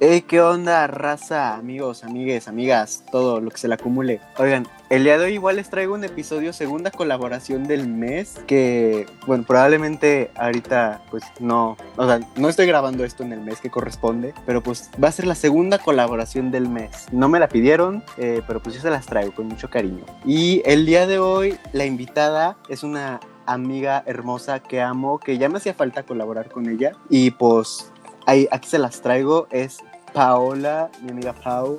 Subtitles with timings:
[0.00, 4.20] Hey, ¿qué onda, raza, amigos, amigues, amigas, todo lo que se le acumule?
[4.38, 9.06] Oigan, el día de hoy igual les traigo un episodio, segunda colaboración del mes, que,
[9.26, 13.70] bueno, probablemente ahorita, pues no, o sea, no estoy grabando esto en el mes que
[13.70, 17.06] corresponde, pero pues va a ser la segunda colaboración del mes.
[17.10, 20.04] No me la pidieron, eh, pero pues yo se las traigo con mucho cariño.
[20.24, 25.48] Y el día de hoy, la invitada es una amiga hermosa que amo, que ya
[25.48, 27.90] me hacía falta colaborar con ella, y pues...
[28.28, 29.78] Ahí, aquí se las traigo, es
[30.12, 31.78] Paola, mi amiga Pau.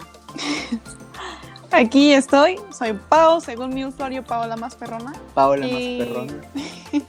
[1.70, 5.14] Aquí estoy, soy Pau, según mi usuario Paola Más Perrona.
[5.36, 6.34] Paola Y- más perrona.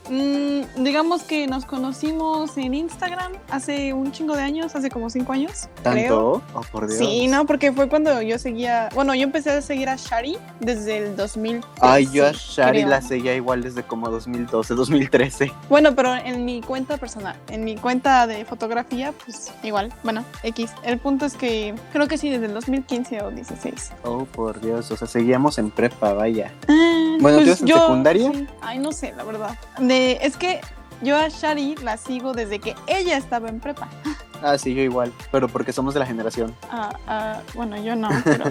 [0.09, 5.33] Mm, digamos que nos conocimos en Instagram hace un chingo de años, hace como cinco
[5.33, 5.69] años.
[5.83, 6.41] creo.
[6.41, 6.43] ¿Tanto?
[6.55, 6.98] Oh, por Dios.
[6.98, 10.98] Sí, no, porque fue cuando yo seguía, bueno, yo empecé a seguir a Shari desde
[10.98, 11.61] el 2000.
[11.80, 12.88] Ay, yo a Shari creo.
[12.91, 15.52] la seguía igual desde como 2012, 2013.
[15.69, 20.71] Bueno, pero en mi cuenta personal, en mi cuenta de fotografía, pues igual, bueno, X.
[20.82, 23.93] El punto es que creo que sí, desde el 2015 o 16.
[24.04, 26.52] Oh, por Dios, o sea, seguíamos en prepa, vaya.
[26.69, 28.30] Ah, Bueno, ¿tú ibas en secundaria?
[28.32, 28.47] sí.
[28.60, 29.57] Ay, no sé, la verdad.
[29.79, 30.60] De, es que
[31.02, 33.88] yo a Shari la sigo desde que ella estaba en prepa.
[34.43, 36.54] Ah, sí, yo igual, pero porque somos de la generación.
[36.71, 38.45] Ah, ah, bueno, yo no, pero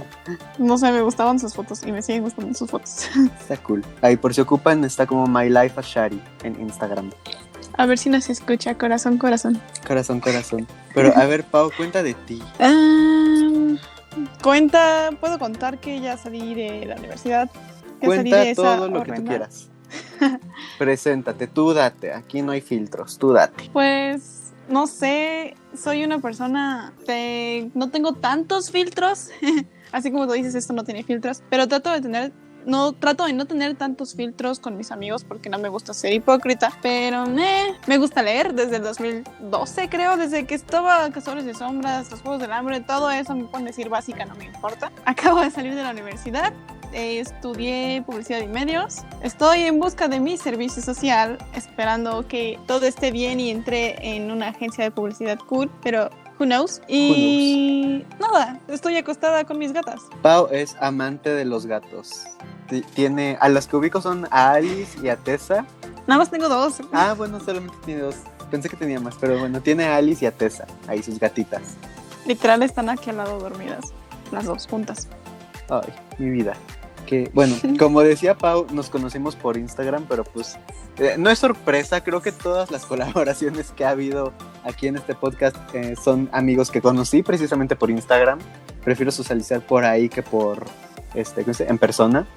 [0.59, 3.07] no sé, me gustaban sus fotos y me siguen gustando sus fotos.
[3.39, 3.83] Está cool.
[4.03, 7.09] Ahí, por si ocupan, está como My Life a Shari en Instagram.
[7.73, 9.59] A ver si nos escucha, corazón, corazón.
[9.87, 10.67] Corazón, corazón.
[10.93, 12.39] Pero a ver, Pau, cuenta de ti.
[14.43, 17.49] Cuenta, puedo contar que ya salí de la universidad.
[17.99, 19.69] Que salí Cuenta de esa todo lo que tú quieras.
[20.77, 22.13] Preséntate, tú date.
[22.13, 23.69] Aquí no hay filtros, tú date.
[23.73, 29.29] Pues no sé, soy una persona de no tengo tantos filtros,
[29.91, 32.31] así como tú dices esto no tiene filtros, pero trato de tener
[32.65, 36.13] no trato de no tener tantos filtros con mis amigos porque no me gusta ser
[36.13, 41.53] hipócrita, pero eh, me gusta leer desde el 2012 creo, desde que estaba Cazadores de
[41.53, 44.91] Sombras, los Juegos del Hambre, todo eso me pueden decir básica, no me importa.
[45.05, 46.53] Acabo de salir de la universidad,
[46.93, 48.97] eh, estudié publicidad y medios.
[49.23, 54.31] Estoy en busca de mi servicio social, esperando que todo esté bien y entré en
[54.31, 56.81] una agencia de publicidad cool, pero who knows.
[56.87, 60.01] Y nada, estoy acostada con mis gatas.
[60.21, 62.23] Pau es amante de los gatos.
[62.67, 65.65] Ti- Tiene, a las que ubico son a Alice y a Tessa.
[66.07, 66.79] Nada más tengo dos.
[66.93, 68.15] Ah, bueno, solamente tiene dos.
[68.49, 70.65] Pensé que tenía más, pero bueno, tiene a Alice y a Tessa.
[70.87, 71.75] Ahí sus gatitas.
[72.25, 73.85] Literal están aquí al lado dormidas,
[74.31, 75.07] las dos juntas.
[75.69, 76.53] Ay, mi vida.
[77.09, 80.59] Que, bueno, como decía Pau, nos conocimos por Instagram, pero pues
[80.99, 84.31] eh, no es sorpresa, creo que todas las colaboraciones que ha habido
[84.63, 88.37] aquí en este podcast eh, son amigos que conocí precisamente por Instagram.
[88.83, 90.65] Prefiero socializar por ahí que por,
[91.15, 92.27] este, en persona.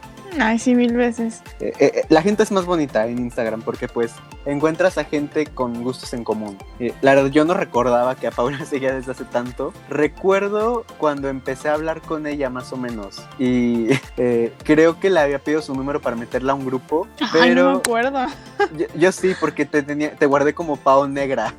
[0.40, 1.42] Ay, sí, mil veces.
[1.60, 4.12] Eh, eh, la gente es más bonita en Instagram porque pues
[4.46, 6.58] encuentras a gente con gustos en común.
[6.78, 9.72] Eh, la verdad yo no recordaba que a Paula seguía desde hace tanto.
[9.88, 15.20] Recuerdo cuando empecé a hablar con ella más o menos y eh, creo que le
[15.20, 18.26] había pedido su número para meterla a un grupo, Ay, no me pero acuerdo.
[18.76, 21.54] yo, yo sí porque te, tenía, te guardé como Pau Negra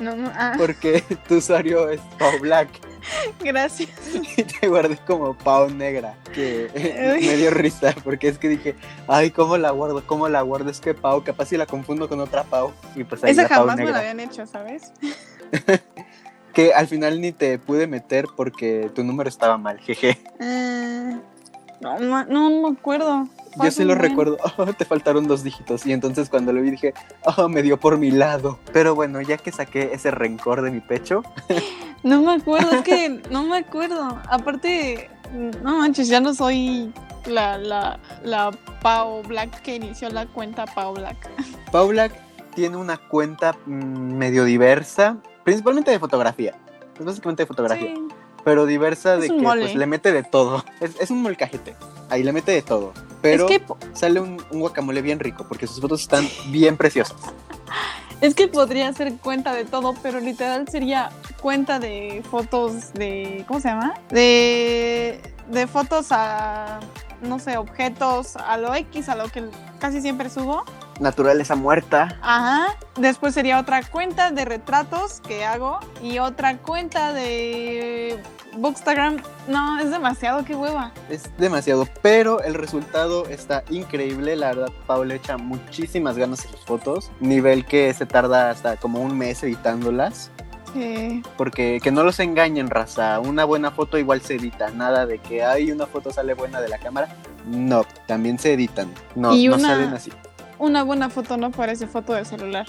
[0.00, 2.68] No, no, ah, porque tu usuario es Pau Black
[3.40, 3.90] gracias.
[4.36, 8.74] y te guardé como Pau Negra que eh, me dio risa porque es que dije
[9.08, 12.20] ay cómo la guardo cómo la guardo es que Pau capaz si la confundo con
[12.20, 14.92] otra Pau y pues ahí Esa la Pau jamás me Negra la habían hecho, ¿sabes?
[16.52, 20.18] que al final ni te pude meter porque tu número estaba mal jeje
[21.80, 23.28] no, ma- no, no me acuerdo.
[23.62, 24.36] Yo sí lo recuerdo.
[24.58, 25.84] Oh, te faltaron dos dígitos.
[25.86, 26.94] Y entonces cuando lo vi dije
[27.36, 30.80] oh me dio por mi lado pero bueno ya que saqué ese rencor de mi
[30.80, 31.22] pecho.
[32.02, 34.20] No me acuerdo, es que no me acuerdo.
[34.30, 35.10] Aparte,
[35.62, 36.92] no manches, ya no soy
[37.24, 41.28] la, la, la Pau Black que inició la cuenta Pau Black.
[41.72, 42.12] Pau Black
[42.54, 46.54] tiene una cuenta mm, medio diversa principalmente de fotografía.
[46.98, 47.94] Es básicamente de fotografía.
[47.94, 48.08] Sí.
[48.46, 50.64] Pero diversa Es de que pues, le mete de todo.
[50.80, 51.74] Es, es un molcajete.
[52.08, 52.92] Ahí le mete de todo.
[53.20, 56.76] Pero Es, que, po- sale un, un guacamole bien rico porque sus fotos están bien
[56.76, 57.16] preciosas.
[58.20, 61.10] es que podría ser cuenta de todo, pero literal sería
[61.42, 63.44] cuenta de fotos de.
[63.48, 63.94] ¿Cómo se llama?
[64.10, 65.20] De,
[65.50, 66.78] de fotos a.
[67.22, 69.42] No sé, objetos a lo X, a lo que
[69.80, 70.64] casi siempre subo.
[71.00, 72.18] Naturaleza muerta.
[72.22, 72.76] Ajá.
[72.96, 78.18] Después sería otra cuenta de retratos que hago y otra cuenta de
[78.56, 79.18] Bookstagram.
[79.48, 80.92] No, es demasiado, qué hueva.
[81.10, 81.86] Es demasiado.
[82.02, 84.36] Pero el resultado está increíble.
[84.36, 87.10] La verdad, Pau le echa muchísimas ganas a sus fotos.
[87.20, 90.30] Nivel que se tarda hasta como un mes editándolas.
[90.72, 91.22] Sí.
[91.36, 93.20] Porque que no los engañen, raza.
[93.20, 94.70] Una buena foto igual se edita.
[94.70, 97.08] Nada de que hay una foto sale buena de la cámara.
[97.46, 98.92] No, también se editan.
[99.14, 100.10] No, Y no una- salen así.
[100.58, 102.66] Una buena foto no parece foto de celular.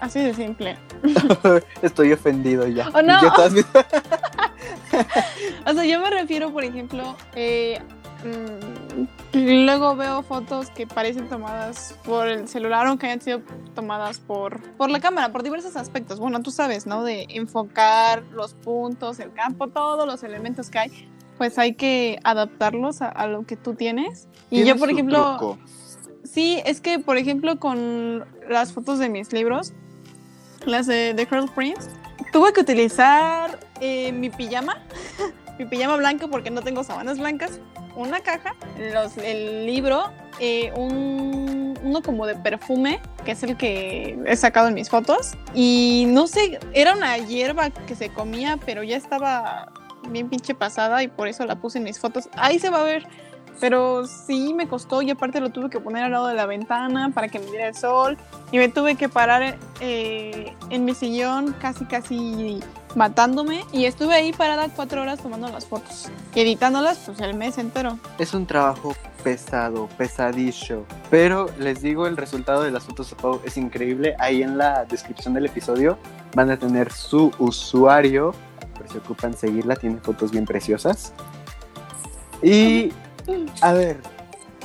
[0.00, 0.76] Así de simple.
[1.82, 2.88] Estoy ofendido ya.
[2.94, 3.20] Oh, no.
[3.20, 3.52] Todas
[5.66, 7.80] o sea, yo me refiero, por ejemplo, eh,
[8.24, 13.40] mm, luego veo fotos que parecen tomadas por el celular o que hayan sido
[13.74, 16.18] tomadas por, por la cámara, por diversos aspectos.
[16.18, 17.02] Bueno, tú sabes, ¿no?
[17.02, 21.08] De enfocar los puntos, el campo, todos los elementos que hay.
[21.38, 24.26] Pues hay que adaptarlos a, a lo que tú tienes.
[24.50, 25.58] Y yo, por ejemplo, truco.
[26.36, 29.72] Sí, es que, por ejemplo, con las fotos de mis libros,
[30.66, 31.88] las de The Cruel Prince,
[32.30, 34.82] tuve que utilizar eh, mi pijama,
[35.58, 37.58] mi pijama blanco porque no tengo sábanas blancas,
[37.94, 38.54] una caja,
[39.24, 44.74] el libro, eh, un, uno como de perfume, que es el que he sacado en
[44.74, 49.72] mis fotos, y no sé, era una hierba que se comía, pero ya estaba
[50.10, 52.28] bien pinche pasada y por eso la puse en mis fotos.
[52.32, 53.06] Ahí se va a ver.
[53.60, 57.10] Pero sí me costó y aparte lo tuve que poner al lado de la ventana
[57.14, 58.16] para que me diera el sol
[58.52, 62.60] y me tuve que parar eh, en mi sillón casi casi
[62.94, 67.58] matándome y estuve ahí parada cuatro horas tomando las fotos y editándolas pues el mes
[67.58, 67.98] entero.
[68.18, 70.84] Es un trabajo pesado, pesadillo.
[71.10, 74.14] Pero les digo, el resultado de las fotos de Pau es increíble.
[74.18, 75.98] Ahí en la descripción del episodio
[76.34, 78.34] van a tener su usuario.
[78.76, 81.12] Por si ocupan seguirla, tiene fotos bien preciosas.
[82.42, 82.92] Y
[83.62, 84.00] a ver,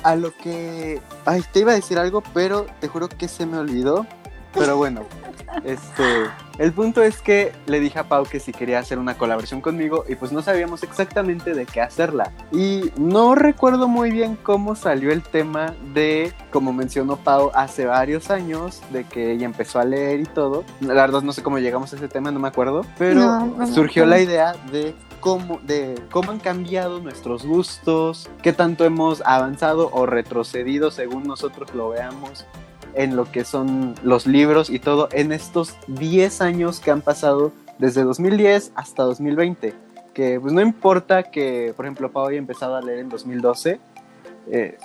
[0.03, 0.99] a lo que.
[1.25, 4.05] Ay, te iba a decir algo, pero te juro que se me olvidó.
[4.53, 5.03] Pero bueno,
[5.63, 6.03] este.
[6.57, 10.05] El punto es que le dije a Pau que si quería hacer una colaboración conmigo
[10.07, 12.31] y pues no sabíamos exactamente de qué hacerla.
[12.51, 18.29] Y no recuerdo muy bien cómo salió el tema de, como mencionó Pau hace varios
[18.29, 20.63] años, de que ella empezó a leer y todo.
[20.81, 22.85] La verdad no sé cómo llegamos a ese tema, no me acuerdo.
[22.99, 28.29] Pero No, no me surgió la idea de cómo, de cómo han cambiado nuestros gustos,
[28.43, 32.45] qué tanto hemos avanzado o retrocedido según nosotros lo veamos
[32.93, 37.53] en lo que son los libros y todo en estos 10 años que han pasado
[37.77, 39.73] desde 2010 hasta 2020.
[40.13, 43.79] Que pues no importa que, por ejemplo, Pau haya empezado a leer en 2012,
[44.51, 44.77] eh,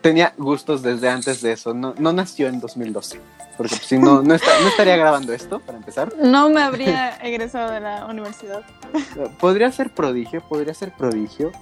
[0.00, 3.20] tenía gustos desde antes de eso, no, no nació en 2012.
[3.56, 6.12] Porque pues, si no, no, está- no estaría grabando esto, para empezar.
[6.20, 8.62] No me habría egresado de la universidad.
[9.40, 11.52] Podría ser prodigio, podría ser prodigio.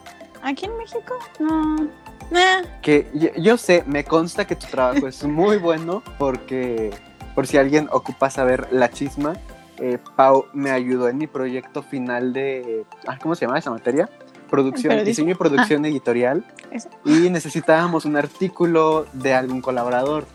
[0.42, 1.18] ¿Aquí en México?
[1.38, 1.88] No.
[2.30, 2.62] Nah.
[2.80, 6.90] que yo, yo sé, me consta que tu trabajo es muy bueno porque,
[7.34, 9.34] por si alguien ocupa saber la chisma,
[9.76, 14.08] eh, Pau me ayudó en mi proyecto final de, ah, ¿cómo se llama esa materia?
[14.52, 15.08] Producción, Periodismo.
[15.08, 16.90] diseño y producción editorial Eso.
[17.06, 20.26] y necesitábamos un artículo de algún colaborador.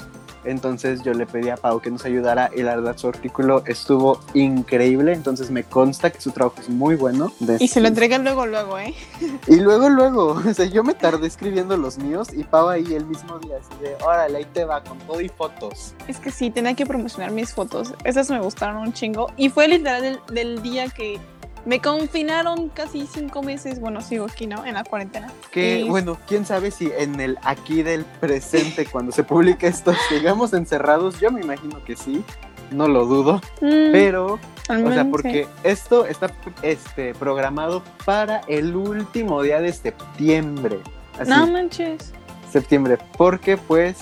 [0.43, 4.19] Entonces yo le pedí a Pau que nos ayudara y la verdad su artículo estuvo
[4.33, 7.31] increíble, entonces me consta que su trabajo es muy bueno.
[7.59, 8.95] Y se lo entregué luego, luego, ¿eh?
[9.45, 13.05] Y luego, luego, o sea, yo me tardé escribiendo los míos y Pau ahí el
[13.05, 15.93] mismo día, así de, órale, ahí te va, con todo y fotos.
[16.07, 17.93] Es que sí, tenía que promocionar mis fotos.
[18.03, 19.31] Esas me gustaron un chingo.
[19.37, 21.19] Y fue literal del, del día que
[21.67, 23.79] me confinaron casi cinco meses.
[23.81, 24.65] Bueno, sigo aquí, ¿no?
[24.65, 25.31] En la cuarentena.
[25.51, 29.93] Que, Y- bueno, quién sabe si en el aquí del presente, cuando se publique esto,
[30.09, 32.23] sigamos encerrados, yo me imagino que sí,
[32.71, 36.31] no lo dudo, Mm, pero, o sea, porque esto está
[36.61, 40.79] este, programado para el último día de septiembre.
[41.19, 42.13] Así, No manches.
[42.51, 43.97] septiembre, porque pues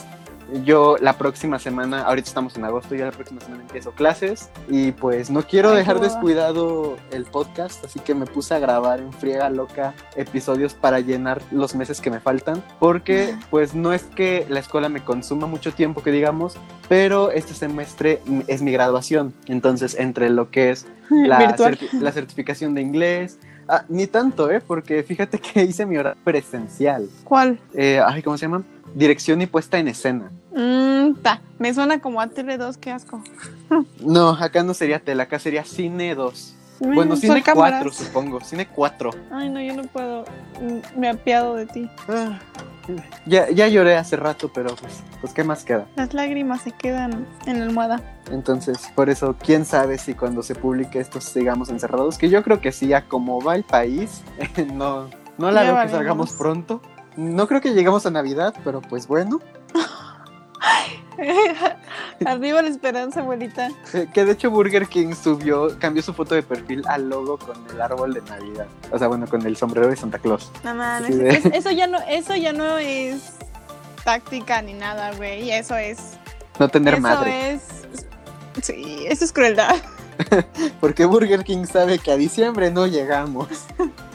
[0.64, 4.92] yo la próxima semana, ahorita estamos en agosto, ya la próxima semana empiezo clases y
[4.92, 9.12] pues no quiero Ay, dejar descuidado el podcast, así que me puse a grabar en
[9.14, 14.46] friega loca episodios para llenar los meses que me faltan, porque pues no es que
[14.50, 16.56] la escuela me consuma mucho tiempo, que digamos,
[16.88, 22.74] pero este semestre es mi graduación, entonces entre lo que es la, certi- la certificación
[22.74, 24.62] de inglés, ah, ni tanto, ¿eh?
[24.66, 27.60] Porque fíjate que hice mi hora presencial ¿Cuál?
[27.74, 28.64] eh, ay, ¿cómo se llama?
[28.96, 30.32] Dirección y puesta en escena.
[30.56, 31.42] Mm, ta.
[31.60, 33.22] Me suena como a Tele2, qué asco.
[34.00, 36.56] No, acá no sería tele, acá sería cine 2.
[36.80, 37.84] Bueno, Mm, son cine cámaras.
[37.84, 38.42] 4, supongo.
[38.42, 39.10] Cine 4.
[39.32, 40.24] Ay, no, yo no puedo.
[40.62, 41.90] Mm, Me apiado de ti.
[42.08, 42.40] Ah,
[43.26, 45.88] ya, ya lloré hace rato, pero pues, pues, ¿qué más queda?
[45.96, 48.02] Las lágrimas se quedan en la almohada.
[48.32, 52.62] Entonces, por eso, quién sabe si cuando se publique esto sigamos encerrados, que yo creo
[52.62, 54.22] que sí, a como va el país,
[54.74, 56.82] no, no la Ya veo que salgamos pronto.
[57.18, 59.40] No creo que lleguemos a Navidad, pero pues bueno.
[62.26, 63.70] Arriba la esperanza, abuelita.
[63.94, 67.56] Eh, Que de hecho Burger King subió, cambió su foto de perfil al logo con
[67.70, 68.68] el árbol de Navidad.
[68.92, 70.52] O sea, bueno, con el sombrero de Santa Claus.
[70.64, 73.34] No mames, Sí, de- es- eso ya no, eso ya no es
[74.04, 75.52] táctica ni nada, güey.
[75.52, 75.98] Eso es.
[76.60, 77.54] No tener eso madre.
[77.54, 77.62] es.
[78.62, 79.76] Sí, eso es crueldad.
[80.80, 83.48] Porque Burger King sabe que a diciembre no llegamos.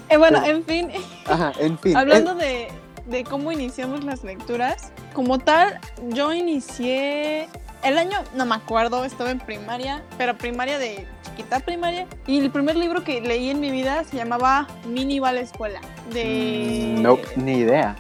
[0.09, 0.91] Eh, bueno, Pero- en fin,
[1.27, 1.97] Ajá, en fin.
[1.97, 2.69] hablando Eh, de,
[3.11, 5.79] de cómo iniciamos las lecturas, como tal,
[6.11, 7.49] yo inicié
[7.83, 12.07] el año no me acuerdo, estaba en primaria, pero primaria de chiquita primaria.
[12.27, 15.41] Y el primer libro que leí en mi vida se llamaba Mini va a la
[15.41, 15.81] escuela.
[16.13, 16.95] De...
[16.97, 17.97] Mm, No, ni idea.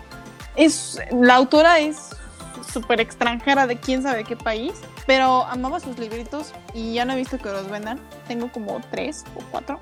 [0.56, 2.10] Es, la autora es
[2.70, 4.74] súper extranjera de quién sabe qué país,
[5.06, 7.98] pero amaba sus libritos y ya no he visto que los vendan.
[8.28, 9.80] Tengo como tres o cuatro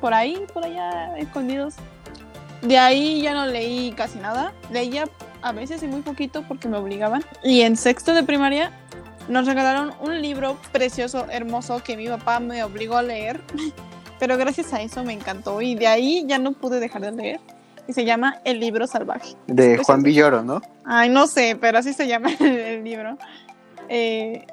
[0.00, 1.74] por ahí, por allá escondidos.
[2.62, 4.52] De ahí ya no leí casi nada.
[4.70, 5.08] Leía
[5.42, 7.24] a veces y muy poquito porque me obligaban.
[7.42, 8.72] Y en sexto de primaria
[9.28, 13.40] nos regalaron un libro precioso, hermoso, que mi papá me obligó a leer.
[14.18, 17.40] Pero gracias a eso me encantó y de ahí ya no pude dejar de leer.
[17.86, 19.36] Y se llama El libro salvaje.
[19.46, 20.02] De Juan.
[20.02, 20.60] Villoro, ¿no?
[20.84, 23.16] Ay, no sé, pero así se llama el, el libro.
[23.88, 24.46] Eh,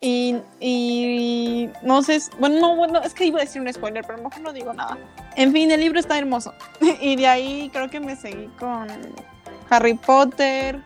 [0.00, 4.40] y, no sé, bueno, no, bueno, es que iba a decir un spoiler, pero mejor
[4.40, 4.98] no digo nada.
[5.36, 6.52] En fin, el libro está hermoso.
[7.00, 8.88] y de ahí creo que me seguí con
[9.70, 10.80] Harry Potter,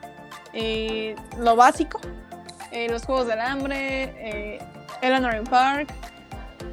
[0.52, 2.00] eh, lo básico,
[2.70, 4.58] eh, los Juegos del Hambre, eh,
[5.02, 5.92] Eleanor in Park,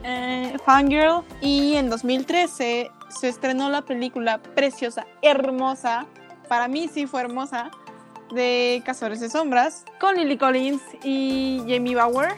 [0.04, 1.24] eh, Fangirl.
[1.42, 6.06] Y en 2013 se estrenó la película preciosa, hermosa,
[6.48, 7.72] para mí sí fue hermosa,
[8.32, 12.34] de Cazadores de Sombras, con Lily Collins y Jamie Bauer.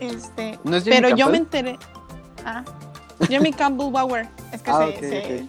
[0.00, 1.78] Este, ¿No es Jamie pero yo me enteré.
[2.44, 2.64] Ah,
[3.28, 4.28] Jamie Campbell Bauer.
[4.52, 5.48] Es que Ah, se, ok, se-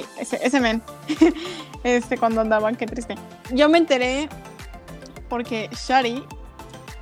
[0.00, 0.82] ok, ese, ese men.
[1.84, 3.14] este, cuando andaban, qué triste.
[3.52, 4.28] Yo me enteré
[5.28, 6.24] porque Shari,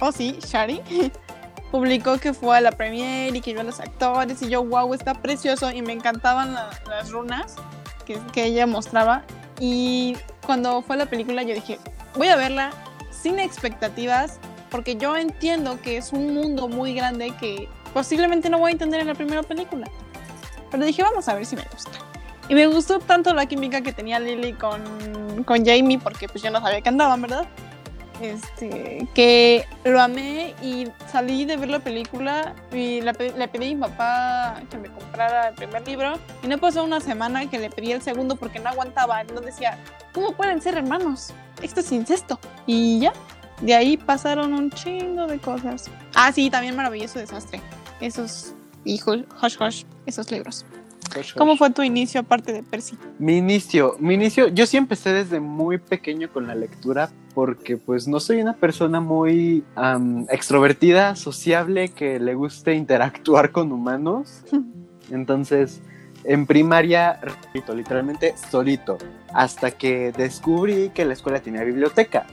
[0.01, 0.83] oh sí, Shari,
[1.71, 4.93] publicó que fue a la premiere y que vio a los actores y yo, wow,
[4.93, 7.57] está precioso y me encantaban la- las runas
[8.05, 9.23] que, que ella mostraba.
[9.61, 11.79] Y cuando fue la película yo dije,
[12.17, 12.71] voy a verla
[13.11, 14.41] sin expectativas
[14.71, 19.01] porque yo entiendo que es un mundo muy grande que posiblemente no voy a entender
[19.01, 19.87] en la primera película.
[20.71, 21.91] Pero dije, vamos a ver si me gusta.
[22.49, 26.51] Y me gustó tanto la química que tenía Lily con, con Jamie, porque pues yo
[26.51, 27.47] no sabía que andaban, ¿verdad?
[28.21, 33.81] Este, que lo amé y salí de ver la película y le pedí a mi
[33.81, 37.93] papá que me comprara el primer libro y no pasó una semana que le pedí
[37.93, 39.79] el segundo porque no aguantaba, no decía,
[40.13, 41.33] ¿cómo pueden ser hermanos?
[41.63, 42.39] Esto es incesto.
[42.67, 43.13] Y ya,
[43.63, 45.91] de ahí pasaron un chingo de cosas.
[46.15, 47.61] Ah, sí, también Maravilloso Desastre.
[48.01, 50.65] Esos, Hush Hush, Hush, esos libros.
[51.37, 52.97] ¿Cómo fue tu inicio aparte de Percy?
[53.19, 58.07] Mi inicio, mi inicio, yo sí empecé desde muy pequeño con la lectura porque pues
[58.07, 59.65] no soy una persona muy
[60.29, 64.43] extrovertida, sociable, que le guste interactuar con humanos.
[65.11, 65.81] Entonces,
[66.25, 68.99] en primaria, repito, literalmente solito,
[69.33, 72.27] hasta que descubrí que la escuela tenía biblioteca.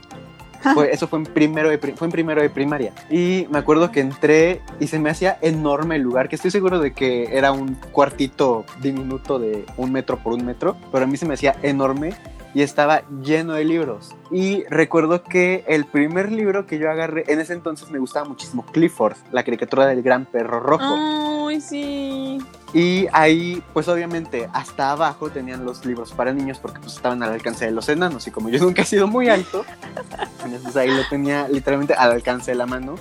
[0.74, 2.92] Fue- eso fue en, primero de, fue en primero de primaria.
[3.10, 6.78] Y me acuerdo que entré y se me hacía enorme el lugar, que estoy seguro
[6.80, 11.16] de que era un cuartito diminuto de un metro por un metro, pero a mí
[11.16, 12.12] se me hacía enorme
[12.54, 14.14] y estaba lleno de libros.
[14.30, 18.64] Y recuerdo que el primer libro que yo agarré, en ese entonces me gustaba muchísimo
[18.66, 21.48] Clifford, la caricatura del gran perro rojo.
[21.48, 22.38] Ay, sí.
[22.72, 27.32] Y ahí, pues obviamente, hasta abajo tenían los libros para niños porque pues estaban al
[27.32, 28.26] alcance de los enanos.
[28.26, 29.64] Y como yo nunca he sido muy alto,
[30.44, 32.96] entonces ahí lo tenía literalmente al alcance de la mano.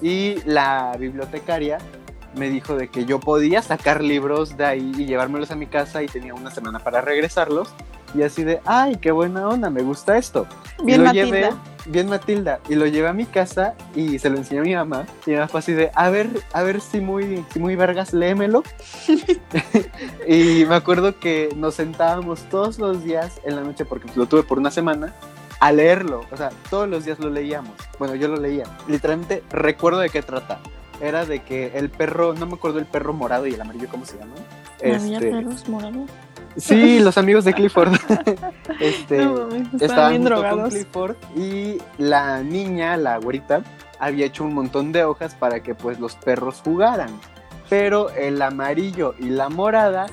[0.00, 1.78] Y la bibliotecaria
[2.34, 6.02] me dijo de que yo podía sacar libros de ahí y llevármelos a mi casa
[6.02, 7.68] y tenía una semana para regresarlos.
[8.14, 10.46] Y así de, ay, qué buena onda, me gusta esto.
[10.80, 11.24] Y Bien lo Matilda.
[11.26, 11.50] llevé,
[11.86, 15.06] bien Matilda, y lo llevé a mi casa y se lo enseñé a mi mamá.
[15.26, 18.12] Y mi mamá fue así de, a ver, a ver si muy, si muy vergas,
[18.12, 18.62] léemelo.
[20.28, 24.42] y me acuerdo que nos sentábamos todos los días en la noche, porque lo tuve
[24.42, 25.14] por una semana,
[25.60, 26.22] a leerlo.
[26.30, 27.72] O sea, todos los días lo leíamos.
[27.98, 28.64] Bueno, yo lo leía.
[28.88, 30.58] Literalmente recuerdo de qué trata.
[31.00, 34.04] Era de que el perro, no me acuerdo el perro morado y el amarillo, ¿cómo
[34.04, 34.34] se llama?
[34.80, 36.10] Había Este, perros morados.
[36.56, 37.92] Sí, los amigos de Clifford.
[38.80, 39.48] este, No,
[39.80, 40.74] estaban bien junto con drogados.
[40.74, 43.62] Clifford y la niña, la güerita,
[43.98, 47.10] había hecho un montón de hojas para que pues los perros jugaran.
[47.68, 50.06] Pero el amarillo y la morada,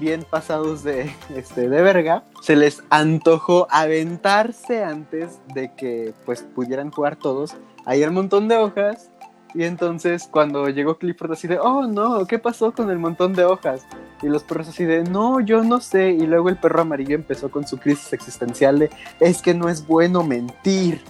[0.00, 6.90] bien pasados de, este, de verga, se les antojó aventarse antes de que pues pudieran
[6.90, 7.54] jugar todos.
[7.86, 9.10] Ahí el montón de hojas.
[9.54, 13.44] Y entonces cuando llegó Clifford así de, oh no, ¿qué pasó con el montón de
[13.44, 13.86] hojas?
[14.20, 16.10] Y los perros así de, no, yo no sé.
[16.10, 19.86] Y luego el perro amarillo empezó con su crisis existencial de, es que no es
[19.86, 21.00] bueno mentir.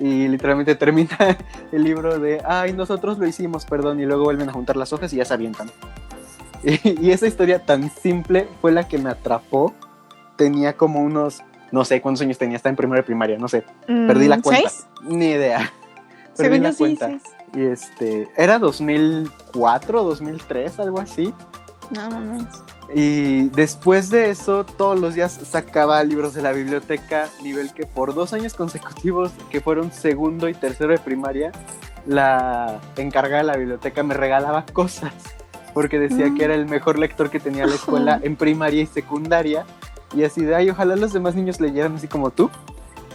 [0.00, 1.16] Y literalmente termina
[1.72, 4.00] el libro de, ay, nosotros lo hicimos, perdón.
[4.00, 5.70] Y luego vuelven a juntar las hojas y ya se avientan.
[6.64, 9.74] Y, y esa historia tan simple fue la que me atrapó.
[10.36, 14.26] Tenía como unos, no sé cuántos años tenía, estaba en primera primaria, no sé, perdí
[14.26, 14.68] la Mm, cuenta.
[14.68, 14.86] ¿Seis?
[15.02, 15.70] Ni idea.
[16.36, 17.18] Perdí Según la sí, cuenta.
[17.54, 21.34] Y este, era 2004, 2003, algo así.
[21.90, 22.46] No mames.
[22.94, 28.14] Y después de eso, todos los días sacaba libros de la biblioteca, nivel que por
[28.14, 31.52] dos años consecutivos, que fueron segundo y tercero de primaria,
[32.06, 35.14] la encargada de la biblioteca me regalaba cosas,
[35.72, 39.64] porque decía que era el mejor lector que tenía la escuela en primaria y secundaria.
[40.14, 42.50] Y así de, ay, ojalá los demás niños leyeran así como tú.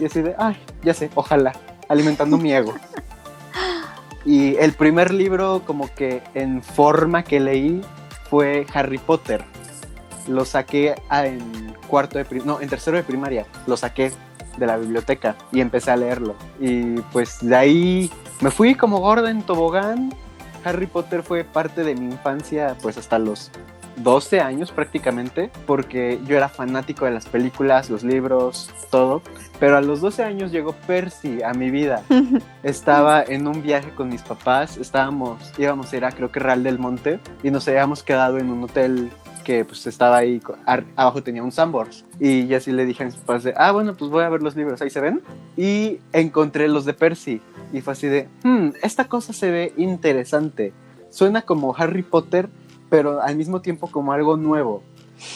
[0.00, 1.52] Y así de, ay, ya sé, ojalá,
[1.88, 2.74] alimentando mi ego.
[4.28, 7.80] Y el primer libro como que en forma que leí
[8.28, 9.42] fue Harry Potter.
[10.26, 13.46] Lo saqué en cuarto de no, en tercero de primaria.
[13.66, 14.12] Lo saqué
[14.58, 16.36] de la biblioteca y empecé a leerlo.
[16.60, 18.10] Y pues de ahí
[18.42, 20.14] me fui como gorda en tobogán.
[20.62, 23.50] Harry Potter fue parte de mi infancia pues hasta los
[24.02, 29.22] 12 años prácticamente, porque yo era fanático de las películas, los libros, todo.
[29.58, 32.02] Pero a los 12 años llegó Percy a mi vida.
[32.62, 36.62] Estaba en un viaje con mis papás, estábamos, íbamos a ir a creo que Real
[36.62, 39.10] del Monte y nos habíamos quedado en un hotel
[39.48, 40.42] que pues estaba ahí,
[40.94, 42.04] abajo tenía un Sambors.
[42.20, 44.42] Y ya así le dije a mis papás de, ah, bueno, pues voy a ver
[44.42, 45.22] los libros, ahí se ven.
[45.56, 47.40] Y encontré los de Percy.
[47.72, 50.74] Y fue así de, hmm, esta cosa se ve interesante.
[51.08, 52.50] Suena como Harry Potter,
[52.88, 54.82] pero al mismo tiempo como algo nuevo.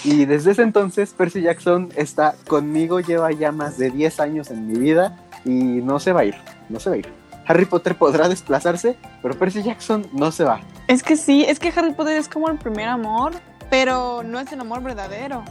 [0.04, 4.66] Y desde ese entonces Percy Jackson está conmigo, lleva ya más de 10 años en
[4.66, 6.36] mi vida y no se va a ir,
[6.68, 7.08] no se va a ir.
[7.46, 10.60] Harry Potter podrá desplazarse, pero Percy Jackson no se va.
[10.86, 13.32] Es que sí, es que Harry Potter es como el primer amor,
[13.70, 15.42] pero no es el amor verdadero.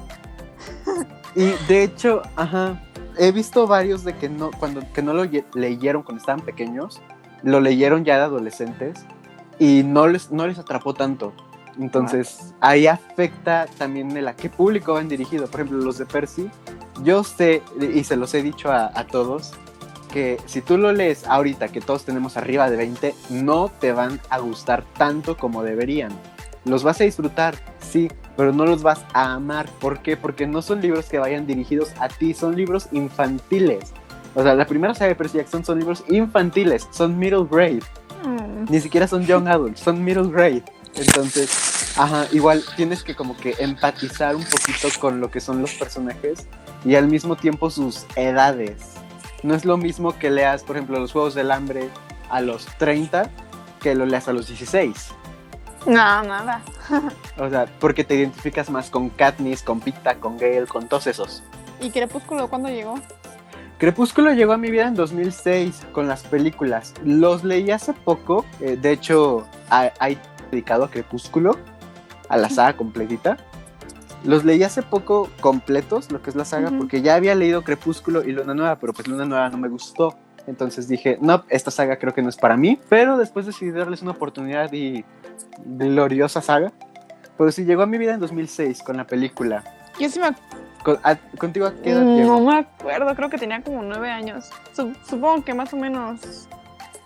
[1.35, 2.81] Y de hecho, ajá,
[3.17, 7.01] he visto varios de que no, cuando, que no lo leyeron cuando estaban pequeños,
[7.43, 9.05] lo leyeron ya de adolescentes
[9.59, 11.33] y no les, no les atrapó tanto.
[11.81, 15.47] Entonces, ahí afecta también el a qué público van dirigido.
[15.47, 16.49] Por ejemplo, los de Percy,
[17.03, 19.53] yo sé, y se los he dicho a, a, todos,
[20.13, 24.19] que si tú lo lees ahorita, que todos tenemos arriba de 20, no te van
[24.29, 26.11] a gustar tanto como deberían.
[26.65, 29.67] Los vas a disfrutar, sí, pero no los vas a amar.
[29.79, 30.15] ¿Por qué?
[30.17, 33.91] Porque no son libros que vayan dirigidos a ti, son libros infantiles.
[34.35, 37.81] O sea, la primera saga de Percy Jackson son libros infantiles, son middle grade.
[38.23, 38.65] Mm.
[38.69, 40.63] Ni siquiera son young adults, son middle grade.
[40.95, 45.73] Entonces, ajá, igual tienes que como que empatizar un poquito con lo que son los
[45.73, 46.47] personajes
[46.85, 48.77] y al mismo tiempo sus edades.
[49.43, 51.89] No es lo mismo que leas, por ejemplo, los Juegos del Hambre
[52.29, 53.29] a los 30
[53.81, 55.13] que lo leas a los 16.
[55.87, 56.61] No, nada.
[57.37, 61.43] o sea, porque te identificas más con Katniss, con Pita, con Gale, con todos esos.
[61.81, 62.99] ¿Y Crepúsculo cuándo llegó?
[63.79, 66.93] Crepúsculo llegó a mi vida en 2006 con las películas.
[67.03, 68.45] Los leí hace poco.
[68.59, 70.19] Eh, de hecho, hay
[70.51, 71.57] dedicado a Crepúsculo,
[72.29, 73.37] a la saga completita.
[74.23, 78.23] Los leí hace poco completos, lo que es la saga, porque ya había leído Crepúsculo
[78.23, 80.15] y Luna Nueva, pero pues Luna Nueva no me gustó.
[80.45, 84.01] Entonces dije, no, esta saga creo que no es para mí, pero después decidí darles
[84.01, 85.03] una oportunidad y
[85.65, 86.71] gloriosa saga.
[87.37, 89.63] Pero sí, llegó a mi vida en 2006 con la película.
[89.99, 90.27] Yo sí me
[91.37, 94.49] ¿Contigo a qué edad No me acuerdo, creo que tenía como nueve años.
[94.73, 96.47] supongo que más o menos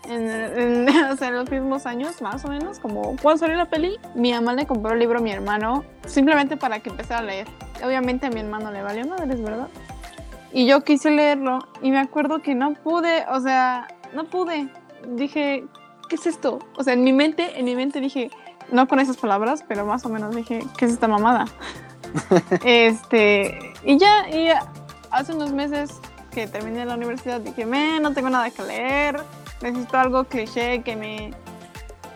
[0.08, 4.32] en, o sea, los mismos años, más o menos, como cuando salió la peli, mi
[4.32, 7.48] mamá le compró el libro a mi hermano simplemente para que empezara a leer.
[7.84, 9.68] Obviamente a mi hermano le valió madres, ¿verdad?
[10.52, 14.68] Y yo quise leerlo y me acuerdo que no pude, o sea, no pude.
[15.08, 15.64] Dije,
[16.08, 16.60] ¿qué es esto?
[16.76, 18.30] O sea, en mi mente, en mi mente dije,
[18.70, 21.46] no con esas palabras, pero más o menos dije, ¿qué es esta mamada?
[22.64, 24.48] este, y ya, y
[25.10, 29.20] hace unos meses que terminé la universidad dije, me, no tengo nada que leer
[29.62, 31.32] necesito algo cliché que me,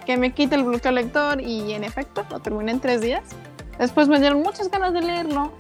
[0.07, 3.23] que me quite el bloqueo lector y en efecto lo terminé en tres días.
[3.79, 5.53] Después me dieron muchas ganas de leerlo,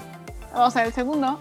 [0.54, 1.38] o sea, el segundo.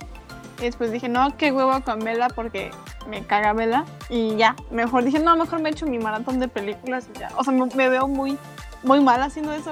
[0.59, 2.71] Y después dije, no, qué huevo con Vela porque
[3.09, 3.85] me caga Vela.
[4.09, 7.31] Y ya, mejor dije, no, mejor me echo mi maratón de películas y ya.
[7.37, 8.37] O sea, me, veo muy,
[8.83, 9.71] muy mal haciendo eso,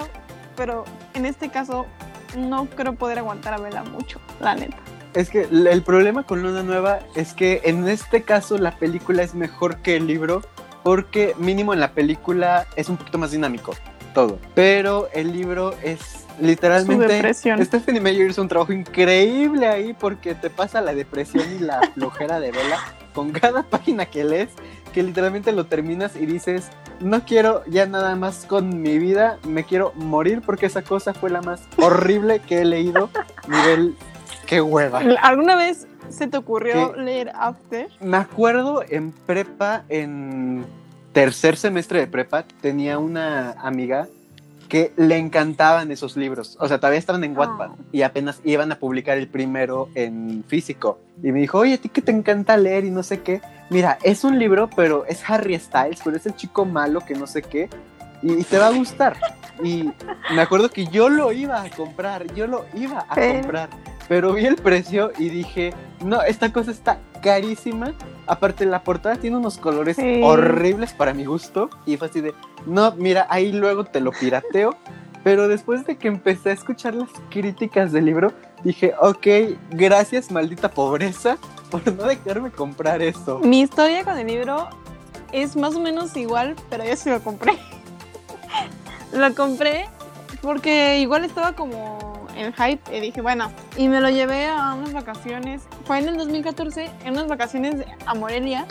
[0.56, 1.86] pero en este caso
[2.38, 4.77] no creo poder aguantar a Vela mucho, la neta.
[5.13, 9.34] Es que el problema con Luna Nueva es que en este caso la película es
[9.34, 10.41] mejor que el libro
[10.88, 13.73] porque mínimo en la película es un poquito más dinámico
[14.13, 14.39] todo.
[14.56, 17.34] Pero el libro es literalmente...
[17.34, 22.39] Stephanie Meyer hizo un trabajo increíble ahí porque te pasa la depresión y la flojera
[22.39, 22.80] de vela
[23.13, 24.47] con cada página que lees,
[24.93, 26.69] que literalmente lo terminas y dices,
[27.02, 31.30] no quiero ya nada más con mi vida, me quiero morir porque esa cosa fue
[31.30, 33.10] la más horrible que he leído.
[33.50, 33.93] Nivel,
[34.48, 35.02] qué hueva.
[35.22, 37.90] ¿Alguna vez se te ocurrió leer After?
[38.00, 40.66] Me acuerdo en prepa, en
[41.14, 44.08] tercer semestre de prepa, tenía una amiga
[44.68, 46.58] que le encantaban esos libros.
[46.60, 47.76] O sea, todavía estaban en Wattpad ah.
[47.92, 51.00] y apenas iban a publicar el primero en físico.
[51.24, 53.42] Y me dijo, oye, a ti que te encanta leer y no sé qué.
[53.70, 57.28] Mira, es un libro, pero es Harry Styles, pero es el chico malo que no
[57.28, 57.70] sé qué.
[58.22, 59.18] Y, te va a gustar.
[59.64, 59.92] Y
[60.34, 63.70] me acuerdo que yo lo iba a comprar, yo lo iba a Pero- comprar,
[64.08, 67.93] pero vi el precio y dije, no, esta cosa está carísima.
[68.26, 70.22] Aparte, la portada tiene unos colores Sí.
[70.24, 71.70] horribles para mi gusto.
[71.86, 72.34] Y fue así de,
[72.65, 74.76] no, mira, ahí luego te lo pirateo.
[75.24, 78.32] Pero después de que empecé a escuchar las críticas del libro,
[78.63, 79.28] dije, ok,
[79.72, 81.38] gracias, maldita pobreza,
[81.70, 83.39] por no dejarme comprar eso.
[83.39, 84.70] Mi historia con el libro
[85.34, 87.58] es más o menos igual, pero yo sí lo compré.
[89.12, 89.89] lo compré
[90.41, 94.93] porque igual estaba como en hype y dije, bueno, y me lo llevé a unas
[94.93, 95.63] vacaciones.
[95.86, 98.65] Fue en el 2014, en unas vacaciones a Morelia.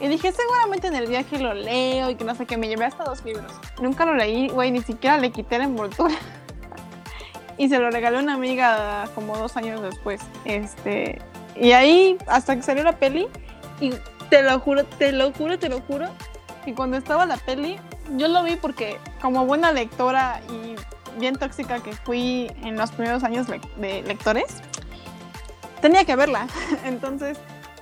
[0.00, 2.84] Y dije, seguramente en el viaje lo leo y que no sé qué, me llevé
[2.84, 3.52] hasta dos libros.
[3.80, 6.14] Nunca lo leí, güey, ni siquiera le quité la envoltura.
[7.58, 10.20] y se lo regalé a una amiga como dos años después.
[10.44, 11.20] Este,
[11.56, 13.28] y ahí, hasta que salió la peli,
[13.80, 13.92] y
[14.30, 16.08] te lo juro, te lo juro, te lo juro,
[16.64, 17.76] que cuando estaba la peli,
[18.16, 20.74] yo lo vi porque como buena lectora y
[21.18, 24.46] bien tóxica que fui en los primeros años le- de lectores,
[25.80, 26.46] tenía que verla.
[26.84, 27.38] Entonces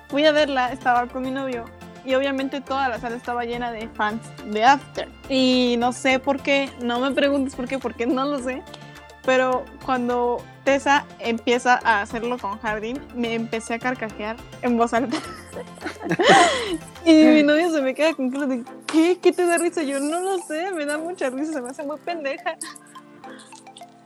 [0.08, 1.64] fui a verla, estaba con mi novio
[2.04, 5.08] y obviamente toda la sala estaba llena de fans de After.
[5.28, 8.62] Y no sé por qué, no me preguntes por qué, porque no lo sé.
[9.24, 15.16] Pero cuando Tessa empieza a hacerlo con Jardín, me empecé a carcajear en voz alta.
[17.04, 19.18] y mi novio se me queda con cara de ¿qué?
[19.22, 19.84] ¿Qué te da risa?
[19.84, 22.56] Yo no lo sé, me da mucha risa, se me hace muy pendeja.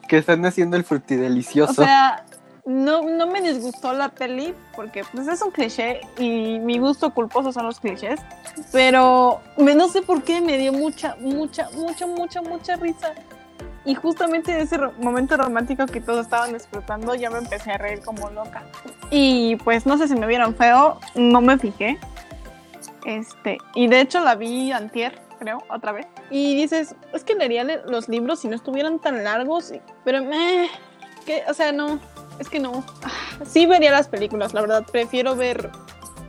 [0.08, 1.74] Que están haciendo el O frutidelicioso.
[1.74, 2.24] sea,
[2.66, 7.52] no, no me disgustó la peli porque pues es un cliché y mi gusto culposo
[7.52, 8.20] son los clichés,
[8.72, 13.14] pero me, no sé por qué me dio mucha, mucha, mucha, mucha, mucha risa.
[13.84, 18.00] Y justamente en ese momento romántico que todos estaban disfrutando, ya me empecé a reír
[18.00, 18.64] como loca.
[19.10, 21.96] Y pues no sé si me vieron feo, no me fijé.
[23.04, 26.06] Este, y de hecho la vi antier, creo, otra vez.
[26.30, 29.72] Y dices, es que leería le- los libros si no estuvieran tan largos,
[30.04, 30.68] pero me...
[31.24, 31.98] Que, o sea, no,
[32.38, 32.84] es que no.
[33.02, 33.10] Ah,
[33.44, 34.84] Sí vería las películas, la verdad.
[34.90, 35.70] Prefiero ver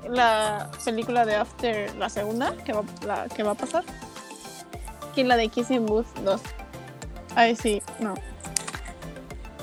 [0.10, 3.84] la película de After, la segunda, que va, la, que va a pasar,
[5.14, 6.42] que la de Kissing Booth 2.
[7.36, 8.16] Ay, sí, no.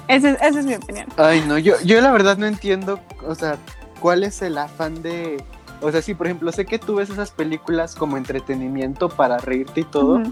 [0.07, 1.07] Ese, es- esa es mi opinión.
[1.17, 3.57] Ay, no, yo, yo la verdad no entiendo, o sea,
[4.01, 5.43] cuál es el afán de...
[5.81, 9.81] O sea, sí, por ejemplo, sé que tú ves esas películas como entretenimiento para reírte
[9.81, 10.23] y todo,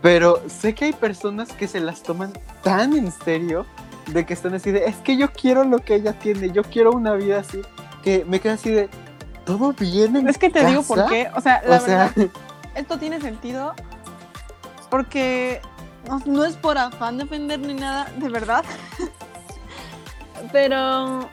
[0.00, 3.66] pero sé que hay personas que se las toman tan en serio
[4.06, 6.92] de que están así de, es que yo quiero lo que ella tiene, yo quiero
[6.92, 7.60] una vida así,
[8.02, 8.88] que me queda así de,
[9.44, 11.30] ¿todo bien en Es que te digo casa?" por qué.
[11.34, 12.30] O sea, la O sea, verdad,
[12.74, 13.74] esto tiene sentido
[14.88, 15.60] porque
[16.08, 18.64] no, no es por afán de ofender ni nada, de verdad.
[20.52, 21.28] Pero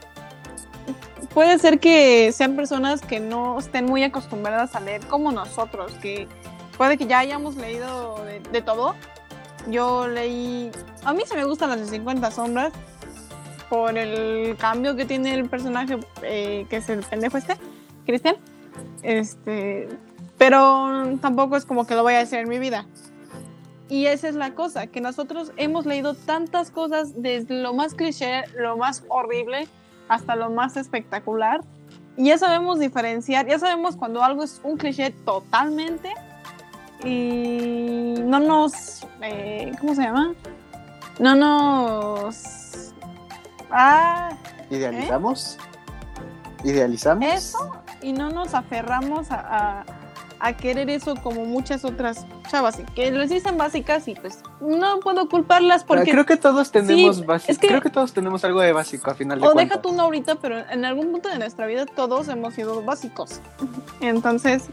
[1.37, 6.27] puede ser que sean personas que no estén muy acostumbradas a leer como nosotros, que
[6.79, 8.95] puede que ya hayamos leído de, todo.
[9.69, 10.71] Yo leí,
[11.05, 12.73] a mí se me gustan las de 50 sombras
[13.69, 17.55] por el cambio que tiene el personaje eh, que es el pendejo este,
[18.07, 18.37] Cristian.
[19.03, 19.89] Este,
[20.39, 22.87] pero tampoco es como que lo voy a hacer en mi vida.
[23.89, 28.41] Y esa es la cosa, que nosotros hemos leído tantas cosas desde lo más cliché,
[28.55, 29.67] lo más horrible,
[30.09, 31.61] hasta lo más espectacular.
[32.15, 36.11] Y ya sabemos diferenciar, ya sabemos cuando algo es un cliché totalmente
[37.03, 40.33] y no nos, eh, ¿cómo se llama?
[41.19, 42.93] No nos...
[43.69, 44.29] Ah,
[44.69, 45.57] ¿idealizamos?
[46.63, 47.25] ¿Idealizamos?
[47.25, 49.85] eso y no nos aferramos a, a-
[50.39, 54.99] a querer eso como muchas otras chavas y que les dicen básicas y pues no
[54.99, 58.43] puedo culparlas porque creo que todos tenemos Sí, básico, es que- creo que todos tenemos
[58.43, 59.77] algo de básico a final de o cuentas.
[59.77, 63.41] deja tú no ahorita pero en algún punto de nuestra vida todos hemos sido básicos
[64.01, 64.63] entonces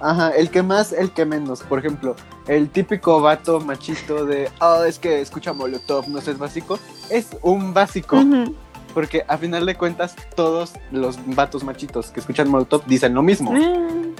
[0.00, 1.62] Ajá, el que más, el que menos.
[1.62, 2.16] Por ejemplo,
[2.48, 6.78] el típico vato machito de, oh, es que escucha Molotov, no sé, es básico.
[7.10, 8.18] Es un básico.
[8.94, 13.52] Porque a final de cuentas todos los vatos machitos que escuchan Molotov dicen lo mismo.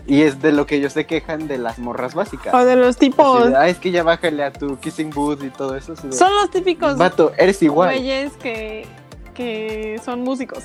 [0.07, 2.53] Y es de lo que ellos se quejan de las morras básicas.
[2.53, 5.51] o de los tipos de, ah, es que ya bájale a tu kissing booth y
[5.51, 5.95] todo eso.
[5.95, 7.95] de, son los típicos Vato, eres igual.
[7.95, 8.87] güeyes que,
[9.33, 10.65] que son músicos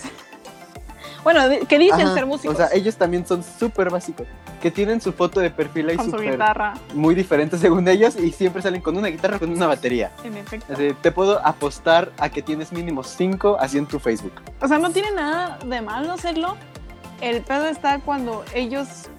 [1.23, 4.27] bueno que dicen Ajá, ser músicos O sea, ellos también son súper básicos.
[4.61, 8.31] Que tienen su foto de perfil ahí con su guitarra muy diferente según ellos y
[8.31, 10.11] siempre salen con una guitarra con una batería.
[10.23, 14.33] en efecto Así, te puedo apostar a que tienes mínimo 5 así en tu Facebook.
[14.61, 16.57] O sea, no tiene nada de malo hacerlo.
[17.21, 19.09] El pedo está cuando ellos.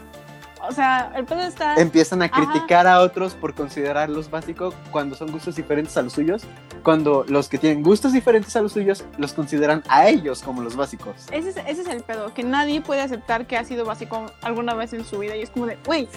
[0.69, 1.75] O sea, el pedo está.
[1.77, 2.35] Empiezan a Ajá.
[2.37, 6.43] criticar a otros por considerarlos básicos cuando son gustos diferentes a los suyos.
[6.83, 10.77] Cuando los que tienen gustos diferentes a los suyos los consideran a ellos como los
[10.77, 11.15] básicos.
[11.33, 14.75] Ese es, ese es el pedo, que nadie puede aceptar que ha sido básico alguna
[14.75, 15.35] vez en su vida.
[15.37, 16.09] Y es como de, güey,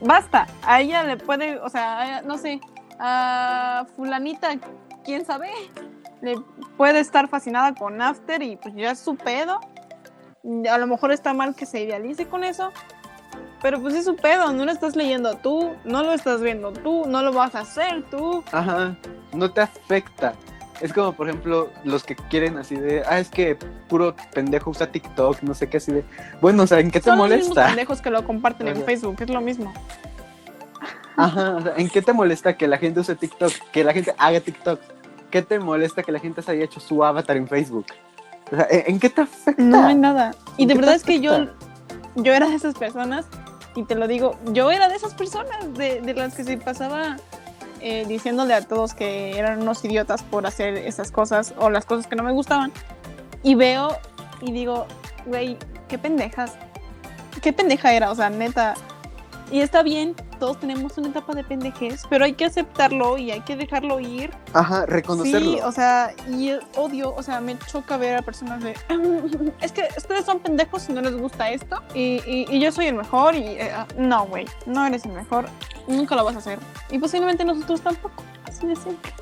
[0.00, 0.46] basta.
[0.62, 2.60] A ella le puede, o sea, ella- no sé.
[2.98, 4.48] a fulanita,
[5.04, 5.50] quién sabe,
[6.22, 6.36] le
[6.78, 9.60] puede estar fascinada con After y pues ya es su pedo.
[10.70, 12.72] A lo mejor está mal que se idealice con eso,
[13.66, 17.04] pero pues es su pedo, no lo estás leyendo tú, no lo estás viendo tú,
[17.08, 18.44] no lo vas a hacer tú.
[18.52, 18.94] Ajá,
[19.32, 20.34] no te afecta.
[20.80, 24.92] Es como, por ejemplo, los que quieren así de, ah, es que puro pendejo usa
[24.92, 26.04] TikTok, no sé qué, así de,
[26.40, 27.66] bueno, o sea, ¿en qué te Son los mismos molesta?
[27.66, 28.84] pendejos que lo comparten en.
[28.84, 29.74] Facebook, es lo mismo.
[31.16, 33.50] Ajá, o sea, ¿en qué te molesta que la gente use TikTok?
[33.72, 34.78] Que la gente haga TikTok.
[35.28, 37.86] ¿Qué te molesta que la gente se haya hecho su avatar en Facebook?
[38.52, 39.60] O sea, ¿en en qué te afecta?
[39.60, 40.36] No hay nada.
[40.56, 41.48] Y ¿En de verdad es que yo,
[42.14, 43.26] yo era de esas personas,
[43.76, 47.16] y te lo digo, yo era de esas personas, de, de las que se pasaba
[47.80, 52.06] eh, diciéndole a todos que eran unos idiotas por hacer esas cosas o las cosas
[52.06, 52.72] que no me gustaban.
[53.42, 53.96] Y veo
[54.40, 54.86] y digo,
[55.26, 55.58] güey,
[55.88, 56.54] qué pendejas.
[57.42, 58.74] Qué pendeja era, o sea, neta.
[59.52, 63.40] Y está bien, todos tenemos una etapa de pendejez, pero hay que aceptarlo y hay
[63.40, 64.30] que dejarlo ir.
[64.52, 65.52] Ajá, reconocerlo.
[65.52, 68.74] Sí, o sea, y odio, o sea, me choca ver a personas de.
[69.60, 71.82] Es que ustedes son pendejos y no les gusta esto.
[71.94, 73.34] Y, y- y yo soy el mejor.
[73.34, 75.46] Y eh, ah, no, güey, no eres el mejor.
[75.88, 76.58] Nunca lo vas a hacer.
[76.90, 78.22] Y posiblemente nosotros tampoco.
[78.46, 79.12] Así de simple.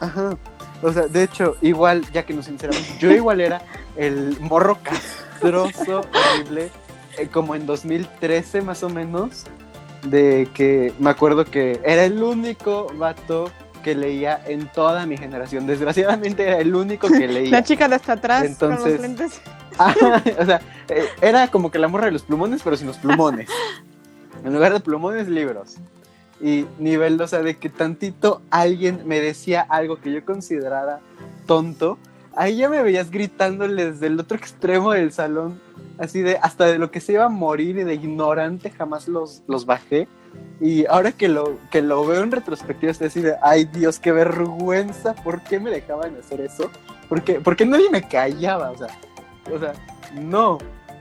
[0.00, 0.36] Ajá.
[0.82, 3.62] O sea, de hecho, igual, ya que nos sinceramos, yo igual era
[3.96, 6.00] el morro castroso,
[6.34, 6.70] horrible,
[7.18, 9.44] eh, como en 2013 más o menos,
[10.02, 13.50] de que me acuerdo que era el único vato
[13.82, 15.66] que leía en toda mi generación.
[15.66, 17.50] Desgraciadamente era el único que leía.
[17.50, 19.40] La chica de hasta atrás con Entonces- los lentes.
[19.78, 22.98] Ajá, o sea, eh, era como que la morra de los plumones, pero sin los
[22.98, 23.48] plumones.
[24.44, 25.76] En lugar de plumones, libros.
[26.40, 30.98] Y nivel, o sea, de que tantito alguien me decía algo que yo considerara
[31.46, 31.96] tonto,
[32.34, 35.60] ahí ya me veías gritándole desde el otro extremo del salón,
[35.98, 39.42] así de hasta de lo que se iba a morir y de ignorante jamás los,
[39.46, 40.08] los bajé.
[40.60, 44.12] Y ahora que lo, que lo veo en retrospectiva, estoy así de, ay Dios, qué
[44.12, 46.70] vergüenza, ¿por qué me dejaban hacer eso?
[47.08, 48.88] Porque, porque nadie me callaba, o sea,
[49.52, 49.72] o sea,
[50.14, 50.58] no.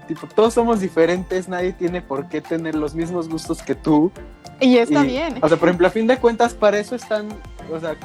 [0.08, 4.12] Tipo, todos somos diferentes, nadie tiene por qué tener los mismos gustos que tú.
[4.60, 5.36] Y está Y, bien.
[5.41, 7.30] O sea, por ejemplo, a fin de cuentas, para eso están,
[7.71, 7.95] o sea,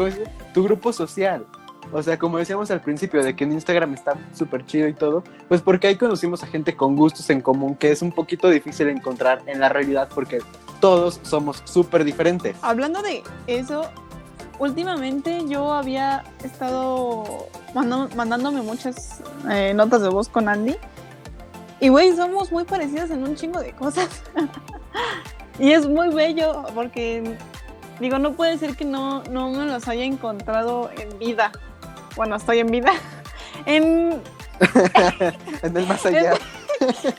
[0.55, 1.47] tu grupo social.
[1.93, 5.23] O sea, como decíamos al principio, de que en Instagram está súper chido y todo,
[5.49, 8.89] pues porque ahí conocimos a gente con gustos en común que es un poquito difícil
[8.89, 10.41] encontrar en la realidad porque
[10.81, 12.57] todos somos súper diferentes.
[12.63, 13.89] Hablando de eso,
[14.59, 20.77] últimamente yo había estado mandándome muchas eh, notas de voz con Andy.
[21.81, 24.23] Y güey, somos muy parecidas en un chingo de cosas.
[25.59, 27.37] y es muy bello porque,
[28.01, 31.53] digo, no puede ser que no, no me los haya encontrado en vida.
[32.17, 32.93] Bueno, estoy en vida.
[33.65, 34.23] En,
[35.63, 36.35] en el más allá.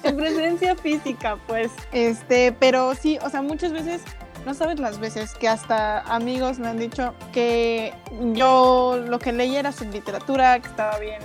[0.03, 1.71] en presencia física, pues.
[1.91, 4.01] Este, pero sí, o sea, muchas veces,
[4.45, 7.93] no sabes las veces que hasta amigos me han dicho que
[8.33, 11.21] yo lo que leí era subliteratura, que estaba bien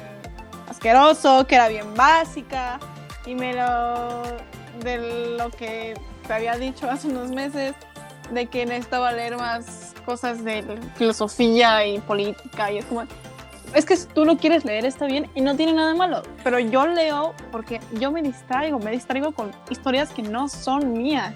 [0.68, 2.80] asqueroso, que era bien básica,
[3.26, 4.22] y me lo.
[4.82, 5.94] de lo que
[6.26, 7.74] te había dicho hace unos meses,
[8.32, 10.64] de que necesitaba leer más cosas de
[10.96, 13.04] filosofía y política, y es como.
[13.74, 16.58] Es que tú lo quieres leer está bien y no tiene nada de malo, pero
[16.58, 21.34] yo leo porque yo me distraigo, me distraigo con historias que no son mías,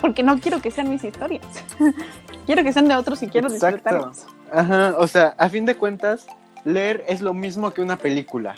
[0.00, 1.44] porque no quiero que sean mis historias.
[2.46, 3.76] quiero que sean de otros y quiero Exacto.
[3.76, 4.26] disfrutarlas.
[4.52, 6.26] Ajá, o sea, a fin de cuentas,
[6.64, 8.54] leer es lo mismo que una película.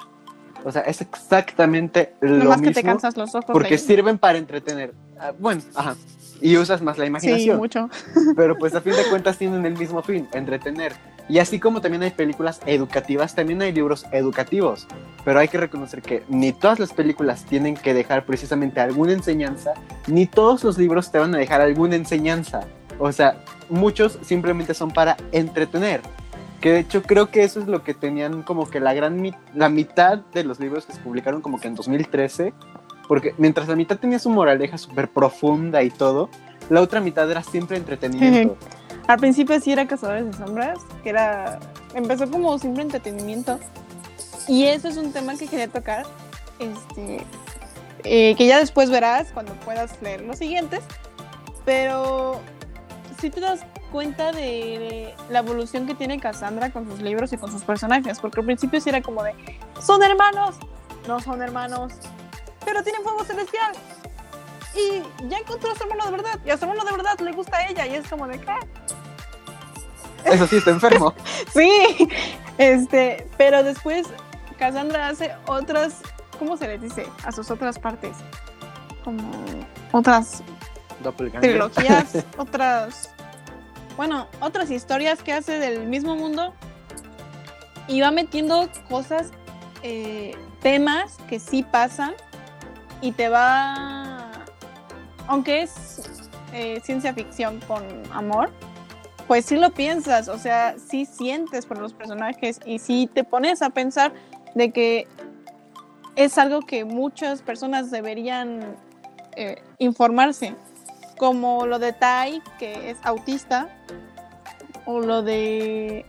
[0.64, 3.46] O sea, es exactamente lo Nomás que mismo te cansas los ojos.
[3.52, 4.92] porque sirven para entretener.
[5.18, 5.96] Ah, bueno, ajá.
[6.40, 7.56] Y usas más la Sí, imaginación.
[7.58, 7.88] mucho.
[8.36, 10.92] pero pues a fin de cuentas tienen el mismo fin, entretener.
[11.28, 14.86] Y así como también hay películas educativas, también hay libros educativos.
[15.24, 19.74] Pero hay que reconocer que ni todas las películas tienen que dejar precisamente alguna enseñanza,
[20.06, 22.60] ni todos los libros te van a dejar alguna enseñanza.
[22.98, 26.00] O sea, muchos simplemente son para entretener.
[26.62, 29.34] Que de hecho creo que eso es lo que tenían como que la gran mi-
[29.54, 32.52] la mitad de los libros que se publicaron como que en 2013.
[33.06, 36.28] Porque mientras la mitad tenía su moraleja súper profunda y todo,
[36.68, 38.56] la otra mitad era siempre entretenimiento.
[39.08, 41.58] Al principio sí era Cazadores de Sombras, que era.
[41.94, 43.58] Empezó como simple entretenimiento.
[44.46, 46.06] Y eso es un tema que quería tocar.
[46.58, 47.24] Este.
[48.04, 50.80] eh, que ya después verás cuando puedas leer los siguientes.
[51.64, 52.40] Pero.
[53.20, 57.38] Si te das cuenta de, de la evolución que tiene Cassandra con sus libros y
[57.38, 58.20] con sus personajes.
[58.20, 59.32] Porque al principio sí era como de.
[59.80, 60.56] Son hermanos.
[61.08, 61.94] No son hermanos.
[62.64, 63.72] Pero tienen fuego celestial.
[64.78, 66.38] Y ya encontró a su hermano de verdad.
[66.44, 67.86] Y a su hermano de verdad le gusta a ella.
[67.86, 68.54] Y es como de ¿qué?
[70.24, 71.14] Eso sí, está enfermo.
[71.52, 72.08] Sí,
[72.58, 74.06] este, pero después
[74.58, 76.02] Cassandra hace otras,
[76.38, 77.06] ¿cómo se les dice?
[77.24, 78.16] A sus otras partes.
[79.04, 79.32] Como
[79.92, 80.42] otras
[81.40, 83.10] trilogías, otras
[83.98, 86.54] bueno, otras historias que hace del mismo mundo
[87.88, 89.32] y va metiendo cosas,
[89.82, 92.14] eh, temas que sí pasan
[93.00, 94.07] y te va,
[95.28, 98.50] aunque es eh, ciencia ficción con amor,
[99.28, 103.60] pues sí lo piensas, o sea, sí sientes por los personajes y sí te pones
[103.62, 104.12] a pensar
[104.54, 105.06] de que
[106.16, 108.74] es algo que muchas personas deberían
[109.36, 110.54] eh, informarse,
[111.18, 113.68] como lo de Tai, que es autista,
[114.86, 116.06] o lo de...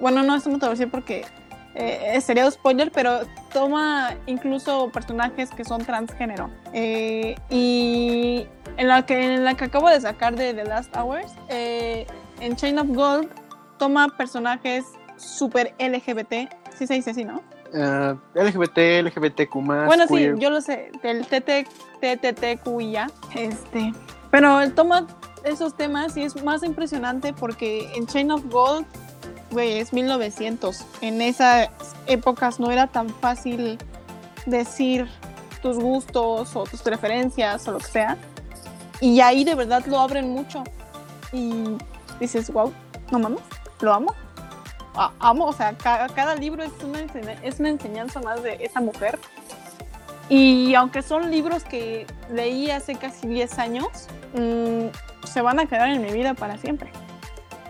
[0.00, 1.24] Bueno, no, esto no te porque
[1.74, 3.20] eh, sería un spoiler, pero
[3.52, 6.50] toma incluso personajes que son transgénero.
[6.72, 11.32] Eh, y en la, que, en la que acabo de sacar de The Last Hours,
[11.48, 12.06] eh,
[12.40, 13.28] en Chain of Gold
[13.78, 14.84] toma personajes
[15.16, 17.42] super LGBT, sí se dice así, ¿no?
[17.72, 19.54] Uh, LGBT, LGBTQ+.
[19.86, 20.34] Bueno, queer.
[20.34, 21.66] sí, yo lo sé, del TT,
[22.00, 23.92] TTTQIA, este...
[24.30, 25.06] Pero él toma
[25.44, 28.86] esos temas y es más impresionante porque en Chain of Gold
[29.52, 30.84] güey, es 1900.
[31.00, 31.68] En esas
[32.06, 33.78] épocas no era tan fácil
[34.46, 35.08] decir
[35.62, 38.16] tus gustos o tus preferencias o lo que sea.
[39.00, 40.64] Y ahí de verdad lo abren mucho.
[41.32, 41.64] Y
[42.20, 42.72] dices, wow,
[43.10, 43.40] no mames,
[43.80, 44.14] lo amo.
[44.94, 47.00] amo, o sea, cada, libro es una,
[47.42, 49.18] es una enseñanza más de esa mujer.
[50.28, 54.86] Y aunque son libros que leí hace casi 10 años, mmm,
[55.26, 56.90] se van a quedar en mi vida para siempre.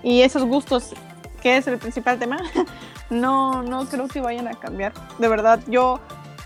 [0.03, 0.95] Y esos gustos
[1.43, 2.39] que es el principal tema,
[3.11, 4.93] no, no creo que vayan a cambiar.
[5.19, 6.01] De verdad, yo,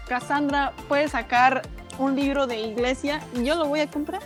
[0.08, 1.62] Cassandra puede sacar
[1.98, 4.22] un libro de iglesia y yo lo voy a comprar.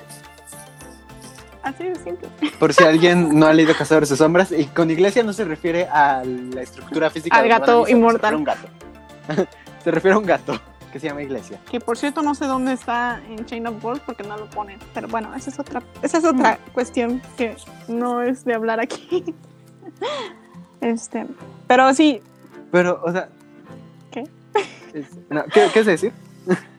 [1.62, 2.28] Así de simple.
[2.59, 5.87] Por si alguien no ha leído Cazadores de Sombras, y con iglesia no se refiere
[5.87, 7.37] a la estructura física.
[7.37, 8.30] Al gato inmortal.
[8.30, 9.50] Se refiere a un gato.
[9.85, 11.61] se refiere a un gato que se llama iglesia.
[11.70, 14.78] Que por cierto no sé dónde está en Chain of Gold porque no lo ponen.
[14.94, 16.70] Pero bueno, esa es otra, esa es otra mm.
[16.72, 17.56] cuestión que
[17.88, 19.35] no es de hablar aquí.
[20.80, 21.26] Este,
[21.66, 22.22] pero sí.
[22.70, 23.28] Pero, o sea.
[24.10, 24.24] ¿Qué?
[24.92, 26.12] ¿qué, ¿Qué es decir?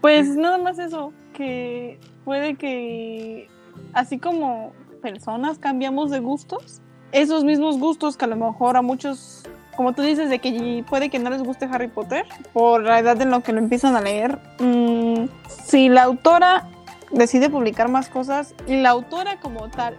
[0.02, 3.48] Pues nada más eso, que puede que
[3.94, 9.44] así como personas cambiamos de gustos, esos mismos gustos que a lo mejor a muchos,
[9.76, 13.22] como tú dices, de que puede que no les guste Harry Potter por la edad
[13.22, 16.68] en la que lo empiezan a leer, mm, si la autora
[17.12, 19.98] decide publicar más cosas y la autora como tal,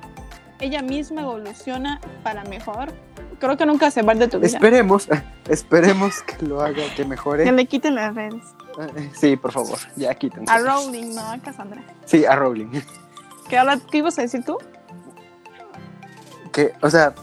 [0.60, 2.92] ella misma evoluciona para mejor,
[3.42, 4.46] creo que nunca se va de tu vida.
[4.46, 5.08] Esperemos,
[5.48, 7.42] esperemos que lo haga, que mejore.
[7.42, 8.44] Que le quiten las redes.
[8.78, 10.48] Eh, sí, por favor, ya quiten.
[10.48, 11.82] A Rowling, no a Cassandra.
[12.04, 12.68] Sí, a Rowling.
[13.48, 14.58] ¿Qué, habla, ¿Qué ibas a decir tú?
[16.52, 17.14] Que, o sea,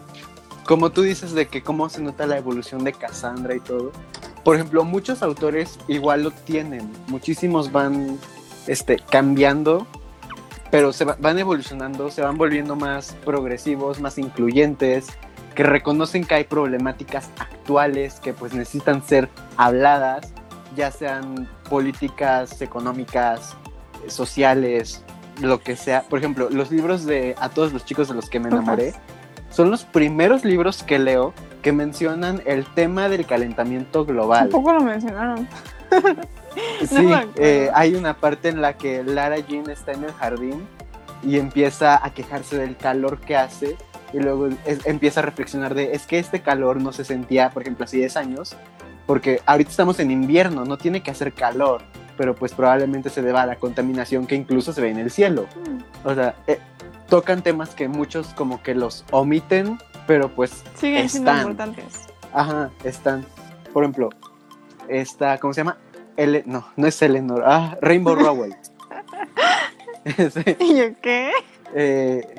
[0.65, 3.93] como tú dices de que cómo se nota la evolución de Cassandra y todo.
[4.43, 6.91] Por ejemplo, muchos autores igual lo tienen.
[7.07, 8.19] Muchísimos van
[8.67, 9.87] este, cambiando,
[10.69, 15.07] pero se van evolucionando, se van volviendo más progresivos, más incluyentes,
[15.59, 20.31] que reconocen que hay problemáticas actuales que pues necesitan ser habladas,
[20.73, 23.57] ya sean políticas, económicas,
[24.07, 25.03] sociales,
[25.41, 26.03] lo que sea.
[26.03, 28.93] Por ejemplo, los libros de A todos los chicos de los que me enamoré
[29.49, 34.47] son los primeros libros que leo que mencionan el tema del calentamiento global.
[34.47, 35.45] Tampoco lo mencionaron.
[36.87, 40.65] sí, eh, hay una parte en la que Lara Jean está en el jardín
[41.21, 43.75] y empieza a quejarse del calor que hace
[44.13, 44.49] y luego
[44.85, 48.17] empieza a reflexionar de, es que este calor no se sentía, por ejemplo, hace 10
[48.17, 48.55] años,
[49.05, 51.81] porque ahorita estamos en invierno, no tiene que hacer calor,
[52.17, 55.47] pero pues probablemente se deba a la contaminación que incluso se ve en el cielo.
[55.55, 56.07] Mm.
[56.07, 56.59] O sea, eh,
[57.07, 62.07] tocan temas que muchos como que los omiten, pero pues siguen siendo importantes.
[62.33, 63.25] Ajá, están.
[63.73, 64.09] Por ejemplo,
[64.87, 65.77] esta, ¿cómo se llama?
[66.17, 68.55] Ele no, no es Eleanor, ah, Rainbow Rowell.
[70.59, 71.31] ¿Y qué?
[71.73, 72.35] Eh,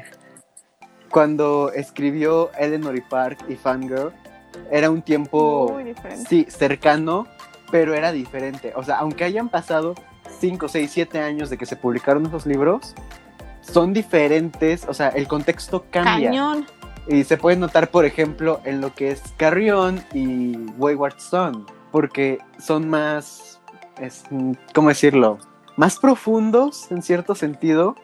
[1.11, 4.13] cuando escribió Eleanor y Park y Fangirl,
[4.71, 5.79] era un tiempo
[6.29, 7.27] sí, cercano,
[7.71, 8.73] pero era diferente.
[8.77, 9.95] O sea, aunque hayan pasado
[10.41, 12.95] 5, 6, 7 años de que se publicaron esos libros,
[13.61, 16.31] son diferentes, o sea, el contexto cambia.
[16.31, 16.67] Cañón.
[17.09, 22.39] Y se puede notar, por ejemplo, en lo que es Carrion y Wayward Son, porque
[22.59, 23.61] son más,
[23.99, 24.25] es,
[24.75, 25.39] ¿cómo decirlo?
[25.77, 27.97] Más profundos en cierto sentido,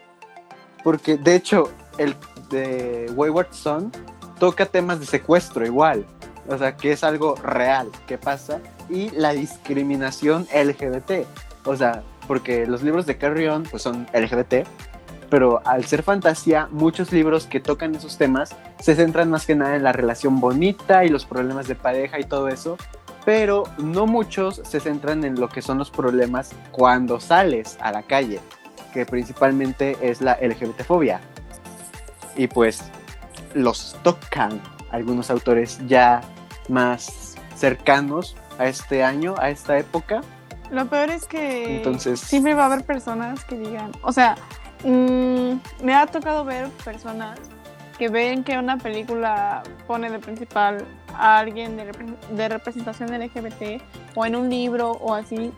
[0.83, 2.15] porque de hecho el
[2.49, 3.91] de Wayward Son
[4.39, 6.05] toca temas de secuestro igual,
[6.47, 11.25] o sea, que es algo real que pasa, y la discriminación LGBT,
[11.65, 14.67] o sea, porque los libros de Carrion pues son LGBT,
[15.29, 19.75] pero al ser fantasía, muchos libros que tocan esos temas se centran más que nada
[19.75, 22.77] en la relación bonita y los problemas de pareja y todo eso,
[23.25, 28.03] pero no muchos se centran en lo que son los problemas cuando sales a la
[28.03, 28.39] calle,
[28.93, 31.19] que principalmente es la LGBT-fobia.
[32.37, 32.83] Y pues
[33.53, 34.61] los tocan
[34.91, 36.21] algunos autores ya
[36.69, 40.21] más cercanos a este año, a esta época.
[40.69, 44.35] Lo peor es que Entonces- siempre va a haber personas que digan, o sea,
[44.83, 47.39] mm, me ha tocado ver personas
[47.97, 50.85] que ven que una película pone de principal
[51.15, 53.81] a alguien de, repre- de representación LGBT
[54.13, 55.51] o en un libro o así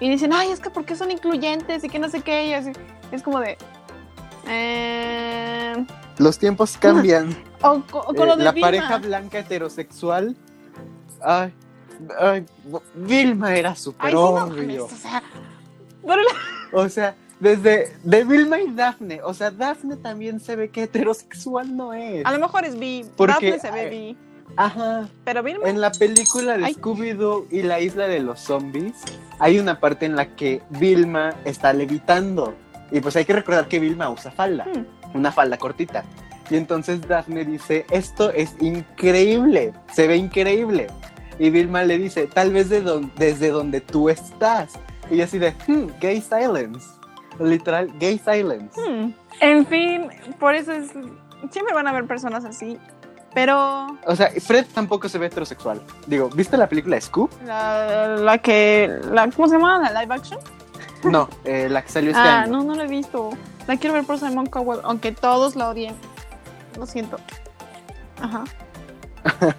[0.00, 2.72] y dicen, ay, es que porque son incluyentes y que no sé qué y así.
[3.10, 3.58] Es como de...
[4.48, 5.74] eh,
[6.18, 7.34] Los tiempos cambian.
[7.62, 8.66] o, co- o con Eh, lo de la Vilma.
[8.66, 10.36] pareja blanca heterosexual.
[11.20, 11.52] Ay,
[12.20, 12.44] ay,
[12.94, 14.84] Vilma era súper Ay, sí, no obvio.
[14.86, 15.22] o sea,
[16.06, 16.30] pero la-
[16.80, 19.20] O sea, desde de Vilma y Daphne.
[19.22, 22.24] O sea, Daphne también se ve que heterosexual no es.
[22.24, 24.16] a lo mejor es bi, Porque, Daphne se ve bi,
[24.56, 25.08] Ajá.
[25.24, 26.64] pero Vilma En la película de.
[26.74, 28.94] Scooby-Doo y la isla de los zombies,
[29.38, 32.54] hay una parte en la que Vilma está levitando.
[32.90, 34.84] Y pues hay que recordar que Vilma usa falda, Hmm.
[35.14, 36.04] Una falda cortita.
[36.50, 40.88] Y entonces Daphne dice, esto es increíble, se ve increíble.
[41.38, 44.72] Y Vilma le dice, tal vez de don- desde donde tú estás.
[45.10, 46.86] Y así de, "Hmm, gay silence.
[47.40, 48.78] Literal, gay silence.
[48.80, 49.12] Hmm.
[49.40, 50.08] En fin,
[50.38, 50.90] por eso es.
[51.50, 52.78] Siempre van a haber personas así.
[53.34, 55.80] Pero O sea, Fred tampoco se ve heterosexual.
[56.06, 57.30] Digo, ¿viste la película Scoop?
[57.46, 58.90] la, la que.
[59.10, 59.90] La, ¿Cómo se llama?
[59.90, 60.38] ¿La live action?
[61.04, 62.52] No, eh, la que salió este ah, año.
[62.52, 63.30] no, no la he visto.
[63.66, 65.94] La quiero ver por Simon Cowell, aunque todos la odien.
[66.78, 67.18] Lo siento.
[68.20, 68.44] Ajá.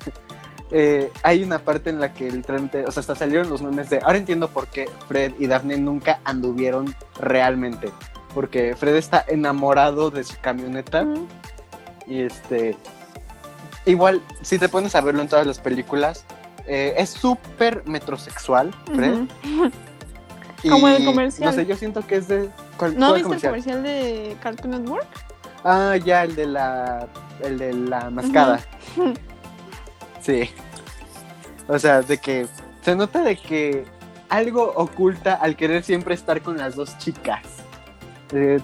[0.71, 3.99] eh, hay una parte en la que literalmente, o sea, hasta salieron los memes de,
[3.99, 7.91] ahora entiendo por qué Fred y Daphne nunca anduvieron realmente,
[8.33, 11.05] porque Fred está enamorado de su camioneta
[12.07, 12.75] y este,
[13.85, 16.25] igual, si te pones a verlo en todas las películas,
[16.65, 19.27] eh, es súper metrosexual, Fred.
[20.63, 21.49] y, Como el comercial.
[21.49, 22.49] No sé, yo siento que es de...
[22.77, 25.05] ¿cuál- ¿No cuál viste el comercial de Cartoon Network?
[25.63, 27.07] Ah, ya, el de la,
[27.41, 28.59] el de la mascada.
[30.21, 30.49] Sí.
[31.67, 32.47] O sea, de que
[32.81, 33.83] se nota de que
[34.29, 37.41] algo oculta al querer siempre estar con las dos chicas.
[38.31, 38.59] Eh,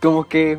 [0.00, 0.56] como que,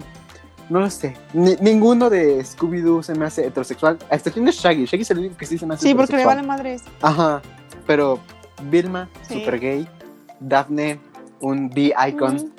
[0.70, 4.86] no lo sé, ni- ninguno de Scooby-Doo se me hace heterosexual, a excepción de Shaggy.
[4.86, 6.36] Shaggy es el único que sí se me hace Sí, porque le heterosexual.
[6.36, 6.84] vale madres.
[7.02, 7.42] Ajá,
[7.88, 8.20] pero
[8.64, 9.36] Vilma, Sí.
[9.40, 9.88] super gay.
[10.42, 11.00] Daphne,
[11.40, 12.36] un B-icon.
[12.36, 12.52] Ujú.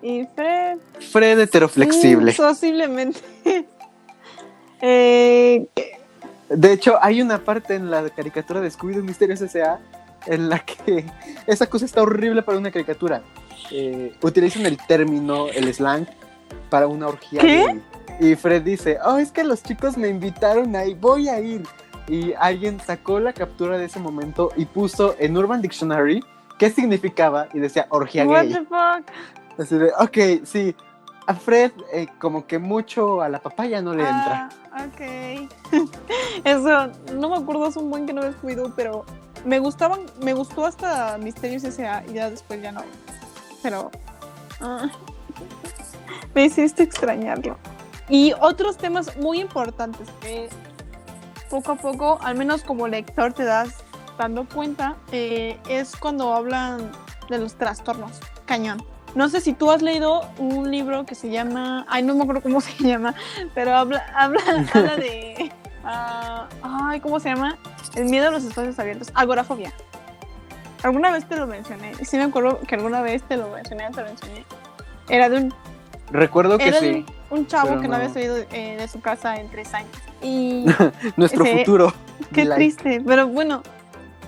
[0.00, 0.78] Y Fred.
[1.10, 2.32] Fred, heteroflexible.
[2.32, 3.20] Mm, posiblemente.
[4.80, 5.66] eh,
[6.48, 9.80] De hecho, hay una parte en la caricatura de Scooby-Doo Misterios S.A.
[10.26, 11.04] en la que
[11.46, 13.22] esa cosa está horrible para una caricatura.
[13.70, 16.06] Eh, utilizan el término, el slang,
[16.70, 17.40] para una orgía.
[17.40, 17.80] ¿Qué?
[18.20, 21.62] Y Fred dice, oh, es que los chicos me invitaron ahí, voy a ir.
[22.08, 26.24] Y alguien sacó la captura de ese momento y puso en Urban Dictionary
[26.58, 28.52] qué significaba y decía orgía what gay.
[28.52, 29.10] the fuck.
[29.58, 30.74] Así de, ok, sí.
[31.26, 34.48] A Fred, eh, como que mucho a la papaya no le entra.
[34.72, 35.90] Ah, ok.
[36.44, 39.04] Eso, no me acuerdo, es un buen que no he Scooby-Doo, pero
[39.44, 42.02] me gustaban, me gustó hasta Misterios S.A.
[42.08, 42.82] y ya después ya no.
[43.62, 43.90] Pero
[44.62, 44.88] ah,
[46.34, 47.58] me hiciste extrañarlo.
[48.08, 50.48] Y otros temas muy importantes que
[51.50, 53.84] poco a poco, al menos como lector te das
[54.18, 56.90] dando cuenta, eh, es cuando hablan
[57.30, 58.12] de los trastornos.
[58.46, 58.84] Cañón.
[59.14, 62.42] No sé si tú has leído un libro que se llama, ay, no me acuerdo
[62.42, 63.14] cómo se llama,
[63.54, 64.40] pero habla, habla,
[64.74, 65.50] habla de,
[65.84, 67.56] ah, ay, ¿cómo se llama?
[67.94, 69.72] El miedo a los espacios abiertos, agorafobia.
[70.82, 74.02] Alguna vez te lo mencioné, sí me acuerdo que alguna vez te lo mencioné, te
[74.02, 74.44] lo enseñé.
[75.08, 75.54] Era de un,
[76.10, 77.96] Recuerdo que era sí, de un chavo que no, no.
[77.96, 79.90] había salido eh, de su casa en tres años.
[80.22, 80.66] Y
[81.16, 81.92] nuestro ese- futuro.
[82.32, 82.54] Qué Like.
[82.62, 83.62] triste, pero bueno,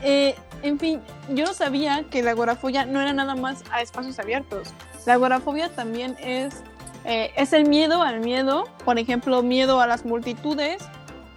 [0.03, 4.19] eh, en fin, yo no sabía que la agorafobia no era nada más a espacios
[4.19, 4.69] abiertos.
[5.07, 6.63] La agorafobia también es,
[7.05, 10.83] eh, es el miedo al miedo, por ejemplo, miedo a las multitudes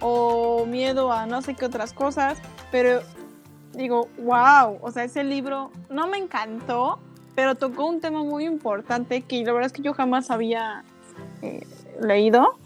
[0.00, 2.38] o miedo a no sé qué otras cosas,
[2.70, 3.00] pero
[3.72, 6.98] digo, wow, o sea, ese libro no me encantó,
[7.34, 10.84] pero tocó un tema muy importante que la verdad es que yo jamás había
[11.42, 11.66] eh,
[12.00, 12.58] leído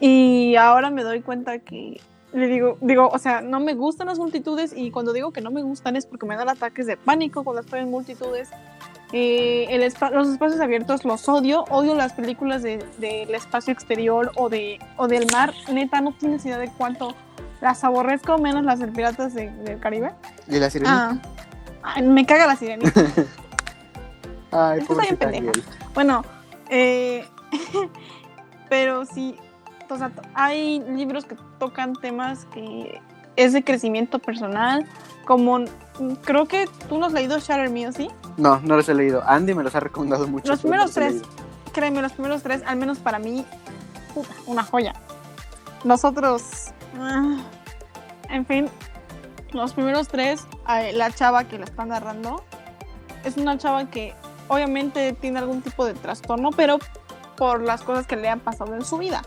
[0.00, 2.00] y ahora me doy cuenta que
[2.34, 5.50] le digo, digo, o sea, no me gustan las multitudes y cuando digo que no
[5.50, 8.50] me gustan es porque me dan ataques de pánico cuando estoy en multitudes.
[9.12, 14.32] Eh, el espa- los espacios abiertos los odio, odio las películas de- del espacio exterior
[14.34, 15.54] o, de, o del mar.
[15.72, 17.14] Neta, no tienes idea de cuánto
[17.60, 20.10] las aborrezco, menos las de Piratas de- del Caribe.
[20.48, 21.18] ¿Y la sirenita?
[21.84, 23.00] Ah, me caga la sirenita.
[24.50, 25.52] Ay, Esta está bien pendeja.
[25.94, 26.24] Bueno,
[26.70, 27.24] eh,
[28.68, 29.36] pero sí,
[29.94, 33.00] o sea, to- hay libros que tocan temas que
[33.36, 34.86] es de crecimiento personal,
[35.24, 35.66] como mm,
[36.24, 38.08] creo que tú no has leído Shatter Me, ¿o ¿sí?
[38.36, 39.22] No, no los he leído.
[39.26, 40.48] Andy me los ha recomendado mucho.
[40.50, 41.22] Los primeros los tres,
[41.72, 43.44] créeme, los primeros tres, al menos para mí,
[44.14, 44.92] puta, una joya.
[45.84, 47.36] nosotros, ah,
[48.28, 48.68] en fin,
[49.52, 50.46] los primeros tres,
[50.94, 52.44] la chava que la está narrando,
[53.24, 54.14] es una chava que
[54.48, 56.78] obviamente tiene algún tipo de trastorno, pero
[57.36, 59.22] por las cosas que le han pasado en su vida.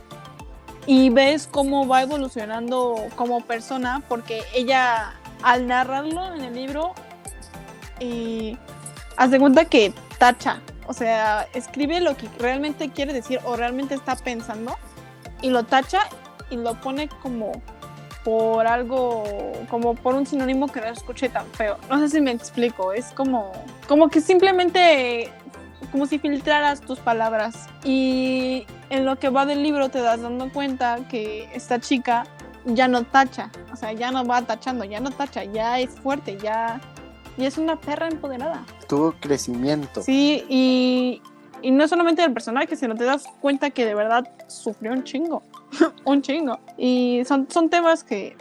[0.88, 5.14] Y ves cómo va evolucionando como persona, porque ella
[5.44, 6.94] al narrarlo en el libro,
[8.00, 8.58] y
[9.18, 14.16] hace cuenta que tacha, o sea, escribe lo que realmente quiere decir o realmente está
[14.16, 14.76] pensando,
[15.42, 16.00] y lo tacha
[16.50, 17.52] y lo pone como
[18.24, 19.24] por algo,
[19.70, 21.78] como por un sinónimo que no escuche tan feo.
[21.90, 23.52] No sé si me explico, es como,
[23.88, 25.32] como que simplemente,
[25.92, 27.68] como si filtraras tus palabras.
[27.84, 32.26] Y en lo que va del libro te das dando cuenta que esta chica
[32.66, 36.38] ya no tacha, o sea, ya no va tachando, ya no tacha, ya es fuerte,
[36.38, 36.82] ya,
[37.38, 38.66] ya es una perra empoderada.
[38.88, 40.02] Tuvo crecimiento.
[40.02, 41.22] Sí, y,
[41.62, 45.44] y no solamente del personaje, sino te das cuenta que de verdad sufrió un chingo.
[46.06, 46.60] un chingo.
[46.78, 48.36] Y son, son temas que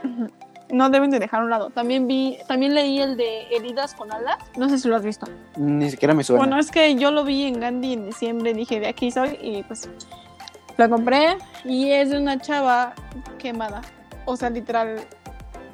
[0.70, 1.70] no deben de dejar a un lado.
[1.70, 4.38] También vi, también leí el de Heridas con alas.
[4.56, 5.26] No sé si lo has visto.
[5.56, 6.40] Ni siquiera me suena.
[6.40, 9.62] Bueno, es que yo lo vi en Gandhi en diciembre, dije de aquí soy y
[9.62, 9.88] pues
[10.76, 12.94] lo compré y es de una chava
[13.38, 13.82] quemada.
[14.24, 15.00] O sea, literal,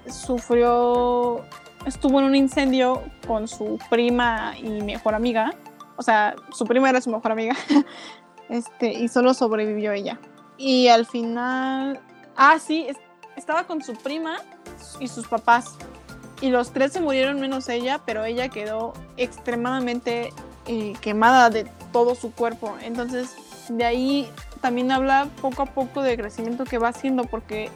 [0.06, 1.40] sufrió,
[1.86, 5.54] estuvo en un incendio con su prima y mejor amiga.
[5.96, 7.56] O sea, su prima era su mejor amiga.
[8.48, 10.18] este, y solo sobrevivió ella.
[10.58, 12.00] Y al final,
[12.36, 12.86] ah, sí,
[13.36, 14.36] estaba con su prima
[15.00, 15.76] y sus papás.
[16.40, 20.32] Y los tres se murieron menos ella, pero ella quedó extremadamente
[20.66, 22.74] eh, quemada de todo su cuerpo.
[22.82, 23.34] Entonces,
[23.68, 24.28] de ahí
[24.60, 27.70] también habla poco a poco de crecimiento que va haciendo porque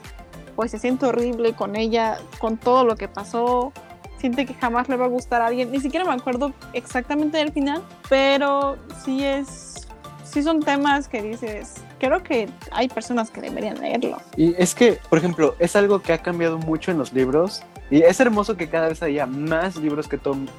[0.56, 3.72] pues se siente horrible con ella, con todo lo que pasó,
[4.18, 5.70] siente que jamás le va a gustar a alguien.
[5.70, 9.85] Ni siquiera me acuerdo exactamente del final, pero sí es,
[10.30, 14.18] sí son temas que dices, creo que hay personas que deberían leerlo.
[14.36, 18.02] Y es que, por ejemplo, es algo que ha cambiado mucho en los libros y
[18.02, 20.18] es hermoso que cada vez haya más libros que,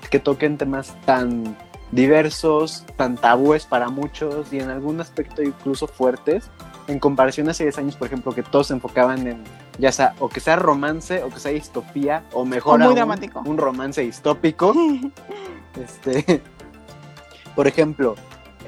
[0.09, 1.55] que toquen temas tan
[1.91, 6.49] diversos, tan tabúes para muchos y en algún aspecto incluso fuertes,
[6.87, 9.43] en comparación a hace 10 años, por ejemplo, que todos se enfocaban en,
[9.77, 14.73] ya sea, o que sea romance, o que sea distopía, o mejor un romance distópico.
[15.81, 16.41] este,
[17.55, 18.15] por ejemplo,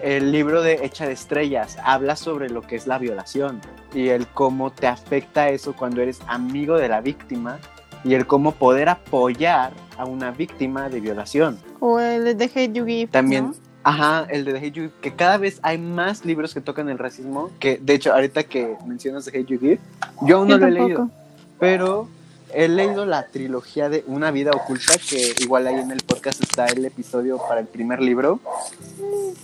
[0.04, 3.62] el libro de Hecha de Estrellas habla sobre lo que es la violación
[3.94, 7.60] y el cómo te afecta eso cuando eres amigo de la víctima
[8.04, 11.60] y el cómo poder apoyar a una víctima de violación.
[11.80, 13.08] O el de Hate You Give.
[13.08, 16.90] También, ajá, el de Hate You Give, que cada vez hay más libros que tocan
[16.90, 19.80] el racismo, que de hecho ahorita que mencionas de Hate You Give,
[20.22, 21.10] yo aún no lo he leído,
[21.60, 22.08] pero
[22.54, 26.66] he leído la trilogía de Una vida oculta, que igual ahí en el podcast está
[26.68, 28.40] el episodio para el primer libro.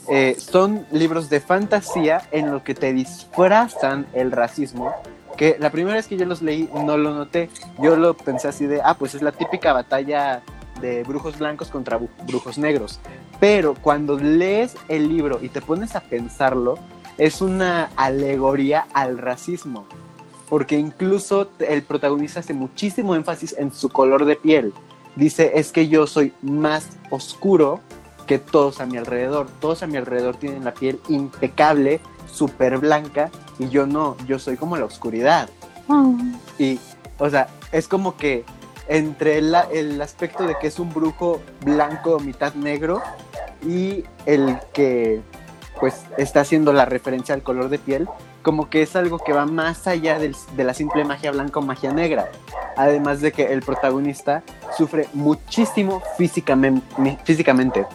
[0.10, 4.94] Eh, son libros de fantasía en los que te disfrazan el racismo.
[5.38, 7.50] Que la primera vez que yo los leí no lo noté.
[7.82, 10.42] Yo lo pensé así de, ah, pues es la típica batalla
[10.82, 13.00] de brujos blancos contra brujos negros.
[13.40, 16.78] Pero cuando lees el libro y te pones a pensarlo,
[17.18, 19.86] es una alegoría al racismo
[20.50, 24.74] porque incluso el protagonista hace muchísimo énfasis en su color de piel.
[25.16, 27.80] Dice, es que yo soy más oscuro
[28.28, 29.48] que todos a mi alrededor.
[29.60, 32.00] Todos a mi alrededor tienen la piel impecable,
[32.32, 35.50] súper blanca, y yo no, yo soy como la oscuridad.
[35.88, 36.16] Oh.
[36.60, 36.80] Y,
[37.18, 38.44] o sea, es como que
[38.88, 43.02] entre el, el aspecto de que es un brujo blanco, mitad negro,
[43.66, 45.22] y el que
[45.80, 48.08] pues está haciendo la referencia al color de piel,
[48.46, 51.92] como que es algo que va más allá de la simple magia blanca o magia
[51.92, 52.30] negra.
[52.78, 54.44] Además de que el protagonista
[54.78, 57.88] sufre muchísimo físicamente, físicamente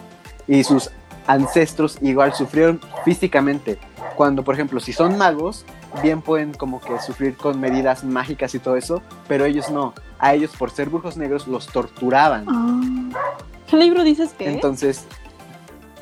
[0.49, 0.91] y sus
[1.25, 3.79] ancestros igual sufrieron físicamente.
[4.17, 5.65] Cuando, por ejemplo, si son magos,
[6.03, 9.93] bien pueden como que sufrir con medidas mágicas y todo eso, pero ellos no.
[10.19, 12.45] A ellos, por ser brujos negros, los torturaban.
[12.49, 13.15] Ah.
[13.69, 15.05] ¿Qué libro dices que Entonces,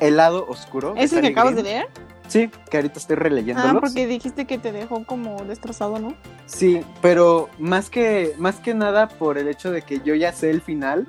[0.00, 0.94] el lado oscuro.
[0.96, 1.88] ¿Es el que acabas de leer?
[2.30, 3.78] Sí, que ahorita estoy releyéndolo.
[3.78, 6.14] Ah, porque dijiste que te dejó como destrozado, ¿no?
[6.46, 10.50] Sí, pero más que, más que nada por el hecho de que yo ya sé
[10.50, 11.08] el final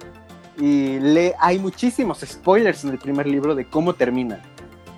[0.57, 4.41] y le, hay muchísimos spoilers en el primer libro de cómo termina.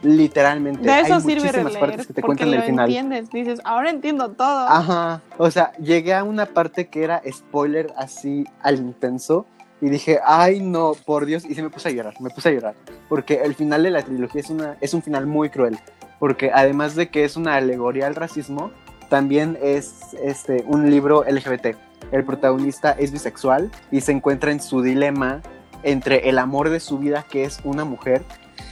[0.01, 0.81] Literalmente.
[0.81, 2.89] De eso hay sirve muchísimas partes que te cuentan el final.
[2.89, 4.67] entiendes, dices, ahora entiendo todo.
[4.69, 5.21] Ajá.
[5.37, 9.45] O sea, llegué a una parte que era spoiler así al intenso
[9.81, 12.51] y dije, ay no, por Dios, y se me puse a llorar, me puse a
[12.53, 12.75] llorar,
[13.09, 15.77] porque el final de la trilogía es, una, es un final muy cruel
[16.23, 18.71] porque además de que es una alegoría al racismo,
[19.09, 21.75] también es este, un libro LGBT.
[22.13, 25.41] El protagonista es bisexual y se encuentra en su dilema
[25.83, 28.23] entre el amor de su vida, que es una mujer,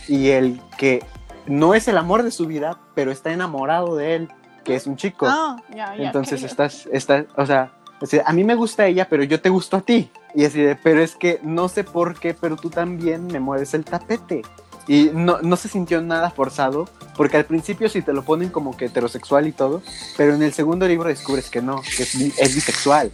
[0.08, 1.04] y el que
[1.46, 4.30] no es el amor de su vida, pero está enamorado de él.
[4.64, 5.26] que es un chico.
[5.28, 6.06] Ah, ya, ya.
[6.06, 7.74] Entonces estás, estás, o sea,
[8.04, 10.10] sea, a mí me gusta ella, pero yo te gusto a ti.
[10.34, 13.74] Y así de, pero es que no sé por qué, pero tú también me mueves
[13.74, 14.42] el tapete.
[14.88, 18.76] Y no, no se sintió nada forzado, porque al principio sí te lo ponen como
[18.76, 19.82] que heterosexual y todo,
[20.18, 23.12] pero en el segundo libro descubres que no, que es, bi- es bisexual.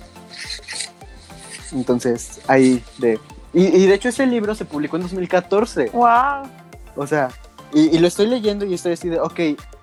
[1.72, 3.20] Entonces, ahí de...
[3.54, 5.90] Y, y de hecho ese libro se publicó en 2014.
[5.94, 6.44] Wow.
[6.96, 7.30] O sea,
[7.74, 9.40] y, y lo estoy leyendo y estoy así de, ok,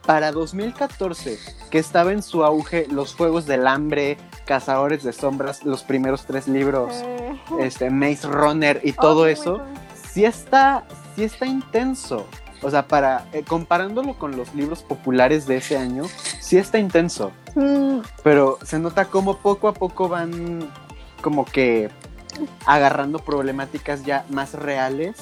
[0.07, 1.39] para 2014,
[1.71, 4.17] que estaba en su auge los Juegos del Hambre,
[4.47, 9.61] Cazadores de Sombras, los primeros tres libros, Eh, este, Maze Runner y todo oh, eso,
[10.13, 10.85] sí está,
[11.15, 12.27] sí está intenso.
[12.63, 16.05] O sea, para, eh, comparándolo con los libros populares de ese año,
[16.41, 17.31] sí está intenso.
[17.55, 20.71] Mm, Pero se nota como poco a poco van
[21.21, 21.91] como que
[22.67, 25.17] agarrando problemáticas ya más reales,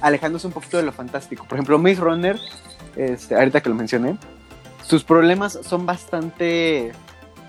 [0.00, 1.44] alejándose un poquito de lo fantástico.
[1.44, 2.38] Por ejemplo, Maze Runner,
[2.96, 4.18] este, ahorita que lo mencioné,
[4.84, 6.92] sus problemas son bastante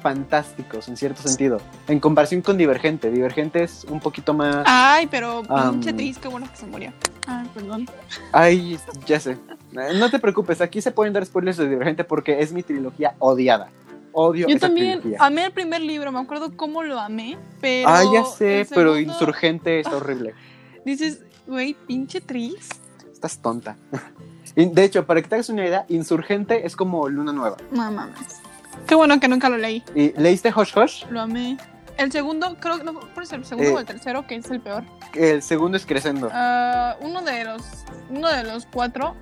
[0.04, 3.10] fantásticos en cierto sentido, en comparación con Divergente.
[3.10, 4.64] Divergente es un poquito más...
[4.68, 5.42] Ay, pero
[5.72, 6.94] pinche Tris, qué bueno que se murió.
[7.26, 7.88] Ay, perdón.
[8.32, 8.78] Ay,
[9.08, 9.38] ya sé.
[9.72, 13.70] No te preocupes, aquí se pueden dar spoilers de Divergente porque es mi trilogía odiada.
[14.12, 15.26] Odio Yo esa también trilogía.
[15.26, 17.90] amé el primer libro, me acuerdo cómo lo amé, pero.
[17.90, 20.36] Ah, ya sé, pero Insurgente está horrible.
[20.86, 22.70] Dices, güey, pinche Tris.
[23.12, 23.76] Estás tonta.
[24.56, 27.58] De hecho, para que te hagas una idea, Insurgente es como Luna Nueva.
[27.72, 28.43] No mames.
[28.88, 29.84] Qué bueno que nunca lo leí.
[29.96, 31.06] ¿Y leíste Hush Hush?
[31.10, 31.58] Lo amé.
[31.98, 33.74] El segundo, creo que no, ¿cuál es el segundo Eh.
[33.76, 34.84] o el tercero, que es el peor.
[35.14, 36.30] El segundo es Crescendo.
[36.34, 37.62] Ah, uno de los
[38.10, 39.16] uno de los cuatro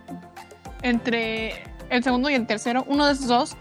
[0.82, 3.58] entre el segundo y el tercero, uno de esos dos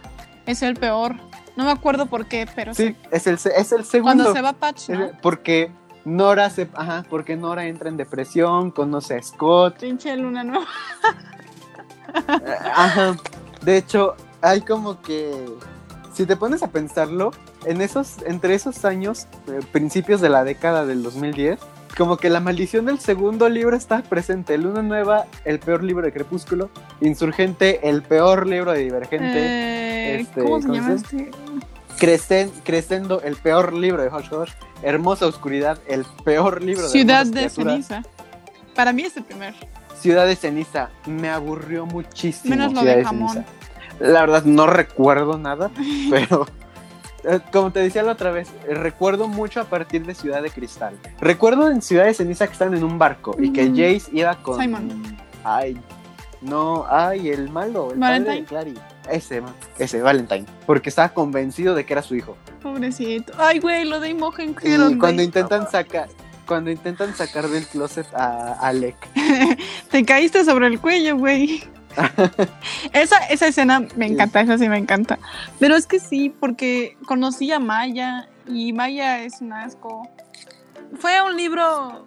[0.46, 1.16] es el peor.
[1.56, 2.96] No me acuerdo por qué, pero Sí, sí.
[3.10, 4.24] es el, es el segundo.
[4.24, 4.90] Cuando se va Patch.
[5.20, 5.72] Porque
[6.04, 9.78] Nora se, ajá, porque Nora entra en depresión, conoce a Scott.
[9.80, 10.66] Pinche luna nueva.
[12.14, 13.16] Eh, Ajá.
[13.62, 15.44] De hecho, hay como que
[16.20, 17.30] si te pones a pensarlo,
[17.64, 21.58] en esos entre esos años, eh, principios de la década del 2010,
[21.96, 24.58] como que la maldición del segundo libro está presente.
[24.58, 26.68] Luna Nueva, el peor libro de Crepúsculo.
[27.00, 29.32] Insurgente, el peor libro de Divergente.
[29.34, 31.30] Eh, este, ¿Cómo se ¿cómo llama este?
[32.64, 34.50] Crescendo, el peor libro de Hush Hush.
[34.82, 37.72] Hermosa Oscuridad, el peor libro de Ciudad de Criaturas.
[37.72, 38.02] ceniza.
[38.74, 39.54] Para mí es el primer.
[39.98, 42.54] Ciudad de Ceniza, me aburrió muchísimo.
[42.54, 43.32] Menos lo Ciudad de jamón.
[43.32, 43.59] Ceniza.
[44.00, 45.70] La verdad no recuerdo nada,
[46.10, 46.46] pero
[47.24, 50.50] eh, como te decía la otra vez, eh, recuerdo mucho a partir de Ciudad de
[50.50, 50.98] Cristal.
[51.20, 53.68] Recuerdo en Ciudad de Ceniza que están en un barco y que.
[53.68, 54.60] Jace iba con...
[54.60, 55.16] Simon.
[55.44, 55.78] Ay,
[56.40, 58.40] no, ay, el malo, el padre Valentine.
[58.40, 58.74] de Clary.
[59.10, 59.42] Ese,
[59.78, 60.46] ese, Valentine.
[60.66, 62.36] Porque estaba convencido de que era su hijo.
[62.62, 63.32] Pobrecito.
[63.36, 66.08] Ay, güey, lo de Imogen Y cuando intentan sacar...
[66.46, 68.96] Cuando intentan sacar del closet a Alec,
[69.90, 71.62] Te caíste sobre el cuello, güey.
[72.92, 75.18] esa, esa escena me encanta, esa sí me encanta.
[75.58, 80.08] Pero es que sí, porque conocí a Maya y Maya es un asco.
[80.98, 82.06] Fue un libro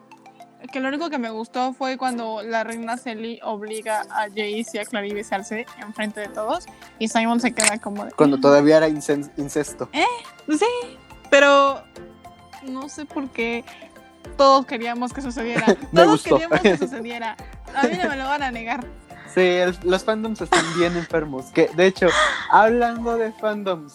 [0.72, 4.78] que lo único que me gustó fue cuando la reina Selly obliga a Jace y
[4.78, 6.66] a Clary a besarse enfrente de todos
[7.00, 8.12] y Simon se queda como de...
[8.12, 9.90] cuando todavía era incesto.
[10.48, 10.98] Sí,
[11.30, 11.84] pero
[12.64, 13.66] no sé por qué
[14.38, 15.66] todos queríamos que sucediera.
[15.92, 16.38] Me todos gustó.
[16.38, 17.36] queríamos que sucediera.
[17.76, 18.86] A mí no me lo van a negar.
[19.34, 21.46] Sí, el- los fandoms están bien enfermos.
[21.48, 22.08] Que de hecho,
[22.52, 23.94] hablando de fandoms,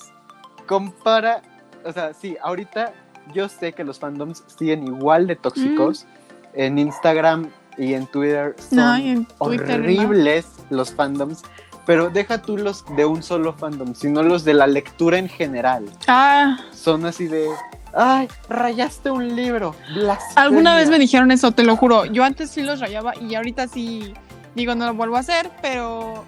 [0.67, 1.43] compara,
[1.85, 2.93] o sea, sí, ahorita
[3.35, 6.07] yo sé que los fandoms siguen igual de tóxicos.
[6.55, 9.79] En Instagram y en Twitter son No, y en Twitter.
[9.79, 9.85] ¿no?
[9.85, 11.43] horribles los fandoms.
[11.87, 15.87] Pero deja tú los de un solo fandom, sino los de la lectura en general.
[16.07, 17.49] Ah, Son así de,
[17.95, 19.75] ay, rayaste un libro.
[19.95, 20.35] blasfemia".
[20.43, 22.05] alguna vez me dijeron eso, te lo juro.
[22.05, 24.13] Yo antes sí los rayaba y ahorita sí
[24.59, 26.25] digo no lo vuelvo a hacer, pero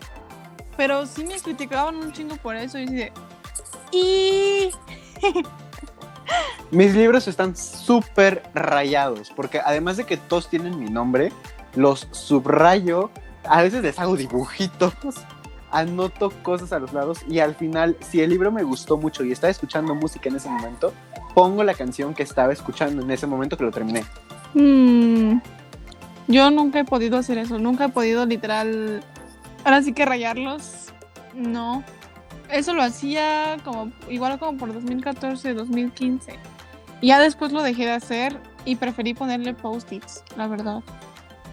[0.76, 3.12] pero sí me criticaban un chingo por eso y así de
[3.92, 4.70] y
[6.70, 11.32] Mis libros están súper rayados, porque además de que todos tienen mi nombre,
[11.74, 13.10] los subrayo,
[13.42, 14.94] a veces les hago dibujitos,
[15.72, 19.32] anoto cosas a los lados y al final, si el libro me gustó mucho y
[19.32, 20.92] estaba escuchando música en ese momento,
[21.34, 24.04] pongo la canción que estaba escuchando en ese momento que lo terminé.
[24.54, 25.38] Mm,
[26.30, 29.02] yo nunca he podido hacer eso, nunca he podido literal.
[29.64, 30.92] Ahora sí que rayarlos,
[31.34, 31.82] no.
[32.48, 36.38] Eso lo hacía como igual como por 2014, 2015.
[37.00, 40.82] Y ya después lo dejé de hacer y preferí ponerle post-its, la verdad.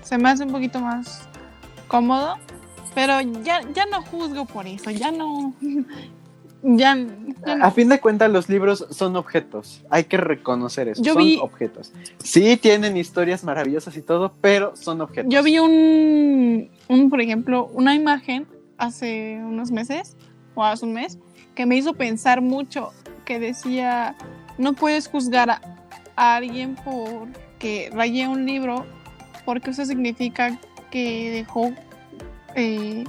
[0.04, 1.28] Se me hace un poquito más
[1.88, 2.36] cómodo,
[2.94, 5.54] pero ya, ya no juzgo por eso, ya no.
[6.70, 6.98] Ya,
[7.46, 7.64] ya no.
[7.66, 9.84] A fin de cuentas, los libros son objetos.
[9.90, 11.02] Hay que reconocer eso.
[11.02, 11.94] Yo son vi- objetos.
[12.22, 15.32] Sí, tienen historias maravillosas y todo, pero son objetos.
[15.34, 18.48] Yo vi un, un, por ejemplo, una imagen
[18.78, 20.18] hace unos meses
[20.56, 21.18] o hace un mes
[21.56, 22.92] que me hizo pensar mucho,
[23.26, 24.16] que decía,
[24.58, 25.62] no puedes juzgar a,
[26.16, 28.86] a alguien porque rayé un libro,
[29.46, 30.60] porque eso significa
[30.92, 31.72] que dejó
[32.56, 33.04] eh,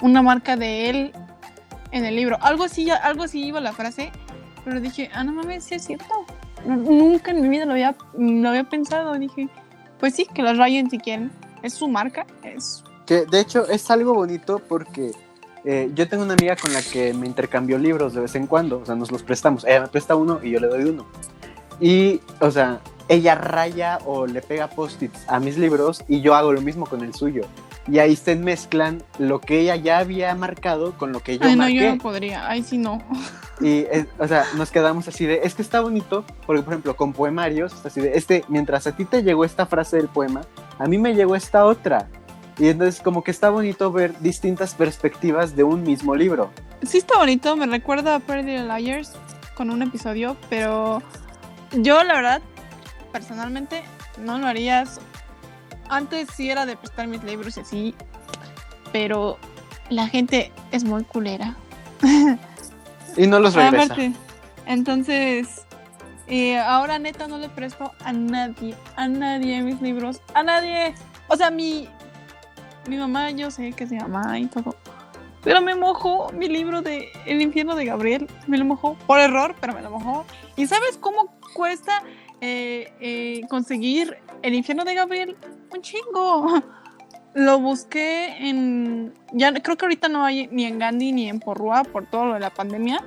[0.00, 1.12] una marca de él
[1.94, 2.36] en el libro.
[2.42, 4.10] Algo así, algo así iba la frase,
[4.64, 6.26] pero dije, ah, no mames, sí es cierto.
[6.66, 9.14] Nunca en mi vida lo había, lo había pensado.
[9.14, 9.48] Dije,
[10.00, 11.30] pues sí, que los rayen si quieren.
[11.62, 12.84] Es su marca, es...
[13.06, 15.12] Que de hecho es algo bonito porque
[15.64, 18.80] eh, yo tengo una amiga con la que me intercambió libros de vez en cuando,
[18.80, 19.64] o sea, nos los prestamos.
[19.64, 21.06] Ella me presta uno y yo le doy uno.
[21.80, 26.52] Y, o sea, ella raya o le pega post-its a mis libros y yo hago
[26.52, 27.42] lo mismo con el suyo.
[27.86, 31.52] Y ahí se mezclan lo que ella ya había marcado con lo que yo Ay,
[31.52, 31.74] no, marqué.
[31.74, 32.48] yo no podría.
[32.48, 33.02] Ay, sí, no.
[33.60, 36.96] Y, eh, o sea, nos quedamos así de, es que está bonito, porque por ejemplo,
[36.96, 40.40] con poemarios, así de, este, mientras a ti te llegó esta frase del poema,
[40.78, 42.08] a mí me llegó esta otra.
[42.58, 46.50] Y entonces como que está bonito ver distintas perspectivas de un mismo libro.
[46.82, 49.12] Sí está bonito, me recuerda a Pretty Liars
[49.56, 51.02] con un episodio, pero
[51.72, 52.42] yo la verdad,
[53.12, 53.82] personalmente,
[54.18, 55.00] no lo harías.
[55.88, 57.94] Antes sí era de prestar mis libros y así,
[58.92, 59.38] pero
[59.90, 61.56] la gente es muy culera.
[63.16, 63.84] Y no los regresa.
[63.84, 64.12] Aparte,
[64.66, 65.64] entonces,
[66.26, 70.94] eh, ahora neta no le presto a nadie, a nadie mis libros, a nadie.
[71.28, 71.88] O sea, mi,
[72.88, 74.74] mi mamá, yo sé que es mi mamá y todo.
[75.42, 78.26] Pero me mojó mi libro de El infierno de Gabriel.
[78.46, 80.24] Me lo mojó por error, pero me lo mojó.
[80.56, 82.02] ¿Y sabes cómo cuesta
[82.40, 85.36] eh, eh, conseguir El infierno de Gabriel?
[85.74, 86.62] Un chingo.
[87.34, 89.14] Lo busqué en.
[89.32, 92.34] Ya creo que ahorita no hay ni en Gandhi ni en Porrúa por todo lo
[92.34, 93.02] de la pandemia.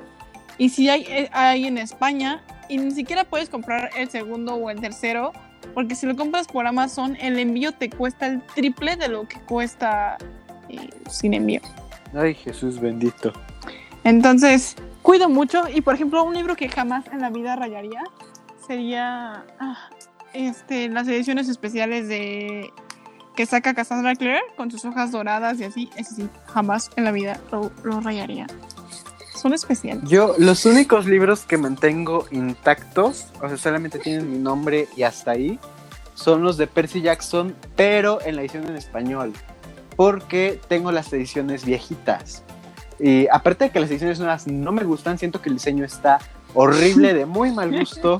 [0.57, 2.43] Y sí hay, eh, hay en España.
[2.69, 5.31] Y ni siquiera puedes comprar el segundo o el tercero.
[5.75, 9.39] Porque si lo compras por Amazon, el envío te cuesta el triple de lo que
[9.41, 10.17] cuesta
[10.69, 11.61] eh, sin envío.
[12.15, 13.31] Ay, Jesús bendito.
[14.03, 15.69] Entonces, cuido mucho.
[15.71, 18.03] Y por ejemplo, un libro que jamás en la vida rayaría
[18.65, 19.89] sería ah,
[20.33, 22.71] este, las ediciones especiales de
[23.35, 25.89] que saca Cassandra Clare con sus hojas doradas y así.
[26.03, 28.47] Sí, jamás en la vida lo, lo rayaría.
[29.35, 30.09] Son especiales.
[30.09, 35.31] Yo, los únicos libros que mantengo intactos, o sea, solamente tienen mi nombre y hasta
[35.31, 35.59] ahí,
[36.15, 39.33] son los de Percy Jackson, pero en la edición en español,
[39.95, 42.43] porque tengo las ediciones viejitas.
[42.99, 46.17] Y aparte de que las ediciones nuevas no me gustan, siento que el diseño está
[46.55, 48.19] horrible, de muy mal gusto,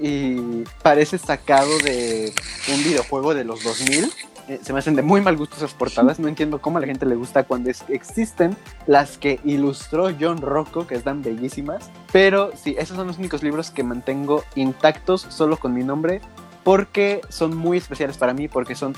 [0.00, 2.32] y parece sacado de
[2.72, 4.10] un videojuego de los 2000.
[4.48, 6.18] Eh, se me hacen de muy mal gusto esas portadas.
[6.18, 10.86] No entiendo cómo a la gente le gusta cuando existen las que ilustró John Rocco,
[10.86, 11.90] que están bellísimas.
[12.10, 16.20] Pero sí, esos son los únicos libros que mantengo intactos solo con mi nombre,
[16.64, 18.94] porque son muy especiales para mí, porque son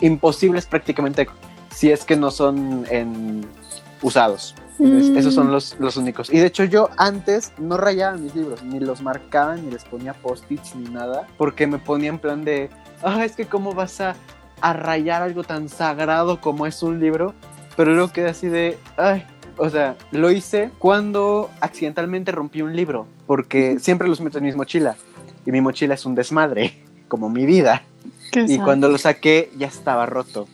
[0.00, 1.28] imposibles prácticamente
[1.74, 2.86] si es que no son
[4.02, 4.54] usados.
[4.78, 5.18] Entonces, Mm.
[5.18, 6.30] Esos son los, los únicos.
[6.30, 10.14] Y de hecho yo antes no rayaba mis libros, ni los marcaba, ni les ponía
[10.14, 12.70] post-its, ni nada, porque me ponía en plan de,
[13.02, 14.14] ah, es que cómo vas a,
[14.60, 17.34] a rayar algo tan sagrado como es un libro,
[17.76, 19.24] pero luego quedé así de, ay,
[19.56, 24.52] o sea, lo hice cuando accidentalmente rompí un libro, porque siempre los meto en mi
[24.52, 24.96] mochila,
[25.44, 26.74] y mi mochila es un desmadre,
[27.08, 27.82] como mi vida.
[28.34, 28.64] Y sad.
[28.64, 30.46] cuando lo saqué ya estaba roto.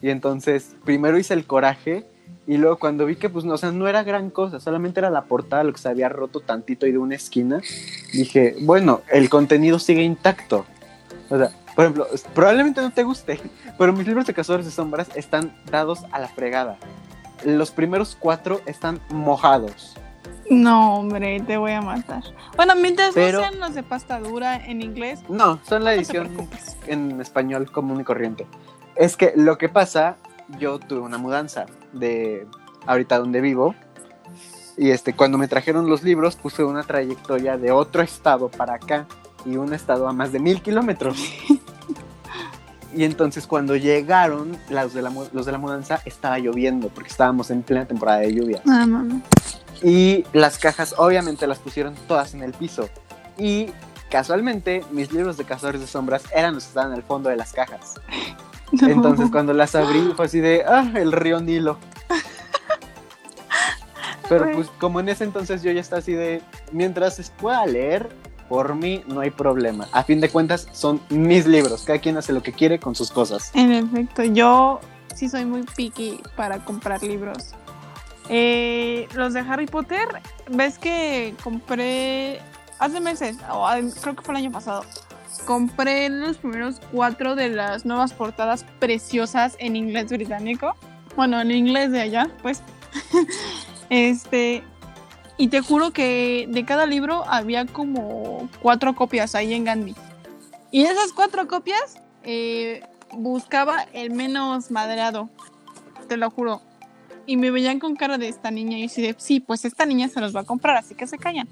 [0.00, 2.06] Y entonces primero hice el coraje
[2.52, 5.08] y luego cuando vi que pues no, o sea, no era gran cosa, solamente era
[5.08, 7.60] la portada lo que se había roto tantito y de una esquina,
[8.12, 10.66] dije, bueno, el contenido sigue intacto.
[11.28, 13.40] O sea, por ejemplo, probablemente no te guste,
[13.78, 16.76] pero mis libros de Cazadores de Sombras están dados a la fregada.
[17.44, 19.94] Los primeros cuatro están mojados.
[20.50, 22.24] No, hombre, te voy a matar.
[22.56, 25.96] Bueno, mientras Pero- no sean los de pasta dura en inglés, No, son la no
[25.98, 26.76] edición preocupes.
[26.88, 28.48] en español común y corriente.
[28.96, 30.16] Es que lo que pasa,
[30.58, 32.46] yo tuve una mudanza de
[32.86, 33.74] ahorita donde vivo.
[34.76, 39.06] Y este, cuando me trajeron los libros, puse una trayectoria de otro estado para acá.
[39.44, 41.18] Y un estado a más de mil kilómetros.
[42.94, 47.50] y entonces cuando llegaron los de, la, los de la mudanza, estaba lloviendo, porque estábamos
[47.50, 48.62] en plena temporada de lluvia.
[48.64, 49.22] No, no.
[49.82, 52.88] Y las cajas obviamente las pusieron todas en el piso.
[53.38, 53.70] Y
[54.10, 57.52] casualmente mis libros de Cazadores de Sombras eran los que estaban al fondo de las
[57.52, 57.94] cajas.
[58.72, 58.88] No.
[58.88, 61.78] Entonces cuando las abrí fue así de, ah, el río Nilo.
[64.28, 66.40] Pero pues como en ese entonces yo ya estaba así de,
[66.70, 68.08] mientras pueda leer,
[68.48, 69.88] por mí no hay problema.
[69.92, 73.10] A fin de cuentas son mis libros, cada quien hace lo que quiere con sus
[73.10, 73.50] cosas.
[73.54, 74.80] En efecto, yo
[75.14, 77.54] sí soy muy picky para comprar libros.
[78.28, 80.06] Eh, los de Harry Potter,
[80.48, 82.40] ves que compré
[82.78, 83.66] hace meses, o
[84.00, 84.84] creo que fue el año pasado.
[85.46, 90.74] Compré los primeros cuatro de las nuevas portadas preciosas en inglés británico.
[91.16, 92.62] Bueno, en inglés de allá, pues.
[93.90, 94.62] este.
[95.36, 99.94] Y te juro que de cada libro había como cuatro copias ahí en Gandhi.
[100.70, 102.82] Y esas cuatro copias eh,
[103.12, 105.30] buscaba el menos madreado.
[106.08, 106.62] Te lo juro.
[107.26, 110.08] Y me veían con cara de esta niña y yo de, sí, pues esta niña
[110.08, 111.48] se los va a comprar, así que se callan.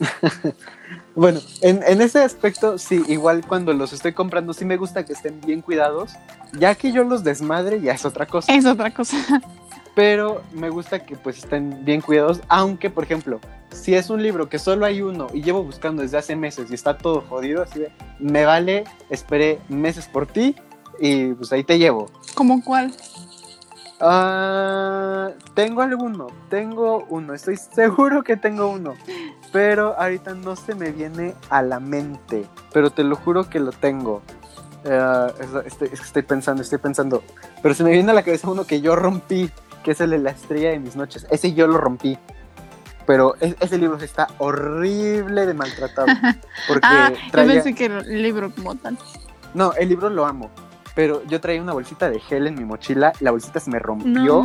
[1.14, 5.12] bueno, en, en, ese aspecto, sí, igual cuando los estoy comprando, sí me gusta que
[5.12, 6.12] estén bien cuidados.
[6.52, 8.52] Ya que yo los desmadre, ya es otra cosa.
[8.52, 9.16] Es otra cosa.
[9.94, 13.40] Pero me gusta que pues estén bien cuidados, aunque, por ejemplo,
[13.70, 16.74] si es un libro que solo hay uno y llevo buscando desde hace meses y
[16.74, 20.54] está todo jodido, así de, me vale, esperé meses por ti
[21.00, 22.10] y pues ahí te llevo.
[22.34, 22.94] ¿Cómo cuál?
[24.00, 28.94] Ah, tengo alguno, tengo uno, estoy seguro que tengo uno,
[29.52, 33.72] pero ahorita no se me viene a la mente, pero te lo juro que lo
[33.72, 34.22] tengo.
[34.84, 37.22] Uh, estoy, estoy, pensando, estoy pensando,
[37.62, 39.50] pero se me viene a la cabeza uno que yo rompí,
[39.84, 41.26] que es el de la estrella de mis noches.
[41.30, 42.18] Ese yo lo rompí,
[43.06, 46.06] pero ese libro está horrible de maltratado.
[46.68, 48.96] Porque ah, yo pensé que el libro como tal.
[49.52, 50.48] No, el libro lo amo,
[50.94, 54.44] pero yo traía una bolsita de gel en mi mochila, la bolsita se me rompió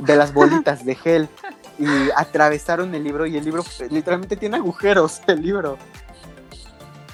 [0.00, 1.28] de las bolitas de gel
[1.80, 5.78] y atravesaron el libro y el libro literalmente tiene agujeros, el libro.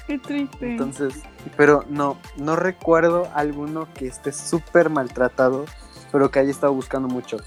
[0.05, 0.71] Qué triste.
[0.71, 1.15] Entonces,
[1.55, 5.65] pero no, no recuerdo alguno que esté súper maltratado,
[6.11, 7.37] pero que haya estado buscando mucho.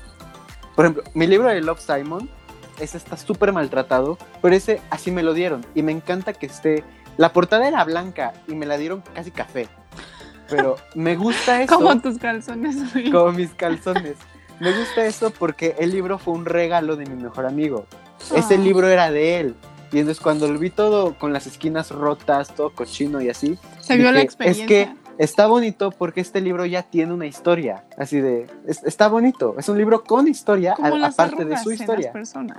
[0.74, 2.30] Por ejemplo, mi libro de Love Simon,
[2.78, 6.84] ese está súper maltratado, pero ese así me lo dieron y me encanta que esté...
[7.18, 9.68] La portada era blanca y me la dieron casi café.
[10.48, 11.74] Pero me gusta eso.
[11.74, 12.76] Como tus calzones.
[13.12, 14.16] Como mis calzones.
[14.60, 17.86] Me gusta eso porque el libro fue un regalo de mi mejor amigo.
[18.34, 18.58] Ese ah.
[18.58, 19.54] libro era de él.
[19.92, 23.58] Y entonces cuando lo vi todo con las esquinas rotas, todo cochino y así.
[23.80, 24.64] Se vio la experiencia.
[24.64, 27.84] Es que está bonito porque este libro ya tiene una historia.
[27.98, 28.46] Así de.
[28.66, 29.56] está bonito.
[29.58, 32.12] Es un libro con historia, aparte de su historia.
[32.12, 32.58] personas.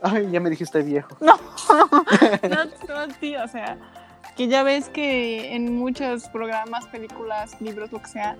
[0.00, 1.16] Ay, ya me dijiste viejo.
[1.20, 1.36] No,
[2.48, 2.64] no,
[3.06, 3.76] no, tío, o sea
[4.38, 8.36] que ya ves que en muchos programas, películas, libros, lo que sea,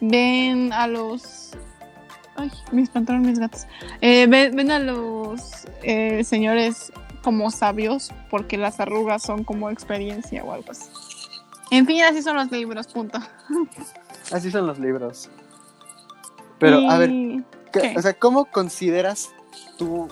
[0.00, 1.52] ven a los...
[2.38, 3.66] Ay, mis pantalones, mis gatos.
[4.00, 10.52] Eh, ven, a los eh, señores como sabios porque las arrugas son como experiencia o
[10.52, 10.88] algo así.
[11.70, 13.18] En fin, así son los libros, punto.
[14.32, 15.30] Así son los libros.
[16.58, 17.10] Pero, a ver,
[17.96, 19.30] o sea, ¿cómo consideras
[19.78, 20.06] tú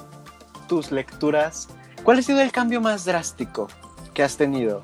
[0.69, 1.69] tus lecturas?
[2.03, 3.69] ¿Cuál ha sido el cambio más drástico
[4.15, 4.81] que has tenido?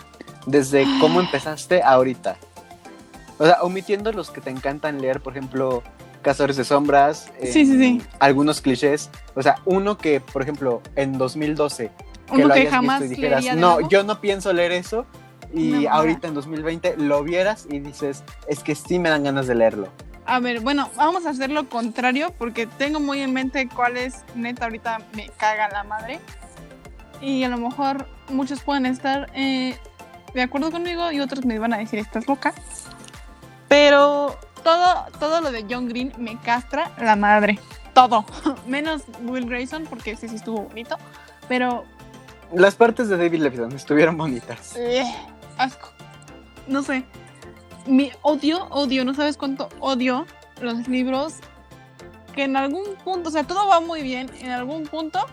[0.46, 2.36] desde cómo empezaste ahorita.
[3.38, 5.82] O sea, omitiendo los que te encantan leer, por ejemplo,
[6.22, 8.02] Cazadores de Sombras, sí, sí, sí.
[8.18, 9.10] algunos clichés.
[9.34, 11.90] O sea, uno que, por ejemplo, en 2012,
[12.34, 15.06] que lo hayas visto y dijeras, no, yo no pienso leer eso,
[15.54, 19.54] y ahorita en 2020 lo vieras y dices, es que sí me dan ganas de
[19.54, 19.88] leerlo.
[20.24, 24.24] A ver, bueno, vamos a hacer lo contrario porque tengo muy en mente cuál es,
[24.34, 26.20] neta, ahorita me caga la madre.
[27.20, 29.76] Y a lo mejor muchos pueden estar eh,
[30.34, 32.54] de acuerdo conmigo y otros me iban a decir, estás loca.
[33.68, 37.58] Pero todo, todo lo de John Green me castra la madre.
[37.94, 38.24] Todo.
[38.66, 40.96] Menos Will Grayson, porque ese sí estuvo bonito.
[41.48, 41.84] Pero.
[42.52, 44.76] Las partes de David Levithan estuvieron bonitas.
[44.76, 45.04] Eh,
[45.58, 45.90] asco.
[46.66, 47.04] No sé.
[47.86, 50.26] Mi odio, odio, no sabes cuánto odio
[50.60, 51.36] los libros
[52.32, 55.26] que en algún punto, o sea, todo va muy bien, en algún punto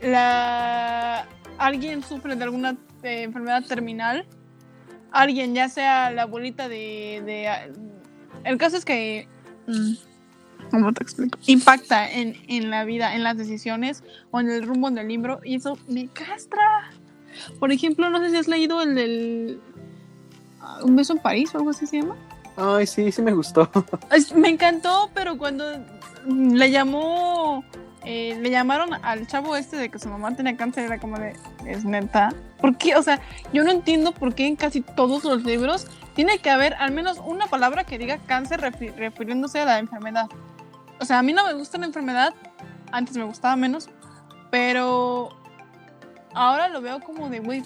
[0.00, 1.26] la
[1.58, 4.26] alguien sufre de alguna enfermedad terminal,
[5.10, 7.72] alguien, ya sea la abuelita de,
[8.46, 9.28] el caso es que...
[9.66, 9.94] Mm,
[10.70, 11.38] ¿Cómo te explico?
[11.46, 15.56] Impacta en, en, la vida, en las decisiones o en el rumbo del libro y
[15.56, 16.90] eso me castra.
[17.60, 19.60] Por ejemplo, no sé si has leído el del...
[20.60, 22.16] Ah, Un beso en París o algo así se llama.
[22.56, 23.70] Ay, sí, sí me gustó.
[24.34, 25.64] me encantó, pero cuando
[26.26, 27.62] le llamó
[28.08, 31.34] eh, le llamaron al chavo este de que su mamá tenía cáncer, era como de,
[31.66, 32.32] es neta.
[32.60, 32.94] ¿Por qué?
[32.94, 33.20] O sea,
[33.52, 37.18] yo no entiendo por qué en casi todos los libros tiene que haber al menos
[37.24, 40.28] una palabra que diga cáncer refiriéndose a la enfermedad.
[40.98, 42.34] O sea, a mí no me gusta la enfermedad,
[42.90, 43.90] antes me gustaba menos,
[44.50, 45.28] pero
[46.34, 47.62] ahora lo veo como de, güey,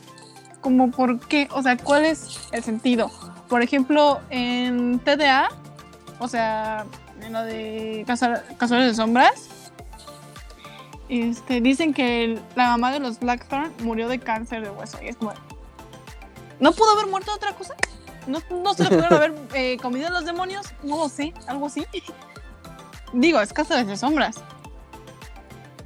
[0.60, 3.08] como por qué, o sea, ¿cuál es el sentido?
[3.48, 5.48] Por ejemplo, en TDA,
[6.18, 6.84] o sea,
[7.22, 9.48] en lo de Cazadores de Sombras,
[11.08, 14.98] este, dicen que la mamá de los Blackthorn murió de cáncer de hueso.
[15.00, 15.32] Y es como,
[16.58, 17.74] ¿no pudo haber muerto de otra cosa?
[18.26, 20.66] ¿No, no se le pudieron haber eh, comido los demonios?
[20.82, 21.86] No lo sé, algo así.
[23.12, 24.36] Digo, es casa de sombras.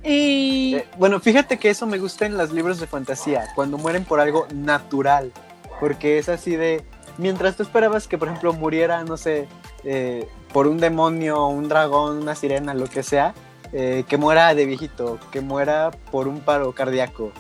[0.02, 0.76] Y...
[0.76, 4.20] Eh, bueno, fíjate que eso me gusta en los libros de fantasía, cuando mueren por
[4.20, 5.32] algo natural,
[5.80, 6.84] porque es así de,
[7.16, 9.48] mientras tú esperabas que, por ejemplo, muriera, no sé,
[9.84, 13.34] eh, por un demonio, un dragón, una sirena, lo que sea,
[13.72, 17.32] eh, que muera de viejito, que muera por un paro cardíaco.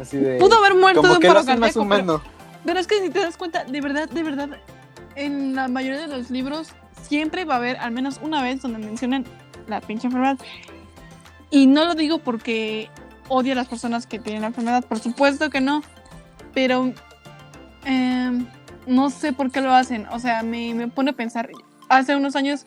[0.00, 0.38] Así de.
[0.38, 2.22] Pudo haber muerto como de un que lo paro más cardíaco, humano.
[2.64, 4.48] Pero es que si te das cuenta, de verdad, de verdad,
[5.16, 8.78] en la mayoría de los libros siempre va a haber al menos una vez donde
[8.78, 9.24] mencionan
[9.66, 10.38] la pinche enfermedad.
[11.50, 12.88] Y no lo digo porque
[13.28, 15.82] odie a las personas que tienen la enfermedad, por supuesto que no.
[16.54, 16.92] Pero
[17.84, 18.46] em,
[18.86, 20.06] no sé por qué lo hacen.
[20.08, 21.50] O sea, me, me pone a pensar.
[21.88, 22.66] Hace unos años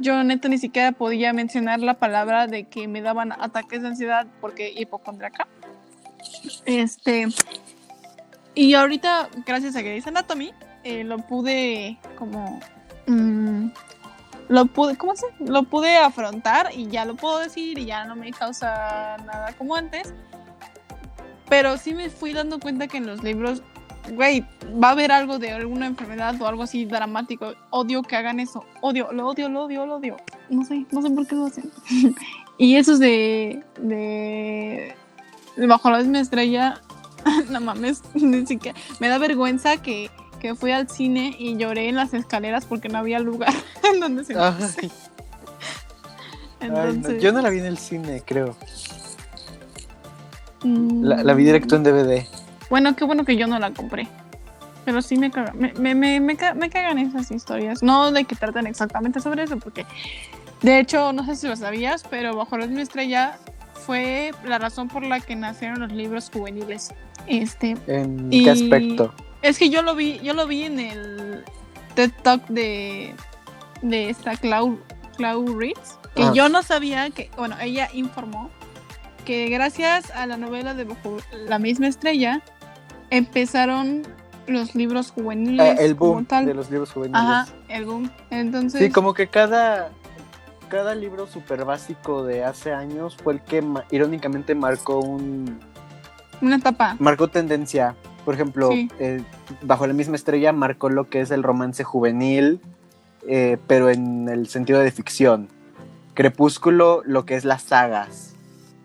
[0.00, 4.26] yo neta ni siquiera podía mencionar la palabra de que me daban ataques de ansiedad
[4.40, 5.46] porque hipocondriaca.
[6.64, 7.28] Este.
[8.58, 10.52] Y ahorita, gracias a Grey's Anatomy,
[10.82, 12.58] eh, lo pude como.
[13.06, 13.68] mm,
[14.48, 15.26] lo pude, ¿cómo se?
[15.38, 19.76] Lo pude afrontar y ya lo puedo decir y ya no me causa nada como
[19.76, 20.12] antes.
[21.48, 23.62] Pero sí me fui dando cuenta que en los libros,
[24.14, 24.44] güey,
[24.82, 27.54] va a haber algo de alguna enfermedad o algo así dramático.
[27.70, 28.64] Odio que hagan eso.
[28.80, 30.16] Odio, lo odio, lo odio, lo odio.
[30.50, 31.70] No sé, no sé por qué lo hacen.
[32.58, 34.96] y eso es de, de,
[35.56, 36.80] de Bajo la misma estrella.
[37.50, 38.78] no mames, ni siquiera.
[39.00, 40.10] Me da vergüenza que,
[40.40, 43.52] que fui al cine y lloré en las escaleras porque no había lugar
[43.92, 44.54] en donde se Ay,
[46.60, 48.56] ay, no, Entonces, Yo no la vi en el cine, creo.
[50.64, 52.26] mm, La, la vi directo en DVD.
[52.70, 54.08] Bueno, qué bueno que yo no la compré.
[54.84, 57.82] Pero sí me cagan, me, me, me, me cagan esas historias.
[57.82, 59.84] No de que tratan exactamente sobre eso, porque
[60.62, 63.38] de hecho, no sé si lo sabías, pero Bajo la misma estrella
[63.92, 66.90] fue la razón por la que nacieron los libros juveniles.
[67.26, 69.14] Este, ¿En Y- qué aspecto?
[69.40, 71.42] es que yo lo vi, yo lo vi en el
[71.94, 73.14] TED Talk de,
[73.80, 74.78] de esta Clau,
[75.16, 76.32] Clau Reeds, que Ah.
[76.34, 78.50] yo no sabía que, bueno, ella informó
[79.24, 80.86] que gracias a la novela de
[81.46, 82.42] la misma estrella
[83.08, 84.02] empezaron
[84.46, 86.44] los libros juveniles Ah, el como boom tal.
[86.44, 87.22] de los libros juveniles.
[87.22, 88.10] Ajá, el boom.
[88.28, 89.90] Entonces, Sí, como que cada,
[90.68, 95.58] cada libro súper básico de hace años fue el que irónicamente marcó un
[96.40, 96.96] una etapa.
[97.00, 97.94] marcó tendencia.
[98.24, 98.88] Por ejemplo, Sí.
[98.98, 99.22] eh,
[99.62, 102.60] bajo la misma estrella marcó lo que es el romance juvenil,
[103.26, 105.48] eh, pero en el sentido de ficción.
[106.14, 108.34] Crepúsculo, lo que es las sagas.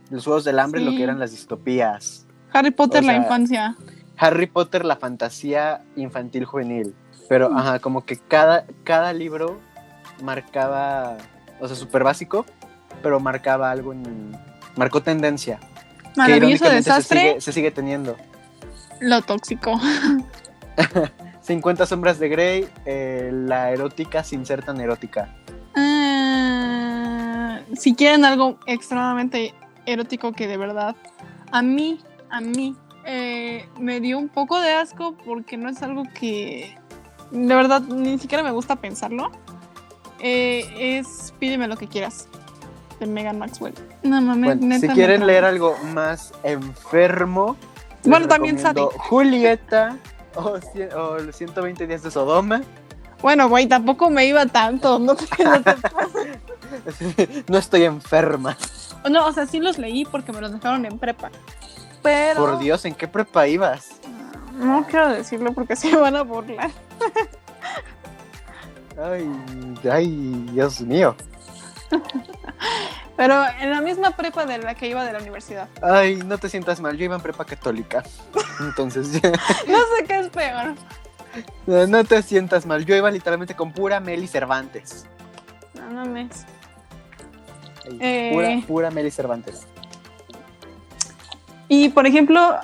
[0.10, 2.26] Los Juegos del Hambre, lo que eran las distopías.
[2.52, 3.76] Harry Potter, o la infancia.
[4.18, 6.94] Harry Potter, la fantasía infantil juvenil.
[7.28, 7.58] Pero, Mm.
[7.58, 9.60] ajá, como que cada, cada libro
[10.22, 11.18] marcaba,
[11.64, 12.46] o sea, súper básico,
[13.02, 14.38] pero marcaba algo en...
[14.76, 15.60] Marcó tendencia.
[15.60, 18.18] que Maravilloso se desastre, sigue, se sigue teniendo.
[19.00, 19.80] lo tóxico.
[21.42, 25.30] 50 sombras de Grey, eh, la erótica sin ser tan erótica.
[25.76, 29.54] Ah, si quieren algo extremadamente
[29.86, 30.96] erótico que de verdad
[31.52, 32.00] a mí,
[32.30, 36.78] a mí eh, me dio un poco de asco porque no es algo que
[37.32, 39.32] de verdad ni siquiera me gusta pensarlo.
[40.24, 42.28] Eh, es Pídeme lo que quieras
[43.00, 43.74] de Megan Maxwell.
[44.02, 47.56] No mames, Bueno, neta si quieren leer algo más enfermo,
[48.04, 49.98] Bueno, también recomiendo Julieta
[50.36, 50.58] o,
[50.98, 52.62] o los 120 días de Sodoma.
[53.22, 55.00] Bueno, güey, tampoco me iba tanto.
[55.00, 58.58] No, te- no te- no estoy enferma.
[59.10, 61.30] no, o sea, sí los leí porque me los dejaron en prepa.
[62.02, 63.92] Pero Por Dios, ¿en qué prepa ibas?
[64.54, 66.70] no quiero decirlo porque se van a burlar.
[69.02, 69.30] Ay,
[69.92, 71.16] ay, Dios mío.
[73.16, 75.68] Pero en la misma prepa de la que iba de la universidad.
[75.82, 78.04] Ay, no te sientas mal, yo iba en prepa católica.
[78.60, 79.22] Entonces,
[79.68, 80.74] No sé qué es peor.
[81.68, 85.06] no, no te sientas mal, yo iba literalmente con pura Meli Cervantes.
[85.76, 86.46] No mames.
[88.00, 88.32] Eh.
[88.34, 89.68] Pura, pura Meli Cervantes.
[91.68, 92.58] Y por ejemplo,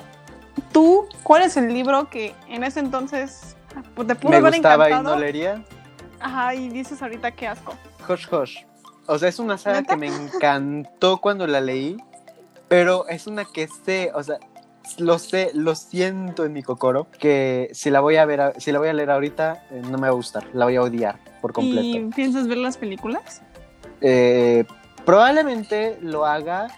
[0.72, 3.56] tú, ¿cuál es el libro que en ese entonces
[4.06, 5.62] te pudo Me haber gustaba y no leería.
[6.20, 7.74] Ajá, y dices ahorita qué asco.
[8.08, 8.58] Hush Hush.
[9.06, 9.94] O sea, es una saga ¿Neta?
[9.94, 11.96] que me encantó cuando la leí,
[12.68, 14.38] pero es una que sé, o sea,
[14.98, 18.78] lo sé, lo siento en mi cocoro, que si la voy a ver, si la
[18.78, 21.52] voy a leer ahorita, eh, no me va a gustar, la voy a odiar por
[21.52, 21.82] completo.
[21.82, 23.42] ¿Y piensas ver las películas?
[24.00, 24.64] Eh,
[25.04, 26.68] probablemente lo haga,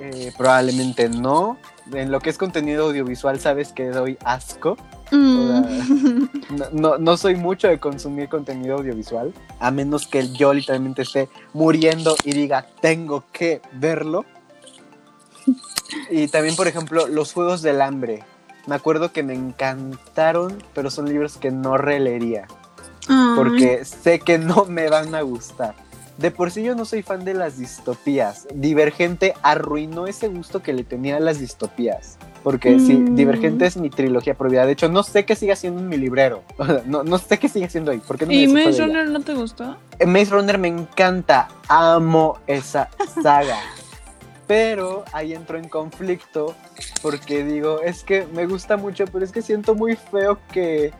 [0.00, 1.58] eh, probablemente no.
[1.92, 4.76] En lo que es contenido audiovisual, sabes que doy asco.
[5.10, 6.28] Mm.
[6.48, 11.28] No, no, no soy mucho de consumir contenido audiovisual, a menos que yo literalmente esté
[11.52, 14.24] muriendo y diga, tengo que verlo.
[16.08, 18.24] Y también, por ejemplo, los Juegos del Hambre.
[18.66, 22.46] Me acuerdo que me encantaron, pero son libros que no releería,
[23.36, 25.74] porque sé que no me van a gustar.
[26.18, 28.48] De por sí yo no soy fan de las distopías.
[28.54, 32.18] Divergente arruinó ese gusto que le tenía a las distopías.
[32.46, 33.16] Porque sí, Mm.
[33.16, 34.64] Divergente es mi trilogía prohibida.
[34.66, 36.44] De hecho, no sé qué sigue haciendo en mi librero.
[36.86, 37.98] No, no sé qué sigue haciendo ahí.
[37.98, 38.82] ¿Por qué no me ¿Y de Maze?
[38.86, 39.76] Runner no te gustó?
[39.98, 42.88] Eh, Maze Runner me encanta, amo esa
[43.20, 43.56] saga.
[44.46, 46.54] Pero ahí entro en conflicto
[47.02, 50.92] porque digo, es que me gusta mucho, pero es que siento muy feo que,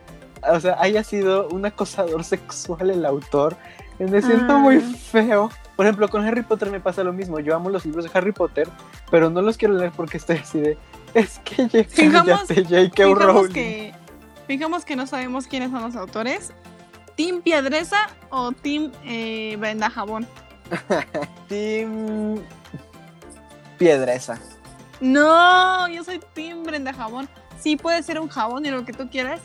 [0.51, 3.55] o sea, haya sido un acosador sexual el autor.
[3.99, 4.57] Me siento Ah.
[4.59, 5.49] muy feo.
[5.77, 7.39] Por ejemplo, con Harry Potter me pasa lo mismo.
[7.39, 8.67] Yo amo los libros de Harry Potter,
[9.09, 10.77] pero no los quiero leer porque estoy así de,
[11.19, 12.89] es que Fijamos- J.K.
[12.91, 13.53] Fijamos Rowling.
[13.53, 13.93] que,
[14.47, 16.51] fijamos que no sabemos quiénes son los autores.
[17.15, 20.27] ¿Team Piedresa o Team eh, Brenda Jabón?
[21.47, 22.39] Team
[23.77, 24.39] Piedresa.
[24.99, 27.27] No, yo soy Team Brenda Jabón.
[27.59, 29.41] Sí, puede ser un jabón y lo que tú quieras,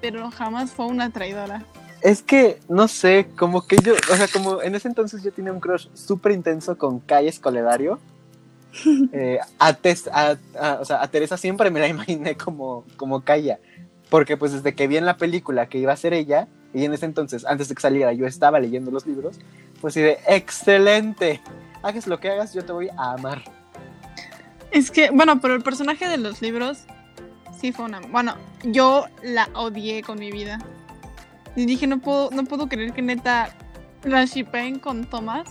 [0.00, 1.64] pero jamás fue una traidora.
[2.02, 5.52] Es que, no sé, como que yo, o sea, como en ese entonces yo tenía
[5.52, 7.98] un crush súper intenso con Calle Escoledario.
[9.12, 13.60] Eh, a, Teresa siempre me la imaginé como, como Kaya.
[14.10, 16.92] Porque pues desde que vi en la película que iba a ser ella, y en
[16.92, 19.38] ese entonces, antes de que saliera, yo estaba leyendo los libros,
[19.80, 21.40] pues de, excelente,
[21.82, 23.42] hagas lo que hagas, yo te voy a amar.
[24.70, 26.84] Es que, bueno, pero el personaje de los libros
[27.60, 28.00] sí fue una.
[28.00, 30.58] Bueno, yo la odié con mi vida.
[31.54, 33.56] Y dije, no puedo, no puedo creer que neta
[34.02, 35.48] la shippeen con Thomas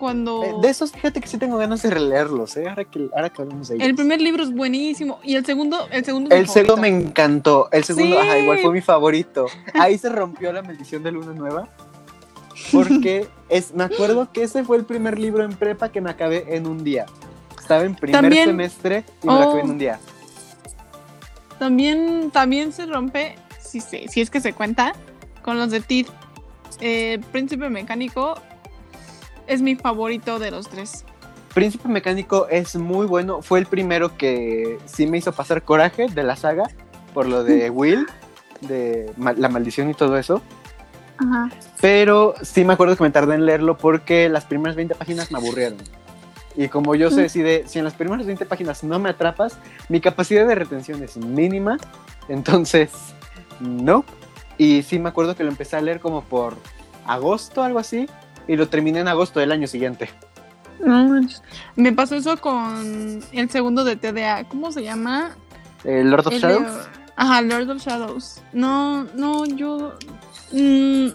[0.00, 0.42] cuando.
[0.42, 2.68] Eh, de esos, fíjate que sí tengo ganas de releerlos, ¿eh?
[2.68, 3.86] Ahora que, ahora que hablamos de ellos.
[3.88, 5.20] El primer libro es buenísimo.
[5.22, 7.68] Y el segundo, el segundo El segundo me encantó.
[7.70, 8.26] El segundo, Sí.
[8.26, 9.46] ajá, igual fue mi favorito.
[9.74, 11.68] Ahí se rompió la maldición de Luna Nueva.
[12.72, 16.56] Porque es, me acuerdo que ese fue el primer libro en prepa que me acabé
[16.56, 17.06] en un día.
[17.60, 19.64] Estaba en primer También- semestre y me lo acabé Oh.
[19.64, 20.00] en un día.
[21.58, 24.94] También, también se rompe, si, si es que se cuenta,
[25.42, 26.06] con los de Tid.
[26.80, 28.40] Eh, Príncipe Mecánico
[29.50, 31.04] es mi favorito de los tres.
[31.54, 33.42] Príncipe Mecánico es muy bueno.
[33.42, 36.64] Fue el primero que sí me hizo pasar coraje de la saga
[37.12, 38.06] por lo de Will,
[38.60, 40.40] de la maldición y todo eso.
[41.18, 41.50] Ajá.
[41.80, 45.38] Pero sí me acuerdo que me tardé en leerlo porque las primeras 20 páginas me
[45.38, 45.78] aburrieron.
[46.56, 49.58] Y como yo sé, si, de- si en las primeras 20 páginas no me atrapas,
[49.88, 51.78] mi capacidad de retención es mínima.
[52.28, 52.90] Entonces,
[53.60, 54.04] no.
[54.56, 56.54] Y sí me acuerdo que lo empecé a leer como por
[57.06, 58.08] agosto, algo así.
[58.48, 60.10] Y lo terminé en agosto del año siguiente.
[60.84, 61.20] No.
[61.76, 64.44] Me pasó eso con el segundo de TDA.
[64.48, 65.36] ¿Cómo se llama?
[65.84, 66.88] Eh, Lord of El de- Shadows.
[67.16, 68.42] Ajá, Lord of Shadows.
[68.52, 69.94] No, no, yo.
[70.52, 71.08] mm,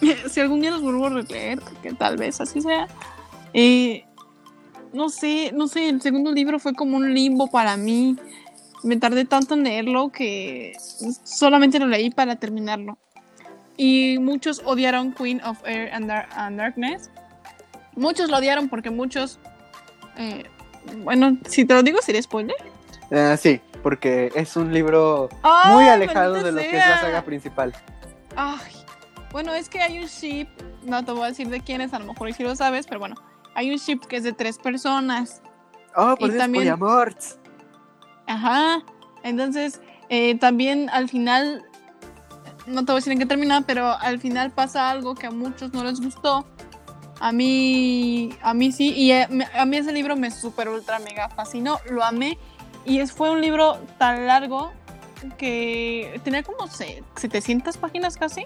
[0.28, 2.88] si algún día los vuelvo a releer, que tal vez así sea.
[3.54, 4.04] eh,
[4.92, 8.16] no sé, no sé, el segundo libro fue como un limbo para mí.
[8.82, 10.72] Me tardé tanto en leerlo que
[11.22, 12.98] solamente lo leí para terminarlo.
[13.82, 17.10] Y muchos odiaron Queen of Air and, Dar- and Darkness.
[17.96, 19.38] Muchos lo odiaron porque muchos.
[20.18, 20.44] eh,
[20.98, 22.56] bueno, si te lo digo, sería spoiler.
[23.10, 27.22] Eh, sí, porque es un libro muy ¡Ay, alejado de lo que es la saga
[27.22, 27.74] principal.
[28.36, 28.70] Ay,
[29.32, 30.48] bueno, es que hay un ship,
[30.82, 33.00] no te voy a decir de quién es, a lo mejor si lo sabes, pero
[33.00, 33.14] bueno,
[33.54, 35.40] hay un ship que es de tres personas.
[35.96, 36.68] Oh, por Y también-.
[38.26, 38.82] Ajá.
[39.22, 41.64] Entonces, eh, también al final,
[42.66, 45.30] no te voy a decir en qué termina, pero al final pasa algo que a
[45.30, 46.46] muchos no les gustó.
[47.20, 51.28] A mí, a mí sí, y eh, a mí ese libro me super ultra mega
[51.28, 52.38] fascinó, lo amé.
[52.86, 54.72] Y es, fue un libro tan largo
[55.36, 58.44] que tenía como se- 700 páginas casi.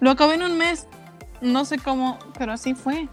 [0.00, 0.88] Lo acabé en un mes,
[1.40, 3.08] no sé cómo, pero así fue.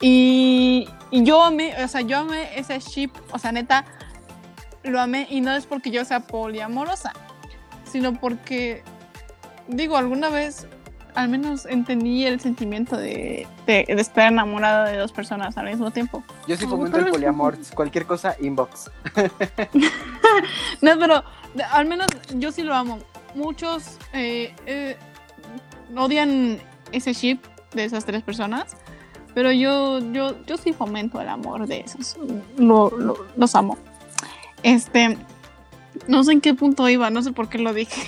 [0.00, 3.86] Y, y yo amé, o sea, yo amé ese ship, o sea, neta,
[4.82, 7.12] lo amé y no es porque yo sea poliamorosa,
[7.90, 8.82] sino porque,
[9.68, 10.66] digo, alguna vez
[11.14, 15.92] al menos entendí el sentimiento de, de- de estar enamorada de dos personas al mismo
[15.92, 16.24] tiempo.
[16.48, 17.56] Yo sí fomento el poliamor.
[17.74, 18.90] Cualquier cosa, inbox.
[20.80, 21.22] No, pero
[21.72, 22.98] al menos yo sí lo amo.
[23.34, 24.96] Muchos eh, eh,
[25.96, 26.58] odian
[26.92, 27.38] ese ship
[27.74, 28.76] de esas tres personas,
[29.34, 32.16] pero yo, yo, yo sí fomento el amor de esos.
[32.56, 33.78] Lo- lo- los amo.
[34.62, 35.16] Este,
[36.08, 38.02] no sé en qué punto iba, no sé por qué lo dije.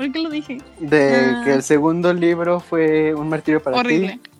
[0.00, 0.56] ¿Por qué lo dije?
[0.78, 1.42] De Ah.
[1.44, 4.18] que el segundo libro fue un martirio para Horrible.
[4.22, 4.30] ti.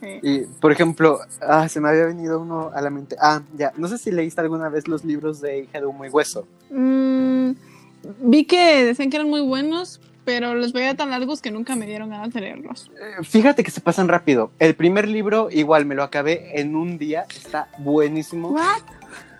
[0.00, 0.18] Sí.
[0.22, 3.14] Y, por ejemplo, ah, se me había venido uno a la mente.
[3.20, 3.72] Ah, ya.
[3.76, 6.48] No sé si leíste alguna vez los libros de Hija de Humo y Hueso.
[6.70, 7.52] Mm,
[8.22, 11.86] vi que decían que eran muy buenos, pero los veía tan largos que nunca me
[11.86, 12.90] dieron ganas de leerlos.
[13.00, 14.50] Eh, Fíjate que se pasan rápido.
[14.58, 17.24] El primer libro, igual, me lo acabé en un día.
[17.34, 18.48] Está buenísimo.
[18.48, 18.82] ¿What?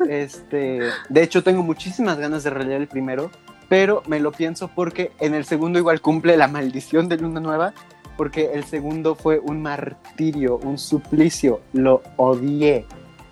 [0.09, 3.31] Este, de hecho, tengo muchísimas ganas de releer el primero,
[3.69, 7.73] pero me lo pienso porque en el segundo igual cumple la maldición de Luna Nueva,
[8.17, 12.87] porque el segundo fue un martirio, un suplicio, lo odié.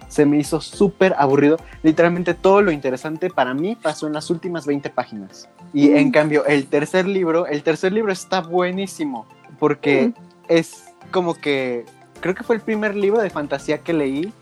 [0.09, 1.57] se me hizo súper aburrido.
[1.83, 5.49] Literalmente todo lo interesante para mí pasó en las últimas 20 páginas.
[5.73, 6.11] Y en Mm.
[6.11, 9.27] cambio, el tercer libro, el tercer libro está buenísimo,
[9.59, 10.15] porque Mm.
[10.49, 11.87] es como que,
[12.21, 14.35] creo que fue el primer libro de fantasía que leí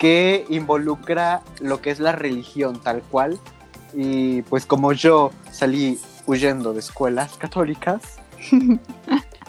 [0.00, 3.38] que involucra lo que es la religión tal cual.
[3.94, 8.02] Y pues como yo salí huyendo de escuelas católicas,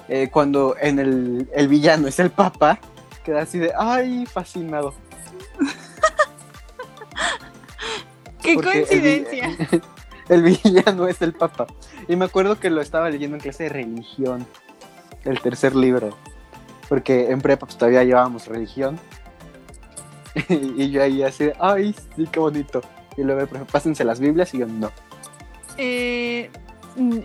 [0.08, 2.80] eh, cuando en el, el villano es el papa,
[3.24, 4.94] queda así de, ay, fascinado.
[8.42, 9.50] ¡Qué Porque coincidencia!
[10.28, 11.68] El, villano es el papa.
[12.08, 14.48] Y me acuerdo que lo estaba leyendo en clase de religión,
[15.24, 16.18] el tercer libro.
[16.90, 19.00] Porque en prepa pues, todavía llevábamos religión.
[20.50, 22.82] y yo ahí así, de, ay, sí, qué bonito.
[23.18, 24.92] Y luego, ejemplo, pásense las Biblias y yo no.
[25.78, 26.50] Eh,
[26.96, 27.20] mm,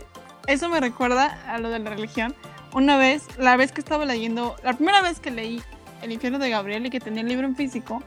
[0.46, 2.34] eso me recuerda a lo de la religión.
[2.72, 5.60] Una vez, la vez que estaba leyendo, la primera vez que leí
[6.02, 8.02] El infierno de Gabriel y que tenía el libro en físico,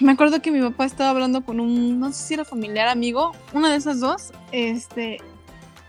[0.00, 3.32] me acuerdo que mi papá estaba hablando con un, no sé si era familiar, amigo,
[3.52, 5.18] una de esas dos, este,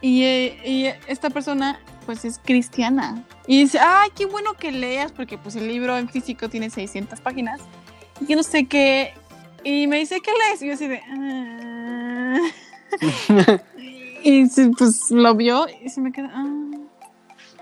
[0.02, 3.24] y, eh, y esta persona pues es cristiana.
[3.48, 7.20] Y dice, ay, qué bueno que leas, porque pues el libro en físico tiene 600
[7.22, 7.62] páginas.
[8.22, 9.14] Y yo no sé qué.
[9.66, 10.62] Y me dice, ¿qué lees?
[10.62, 11.02] Y yo así de...
[11.10, 12.40] "Ah".
[14.24, 14.46] Y
[14.78, 16.32] pues lo vio y se me queda.
[16.34, 16.46] "Ah".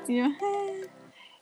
[0.08, 0.26] Y yo.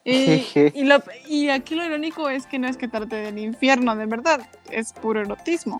[0.05, 0.71] "Eh".
[0.73, 4.05] Y, lo- y aquí lo irónico es que no es que trate del infierno, de
[4.07, 5.79] verdad, es puro erotismo.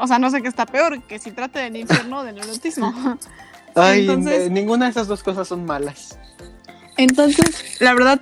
[0.00, 2.92] O sea, no sé qué está peor, que si trate del infierno o del erotismo.
[3.74, 6.18] Ay, Entonces- eh, ninguna de esas dos cosas son malas.
[6.96, 8.20] Entonces, la verdad,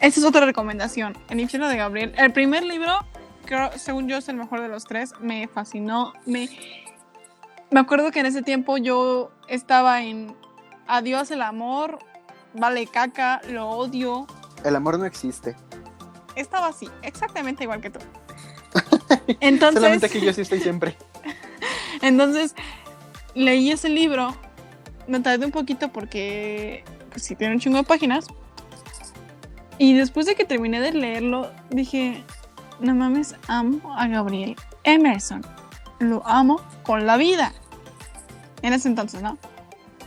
[0.00, 1.16] esa es otra recomendación.
[1.28, 2.12] El infierno de Gabriel.
[2.16, 2.92] El primer libro,
[3.48, 5.14] creo, según yo, es el mejor de los tres.
[5.20, 6.12] Me fascinó.
[6.26, 6.48] Me,
[7.70, 10.36] me acuerdo que en ese tiempo yo estaba en
[10.86, 11.98] Adiós el amor,
[12.54, 14.26] vale caca, lo odio.
[14.64, 15.54] El amor no existe.
[16.34, 17.98] Estaba así, exactamente igual que tú.
[19.40, 20.96] Entonces, Solamente que yo sí estoy siempre.
[22.02, 22.54] entonces
[23.34, 24.34] leí ese libro.
[25.06, 28.26] Me tardé un poquito porque, pues sí, tiene un chingo de páginas.
[29.78, 32.24] Y después de que terminé de leerlo, dije,
[32.80, 35.44] no mames, amo a Gabriel Emerson.
[35.98, 37.52] Lo amo con la vida.
[38.62, 39.38] En ese entonces, ¿no?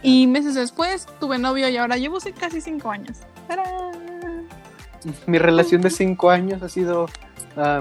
[0.04, 3.18] Y meses después tuve novio y ahora llevo casi cinco años.
[3.48, 4.48] ¡Tarán!
[5.26, 7.08] Mi relación de cinco años ha sido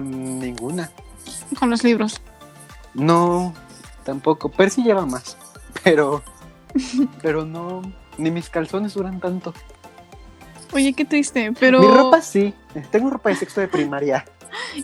[0.03, 0.91] ninguna.
[1.59, 2.21] Con los libros.
[2.95, 3.55] No,
[4.05, 4.49] tampoco.
[4.49, 5.37] Percy lleva más.
[5.85, 6.23] Pero,
[7.23, 7.83] pero no.
[8.19, 9.55] Ni mis calzones duran tanto.
[10.73, 11.81] Oye, qué triste, pero...
[11.81, 12.55] Mi ropa sí.
[12.91, 14.25] Tengo ropa de sexto de primaria.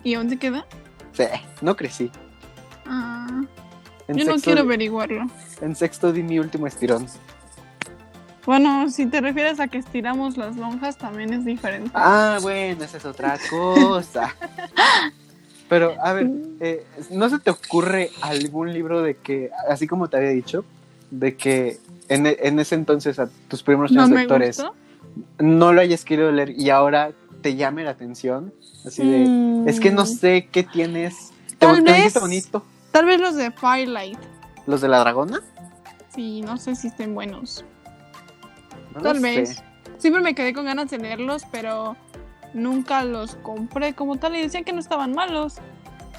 [0.03, 0.67] ¿Y dónde queda?
[1.13, 1.25] Sí,
[1.63, 2.11] no crecí.
[2.87, 3.27] Ah,
[4.09, 5.27] yo no quiero di- averiguarlo.
[5.61, 7.07] En sexto di mi último estirón.
[8.45, 11.91] Bueno, si te refieres a que estiramos las lonjas, también es diferente.
[11.95, 14.35] Ah, bueno, esa es otra cosa.
[15.69, 16.31] Pero, a ver,
[16.61, 20.65] eh, ¿no se te ocurre algún libro de que, así como te había dicho,
[21.11, 21.79] de que
[22.09, 24.03] en, e- en ese entonces a tus primeros no
[24.59, 24.75] gustó.
[25.39, 27.11] no lo hayas querido leer y ahora
[27.43, 28.53] te llame la atención?
[28.87, 31.33] Así de, Mm, es que no sé qué tienes.
[31.49, 32.63] ¿Te, Tal te vez- bonito?
[32.93, 34.19] Tal vez los de Firelight.
[34.67, 35.41] ¿Los de la dragona?
[36.15, 37.65] Sí, no sé si estén buenos.
[38.95, 39.57] No Tal vez.
[39.57, 39.63] sé.
[39.99, 41.97] Siempre me quedé con ganas de leerlos, pero
[42.55, 45.57] nunca los compré como tal y decían que no estaban malos.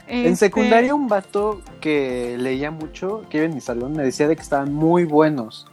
[0.07, 4.27] En Este, secundaria un vato que leía mucho, que iba en mi salón, me decía
[4.27, 5.65] de que estaban muy buenos,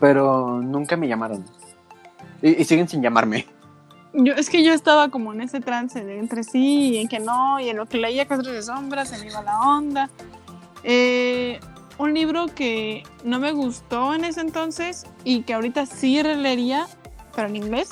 [0.00, 1.44] pero nunca me llamaron.
[2.42, 3.46] Y, y siguen sin llamarme.
[4.16, 7.58] Yo, es que yo estaba como en ese trance entre sí y en que no,
[7.58, 10.08] y en lo que leía Cuatro de Sombras, se me iba la onda.
[10.84, 11.58] Eh,
[11.98, 16.86] un libro que no me gustó en ese entonces y que ahorita sí releería,
[17.34, 17.90] pero en inglés,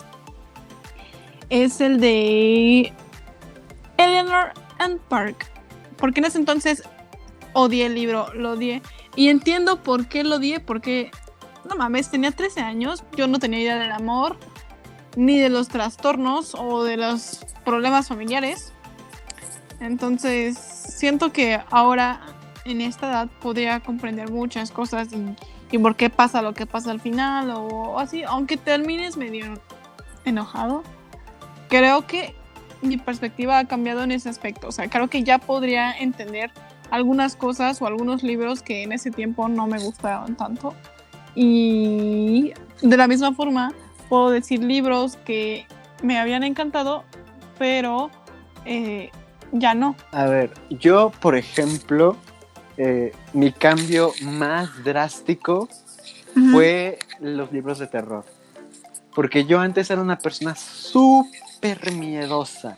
[1.50, 2.92] es el de
[3.96, 5.50] Eleanor and Park.
[5.96, 6.84] Porque en ese entonces
[7.52, 8.80] odié el libro, lo odié.
[9.16, 11.10] Y entiendo por qué lo odié, porque,
[11.68, 14.38] no mames, tenía 13 años, yo no tenía idea del amor,
[15.16, 18.72] ni de los trastornos o de los problemas familiares.
[19.80, 22.20] Entonces, siento que ahora,
[22.64, 25.34] en esta edad, podría comprender muchas cosas y,
[25.74, 29.54] y por qué pasa lo que pasa al final o así, aunque termines medio
[30.24, 30.82] enojado.
[31.68, 32.34] Creo que
[32.82, 34.68] mi perspectiva ha cambiado en ese aspecto.
[34.68, 36.50] O sea, creo que ya podría entender
[36.90, 40.74] algunas cosas o algunos libros que en ese tiempo no me gustaban tanto.
[41.34, 42.52] Y
[42.82, 43.72] de la misma forma,
[44.12, 45.64] puedo decir libros que
[46.02, 47.02] me habían encantado,
[47.58, 48.10] pero
[48.66, 49.10] eh,
[49.52, 49.96] ya no.
[50.10, 52.18] A ver, yo, por ejemplo,
[52.76, 55.66] eh, mi cambio más drástico
[56.52, 58.26] fue los libros de terror.
[59.14, 62.76] Porque yo antes era una persona súper miedosa.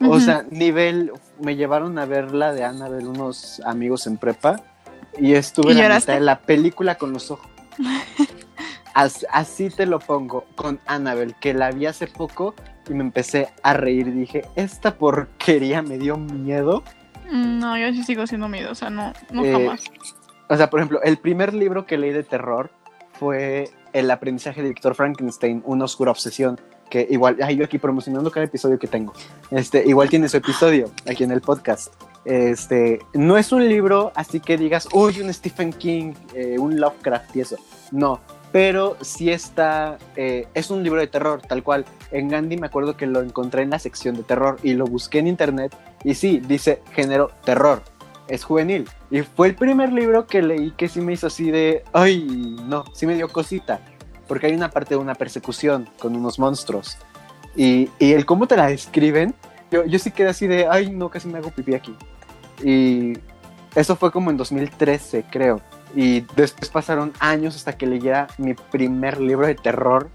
[0.00, 4.60] O sea, nivel, me llevaron a ver la de Annabelle unos amigos en prepa
[5.20, 7.48] y estuve ¿Y en la mitad de la película con los ojos.
[8.98, 12.54] As- así te lo pongo con Annabelle, que la vi hace poco
[12.90, 14.12] y me empecé a reír.
[14.12, 16.82] Dije, esta porquería me dio miedo.
[17.30, 19.84] Mm, No, yo sí sigo siendo miedosa, no, no Eh, jamás.
[20.48, 22.70] O sea, por ejemplo, el primer libro que leí de terror
[23.12, 26.60] fue El aprendizaje de Víctor Frankenstein, Una oscura obsesión,
[26.90, 29.12] que igual, ay, yo aquí promocionando cada episodio que tengo.
[29.52, 31.92] Este, igual tiene su episodio aquí en el podcast.
[32.24, 37.36] Este, no es un libro así que digas, uy, un Stephen King, eh, un Lovecraft
[37.36, 37.56] y eso.
[37.92, 38.20] No,
[38.52, 41.84] pero sí está, eh, es un libro de terror, tal cual.
[42.10, 45.18] En Gandhi me acuerdo que lo encontré en la sección de terror y lo busqué
[45.18, 47.82] en internet y sí, dice género terror
[48.28, 48.88] es juvenil.
[49.10, 52.84] Y fue el primer libro que leí que sí me hizo así de, ay, no,
[52.92, 53.80] sí me dio cosita.
[54.26, 56.98] Porque hay una parte de una persecución con unos monstruos.
[57.56, 59.34] Y, y el cómo te la describen,
[59.70, 61.96] yo, yo sí quedé así de, ay, no, casi me hago pipí aquí.
[62.62, 63.14] Y
[63.74, 65.60] eso fue como en 2013, creo.
[65.94, 70.10] Y después pasaron años hasta que leyera mi primer libro de terror,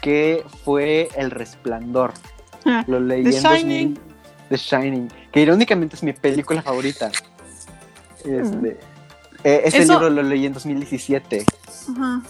[0.00, 2.12] que fue El Resplandor.
[2.64, 3.94] Ah, Lo leí The en Shining.
[3.94, 4.00] 2000
[4.48, 7.10] The Shining, que irónicamente es mi película favorita.
[8.24, 8.78] Este,
[9.44, 9.62] eh.
[9.64, 11.44] Eso- libro lo leí en 2017
[11.96, 12.22] Ajá.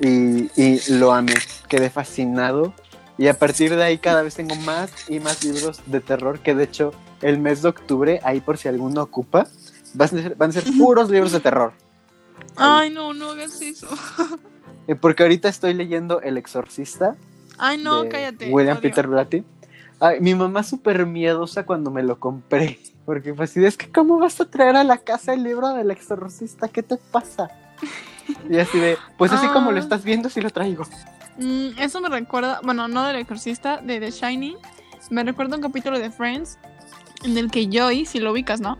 [0.00, 1.34] y, y lo amé,
[1.68, 2.74] quedé fascinado.
[3.16, 6.54] Y a partir de ahí cada vez tengo más y más libros de terror, que
[6.54, 6.92] de hecho
[7.22, 9.46] el mes de octubre, ahí por si alguno ocupa,
[9.94, 11.72] van a ser, van a ser puros libros de terror.
[12.56, 13.88] Ay, no, no hagas eso.
[14.86, 17.16] Eh, Porque ahorita estoy leyendo El Exorcista
[17.56, 18.50] Ay, no, de cállate.
[18.52, 18.82] William odio.
[18.82, 19.42] Peter Blatty.
[19.98, 22.78] Ay, mi mamá súper miedosa cuando me lo compré.
[23.06, 25.68] Porque fue así, de, es que ¿cómo vas a traer a la casa el libro
[25.70, 26.68] del exorcista?
[26.68, 27.48] ¿Qué te pasa?
[28.50, 29.80] Y así de, pues así como lo Ah.
[29.80, 30.84] estás viendo, sí lo traigo.
[31.38, 34.56] Mm, eso me recuerda, bueno, no del exorcista, de The Shining.
[35.10, 36.58] Me recuerda un capítulo de Friends
[37.22, 38.78] en el que Joey, si lo ubicas, ¿no?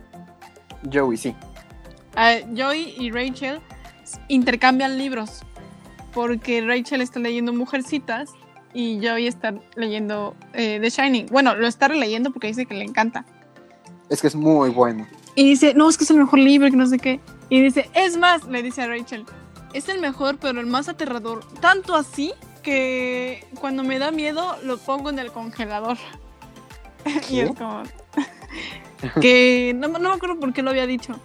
[0.91, 1.35] Joey, sí.
[2.15, 3.59] Ah, Joey y Rachel
[4.27, 5.41] intercambian libros
[6.13, 8.31] porque Rachel está leyendo Mujercitas
[8.73, 11.27] y Joey está leyendo eh, The Shining.
[11.27, 13.25] Bueno, lo está releyendo porque dice que le encanta.
[14.09, 15.07] Es que es muy bueno.
[15.35, 17.19] Y dice, no, es que es el mejor libro, que no sé qué.
[17.49, 19.25] Y dice, es más, le dice a Rachel,
[19.73, 21.43] es el mejor, pero el más aterrador.
[21.59, 22.33] Tanto así
[22.63, 25.97] que cuando me da miedo lo pongo en el congelador.
[27.29, 27.83] y es como...
[29.21, 31.19] que no, no me acuerdo por qué lo había dicho.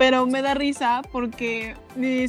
[0.00, 1.76] Pero me da risa porque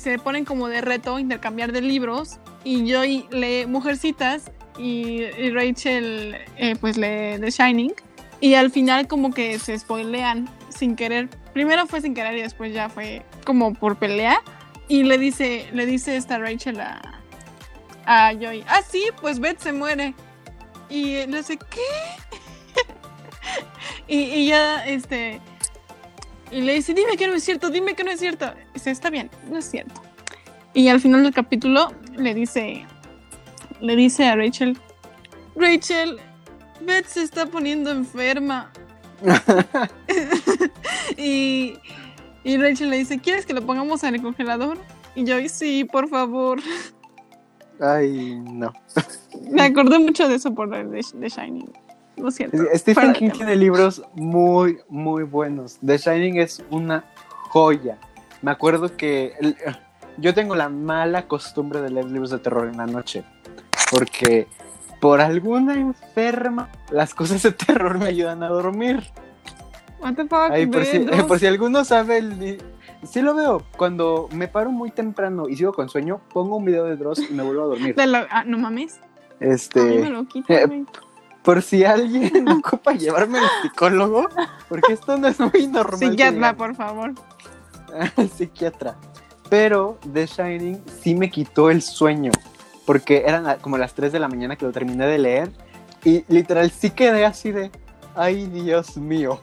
[0.02, 2.38] se ponen como de reto intercambiar de libros.
[2.66, 7.94] Y Joy lee Mujercitas y, y Rachel eh, pues lee The Shining.
[8.42, 11.30] Y al final como que se spoilean sin querer.
[11.54, 14.42] Primero fue sin querer y después ya fue como por pelea.
[14.90, 17.22] Y le dice, le dice esta Rachel a,
[18.06, 20.14] a Joy, ah sí, pues Beth se muere.
[20.90, 21.80] Y le dice, ¿qué?
[24.14, 25.40] y, y ya, este,
[26.52, 28.46] y le dice, dime que no es cierto, dime que no es cierto.
[28.72, 30.02] Y dice, está bien, no es cierto.
[30.74, 32.86] Y al final del capítulo le dice,
[33.80, 34.78] le dice a Rachel,
[35.56, 36.20] Rachel,
[36.82, 38.72] Beth se está poniendo enferma.
[41.18, 41.74] y,
[42.44, 44.78] y Rachel le dice, ¿quieres que lo pongamos en el congelador?
[45.16, 46.60] Y yo, sí, por favor.
[47.80, 48.74] Ay, no.
[49.52, 51.72] Me acordé mucho de eso por de, de Shining.
[52.18, 52.58] Lo siento.
[52.76, 55.80] Stephen King tiene libros muy, muy buenos.
[55.86, 57.04] The Shining es una
[57.50, 57.98] joya.
[58.42, 59.56] Me acuerdo que el-
[60.18, 63.24] yo tengo la mala costumbre de leer libros de terror en la noche.
[63.90, 64.48] Porque
[65.00, 69.04] por alguna enferma, las cosas de terror me ayudan a dormir.
[70.00, 71.24] What the fuck, por, si, Bedros?
[71.28, 72.62] por si alguno sabe, el,
[73.04, 73.64] sí lo veo.
[73.78, 77.34] Cuando me paro muy temprano y sigo con sueño, pongo un video de Dross y
[77.34, 77.96] me vuelvo a dormir.
[77.96, 78.98] De la- ah, no mames.
[78.98, 79.00] A
[79.44, 80.86] mí me Este, lo quita, eh.
[81.44, 84.28] Por si alguien ocupa llevarme al psicólogo,
[84.70, 86.00] porque esto no es muy normal.
[86.00, 87.14] Psiquiatra, por favor.
[88.36, 88.96] psiquiatra.
[89.50, 92.32] Pero The Shining sí me quitó el sueño,
[92.86, 95.52] porque eran como las 3 de la mañana que lo terminé de leer
[96.04, 97.72] y literal sí quedé así de,
[98.16, 99.40] ay Dios mío.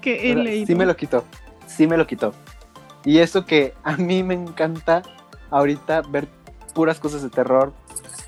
[0.00, 0.66] Que he leído.
[0.66, 1.24] Sí me lo quitó,
[1.66, 2.32] sí me lo quitó.
[3.04, 5.02] Y eso que a mí me encanta
[5.50, 6.28] ahorita ver
[6.74, 7.72] puras cosas de terror,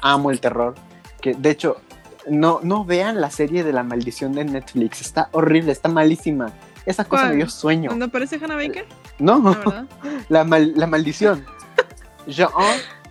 [0.01, 0.75] amo el terror,
[1.21, 1.77] que de hecho
[2.29, 6.53] no, no vean la serie de la maldición de Netflix, está horrible, está malísima.
[6.87, 7.31] Esa cosa ¿Cuál?
[7.31, 7.91] me dio sueño.
[7.91, 8.85] ¿Dónde aparece Hannah Baker?
[9.19, 9.87] No, La verdad.
[10.29, 11.45] la, mal- la maldición.
[12.27, 12.49] Jean,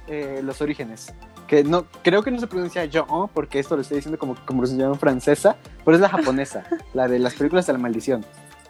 [0.08, 1.14] eh, los orígenes.
[1.48, 4.66] Que no, creo que no se pronuncia Jean porque esto lo estoy diciendo como, como
[4.66, 6.64] se llama francesa, pero es la japonesa,
[6.94, 8.26] la de las películas de la maldición.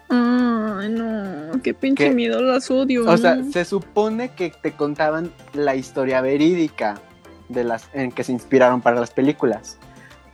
[0.08, 1.60] Ay, no.
[1.62, 2.14] Qué pinche ¿Qué?
[2.14, 3.08] miedo las odio.
[3.08, 3.50] O sea, no.
[3.52, 7.00] se supone que te contaban la historia verídica
[7.48, 9.78] de las en que se inspiraron para las películas.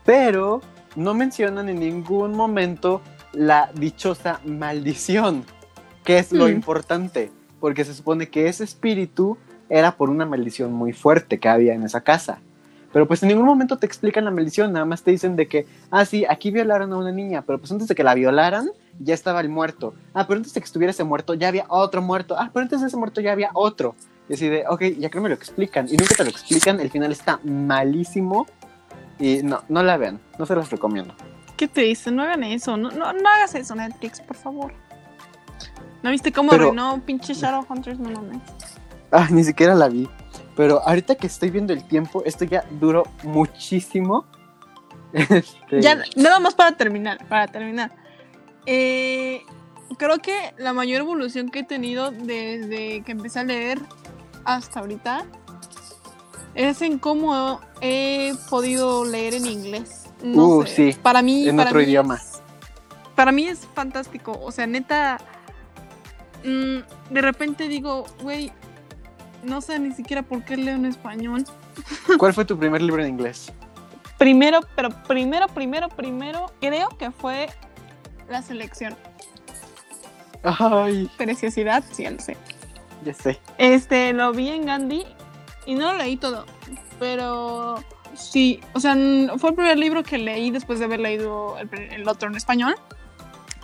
[0.09, 0.63] Pero
[0.97, 3.03] no mencionan en ningún momento
[3.35, 5.45] la dichosa maldición,
[6.03, 6.53] que es lo Mm.
[6.53, 7.31] importante,
[7.61, 9.37] porque se supone que ese espíritu
[9.69, 12.39] era por una maldición muy fuerte que había en esa casa.
[12.91, 15.67] Pero pues en ningún momento te explican la maldición, nada más te dicen de que,
[15.91, 19.13] ah, sí, aquí violaron a una niña, pero pues antes de que la violaran, ya
[19.13, 19.93] estaba el muerto.
[20.15, 22.35] Ah, pero antes de que estuviera ese muerto, ya había otro muerto.
[22.39, 23.95] Ah, pero antes de ese muerto ya había otro.
[24.31, 25.87] Y así de, ok, ya que me lo explican.
[25.87, 28.47] Y nunca te lo explican, el final está malísimo.
[29.19, 31.15] Y no, no la vean, no se las recomiendo.
[31.57, 32.15] ¿Qué te dicen?
[32.17, 32.77] No hagan eso.
[32.77, 34.73] No, no, no hagas eso, Netflix, por favor.
[36.03, 37.99] ¿No viste cómo Pero- arruinó pinche Shadowhunters?
[37.99, 38.41] No mames.
[39.11, 40.09] Ah, ni siquiera la vi.
[40.57, 44.27] Pero ahorita que estoy viendo el tiempo, esto ya duró muchísimo.
[45.13, 47.91] Este, Ya, nada más para terminar, para terminar.
[48.67, 49.41] Eh,
[49.97, 53.79] creo que la mayor evolución que he tenido desde que empecé a leer
[54.45, 55.25] hasta ahorita
[56.59, 60.05] es en cómo he podido leer en inglés.
[60.23, 62.17] No Uh, sé, sí, para mí, en para otro mí idioma.
[62.17, 62.43] es-
[63.15, 64.33] para mí es fantástico.
[64.43, 65.19] O sea, neta,
[66.45, 66.79] mm,
[67.15, 68.53] de repente digo, güey,
[69.45, 71.45] no sé ni siquiera por qué leo en español.
[72.19, 73.53] ¿Cuál fue tu primer libro en inglés?
[74.19, 77.49] Primero, pero primero, primero, primero, creo que fue
[78.29, 78.97] la selección.
[80.43, 82.37] Ay, Preciosidad, sí, ya lo sé.
[83.05, 83.39] ya sé.
[83.59, 85.05] Este, lo vi en Gandhi
[85.69, 86.47] y no lo leí todo,
[86.99, 87.85] pero
[88.15, 88.97] sí, o sea,
[89.37, 92.75] fue el primer libro que leí después de haber leído el, otro en español.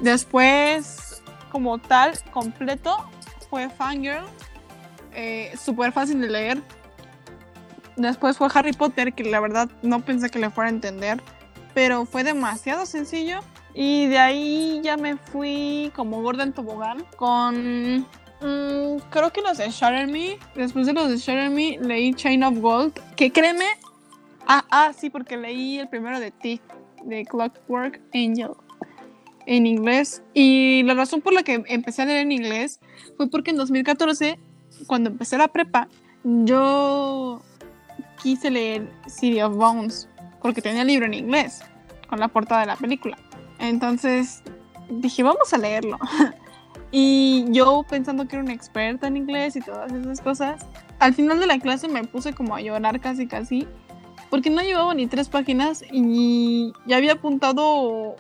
[0.01, 3.09] Después, como tal, completo,
[3.48, 4.26] fue Fangirl,
[5.14, 6.62] eh, súper fácil de leer.
[7.97, 11.22] Después fue Harry Potter, que la verdad no pensé que le fuera a entender,
[11.72, 13.40] pero fue demasiado sencillo.
[13.72, 18.06] Y de ahí ya me fui como Gordon Tobogán con
[18.40, 20.39] Mm, creo que los de Shatter Me.
[20.55, 22.93] Después de los de Shatter Me, leí Chain of Gold.
[23.16, 23.66] Que créeme.
[24.47, 26.61] Ah, ah, sí, porque leí el primero de Thief,
[27.05, 28.51] de Clockwork Angel,
[29.47, 30.23] en inglés.
[30.35, 32.81] Y la razón por la que empecé a leer en inglés
[33.16, 34.39] fue porque en 2014,
[34.86, 35.89] cuando empecé la prepa,
[36.24, 37.40] yo
[38.23, 40.09] quise leer City of Bones,
[40.43, 41.62] porque tenía el libro en inglés,
[42.09, 43.16] con la portada de la película.
[43.59, 44.43] Entonces
[44.90, 45.98] dije, vamos a leerlo.
[46.97, 50.65] Y yo pensando que era una experta en inglés y todas esas cosas,
[51.01, 53.66] al final de la clase me puse como a llorar casi casi,
[54.31, 58.15] porque no llevaba ni tres páginas y ya había apuntado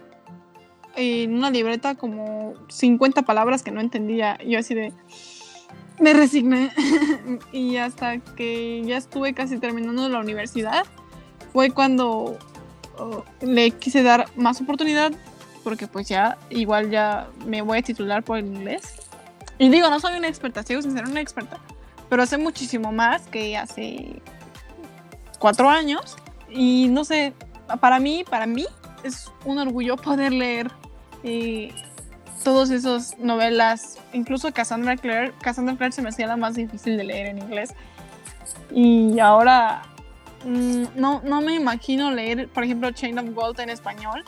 [0.96, 4.38] en una libreta como 50 palabras que no entendía.
[4.44, 4.92] Yo así de...
[6.00, 6.72] Me resigné.
[7.52, 10.82] y hasta que ya estuve casi terminando la universidad,
[11.52, 12.36] fue cuando
[12.98, 15.12] oh, le quise dar más oportunidad
[15.64, 19.00] porque pues ya igual ya me voy a titular por el inglés.
[19.58, 21.58] Y digo, no soy una experta, sigo sin ser una experta,
[22.08, 24.20] pero sé muchísimo más que hace
[25.38, 26.16] cuatro años.
[26.50, 27.32] Y no sé,
[27.80, 28.66] para mí, para mí
[29.02, 30.70] es un orgullo poder leer
[31.22, 31.72] eh,
[32.42, 35.32] todas esas novelas, incluso Cassandra Clare.
[35.40, 37.74] Cassandra Clare se me hacía la más difícil de leer en inglés.
[38.70, 39.82] Y ahora
[40.44, 44.24] mm, no, no me imagino leer, por ejemplo, Chain of Gold en español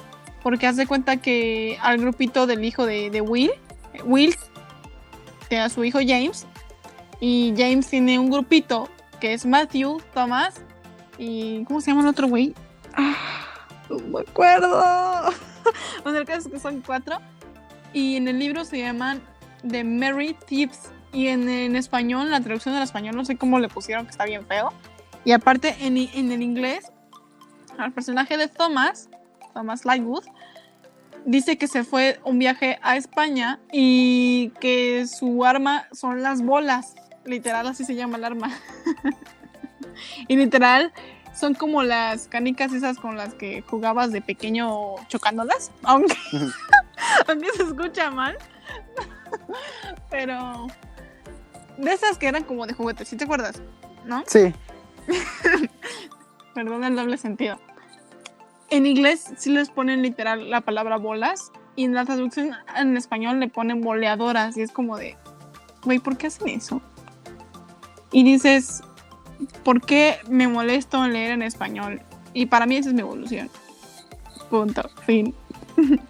[0.46, 3.50] porque haz de cuenta que al grupito del hijo de, de Will,
[4.04, 4.32] Will
[5.48, 6.46] tiene su hijo James,
[7.18, 10.60] y James tiene un grupito que es Matthew, Thomas,
[11.18, 12.54] y ¿cómo se llama el otro güey?
[12.94, 13.16] Ah,
[13.90, 15.32] no me acuerdo.
[16.04, 17.18] bueno, el caso que son cuatro,
[17.92, 19.20] y en el libro se llaman
[19.68, 23.66] The Merry Thieves, y en, en español, la traducción del español, no sé cómo le
[23.66, 24.72] pusieron, que está bien feo,
[25.24, 26.92] y aparte en, en el inglés,
[27.78, 29.08] al personaje de Thomas,
[29.56, 30.24] Thomas Lightwood,
[31.26, 36.94] dice que se fue un viaje a España y que su arma son las bolas.
[37.24, 38.50] Literal, así se llama el arma.
[40.28, 40.92] y literal,
[41.34, 45.72] son como las canicas esas con las que jugabas de pequeño chocándolas.
[45.82, 46.16] Aunque,
[47.28, 48.38] aunque se escucha mal.
[50.10, 50.68] Pero
[51.76, 53.60] de esas que eran como de juguetes, ¿sí te acuerdas?
[54.04, 54.22] ¿No?
[54.26, 54.54] Sí.
[56.54, 57.60] Perdón el doble sentido.
[58.70, 63.38] En inglés sí les ponen literal la palabra bolas y en la traducción en español
[63.38, 65.16] le ponen boleadoras y es como de,
[65.84, 66.80] güey, ¿por qué hacen eso?
[68.10, 68.82] Y dices,
[69.62, 72.00] ¿por qué me molesto en leer en español?
[72.32, 73.50] Y para mí esa es mi evolución.
[74.50, 75.34] Punto, fin.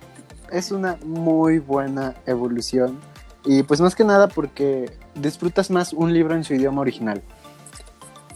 [0.53, 3.01] Es una muy buena evolución.
[3.45, 7.20] Y pues más que nada porque disfrutas más un libro en su idioma original.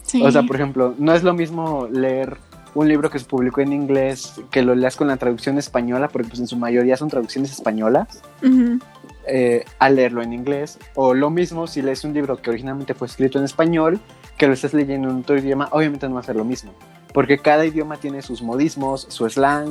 [0.03, 0.21] Sí.
[0.21, 2.37] O sea, por ejemplo, no es lo mismo leer
[2.73, 6.29] un libro que se publicó en inglés que lo leas con la traducción española, porque
[6.29, 8.21] pues en su mayoría son traducciones españolas,
[9.27, 10.79] eh, a leerlo en inglés.
[10.95, 13.99] O lo mismo si lees un libro que originalmente fue escrito en español,
[14.37, 16.73] que lo estás leyendo en otro idioma, obviamente no va a ser lo mismo.
[17.13, 19.69] Porque cada idioma tiene sus modismos, su slang,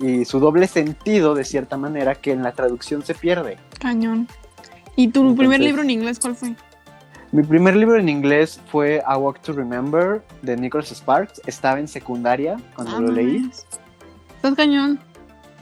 [0.00, 3.58] y su doble sentido de cierta manera que en la traducción se pierde.
[3.80, 4.28] Cañón.
[4.96, 6.54] ¿Y tu Entonces- primer libro en inglés cuál fue?
[7.30, 11.42] Mi primer libro en inglés fue A Walk to Remember de Nicholas Sparks.
[11.46, 13.50] Estaba en secundaria cuando Ah, lo leí.
[14.36, 14.98] Estás cañón.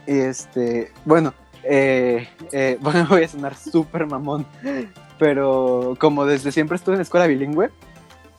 [0.06, 1.34] Y este, bueno,
[1.64, 4.47] eh, eh, bueno, voy a sonar súper mamón,
[5.18, 7.70] pero como desde siempre estuve en escuela bilingüe,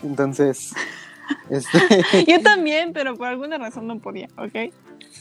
[0.04, 0.74] entonces,
[1.50, 4.72] este, Yo también, pero por alguna razón no podía, ¿ok?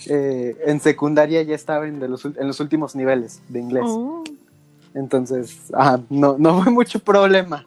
[0.09, 4.23] eh, en secundaria ya estaba en, de los, en los últimos niveles de inglés, Oh.
[4.95, 7.65] entonces, ah, no, no fue mucho problema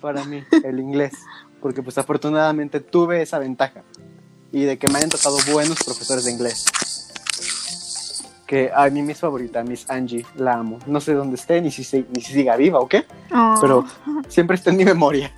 [0.00, 1.12] para mí el inglés,
[1.60, 3.82] porque pues afortunadamente tuve esa ventaja
[4.52, 6.64] y de que me hayan tocado buenos profesores de inglés.
[8.46, 10.80] Que a mí mi favorita, Miss Angie, la amo.
[10.86, 13.54] No sé dónde esté, ni si, se- ni si siga viva o qué, Oh.
[13.60, 13.84] pero
[14.28, 15.32] siempre está en mi memoria.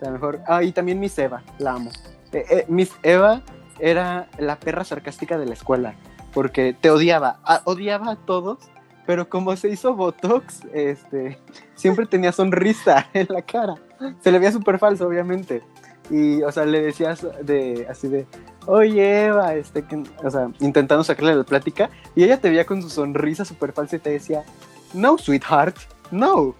[0.00, 0.40] La mejor.
[0.48, 1.90] Ah, y también Miss Eva, la amo.
[2.32, 3.42] Eh, eh, Miss Eva
[3.78, 5.94] era la perra sarcástica de la escuela,
[6.32, 8.58] porque te odiaba, ah, odiaba a todos,
[9.06, 11.38] pero como se hizo Botox, este,
[11.74, 13.74] siempre tenía sonrisa en la cara.
[14.20, 15.62] Se le veía súper falso, obviamente.
[16.10, 18.26] Y, o sea, le decías de, así de,
[18.66, 22.82] oye Eva, este, que- o sea, intentando sacarle la plática, y ella te veía con
[22.82, 24.44] su sonrisa súper falsa y te decía,
[24.92, 25.76] no, sweetheart,
[26.10, 26.54] no,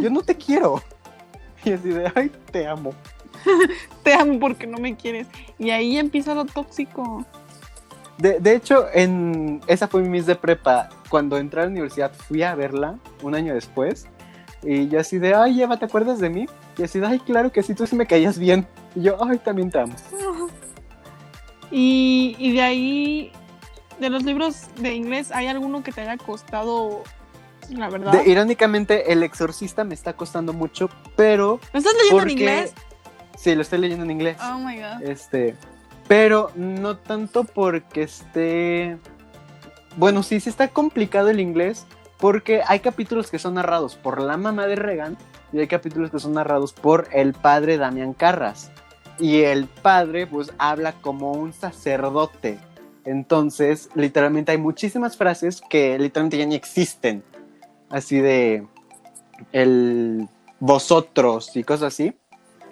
[0.00, 0.82] yo no te quiero.
[1.64, 2.92] Y así de, ay, te amo.
[4.02, 5.26] Te amo porque no me quieres.
[5.58, 7.24] Y ahí empieza lo tóxico.
[8.18, 10.90] De, de hecho, en esa fue mi miss de prepa.
[11.14, 14.08] Cuando entré a la universidad fui a verla un año después.
[14.64, 16.46] Y yo así de, ay, Eva, ¿te acuerdas de mí?
[16.76, 18.66] Y así de, ay, claro que sí, tú sí me caías bien.
[18.96, 19.94] Y yo, ay, también te amo.
[21.70, 23.32] Y, y de ahí,
[24.00, 27.04] de los libros de inglés, ¿hay alguno que te haya costado,
[27.70, 28.10] la verdad?
[28.10, 32.32] De- irónicamente, El Exorcista me está costando mucho, pero ¿Lo estás leyendo porque...
[32.32, 32.74] en inglés?
[33.36, 34.36] Sí, lo estoy leyendo en inglés.
[34.42, 35.00] Oh my god.
[35.02, 35.54] Este,
[36.08, 38.98] pero no tanto porque esté.
[39.96, 41.86] Bueno, sí, sí está complicado el inglés.
[42.18, 45.18] Porque hay capítulos que son narrados por la mamá de Regan
[45.52, 48.70] y hay capítulos que son narrados por el padre Damián Carras.
[49.18, 52.58] Y el padre, pues, habla como un sacerdote.
[53.04, 57.22] Entonces, literalmente hay muchísimas frases que literalmente ya ni existen.
[57.90, 58.66] Así de.
[59.52, 60.28] El
[60.60, 62.14] vosotros y cosas así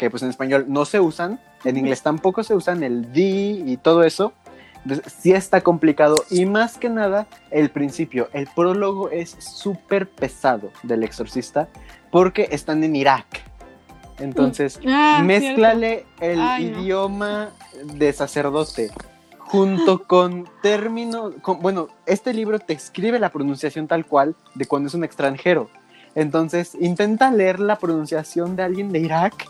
[0.03, 3.77] que pues en español no se usan, en inglés tampoco se usan el the y
[3.77, 4.32] todo eso.
[4.85, 10.71] Entonces, sí está complicado y más que nada el principio, el prólogo es súper pesado
[10.83, 11.69] del exorcista
[12.11, 13.27] porque están en Irak.
[14.19, 16.81] Entonces, Ah, mézclale el Ay, no.
[16.81, 17.51] idioma
[17.95, 18.91] de sacerdote
[19.39, 24.89] junto con términos, con- bueno, este libro te escribe la pronunciación tal cual de cuando
[24.89, 25.71] es un extranjero.
[26.15, 29.47] Entonces, intenta leer la pronunciación de alguien de Irak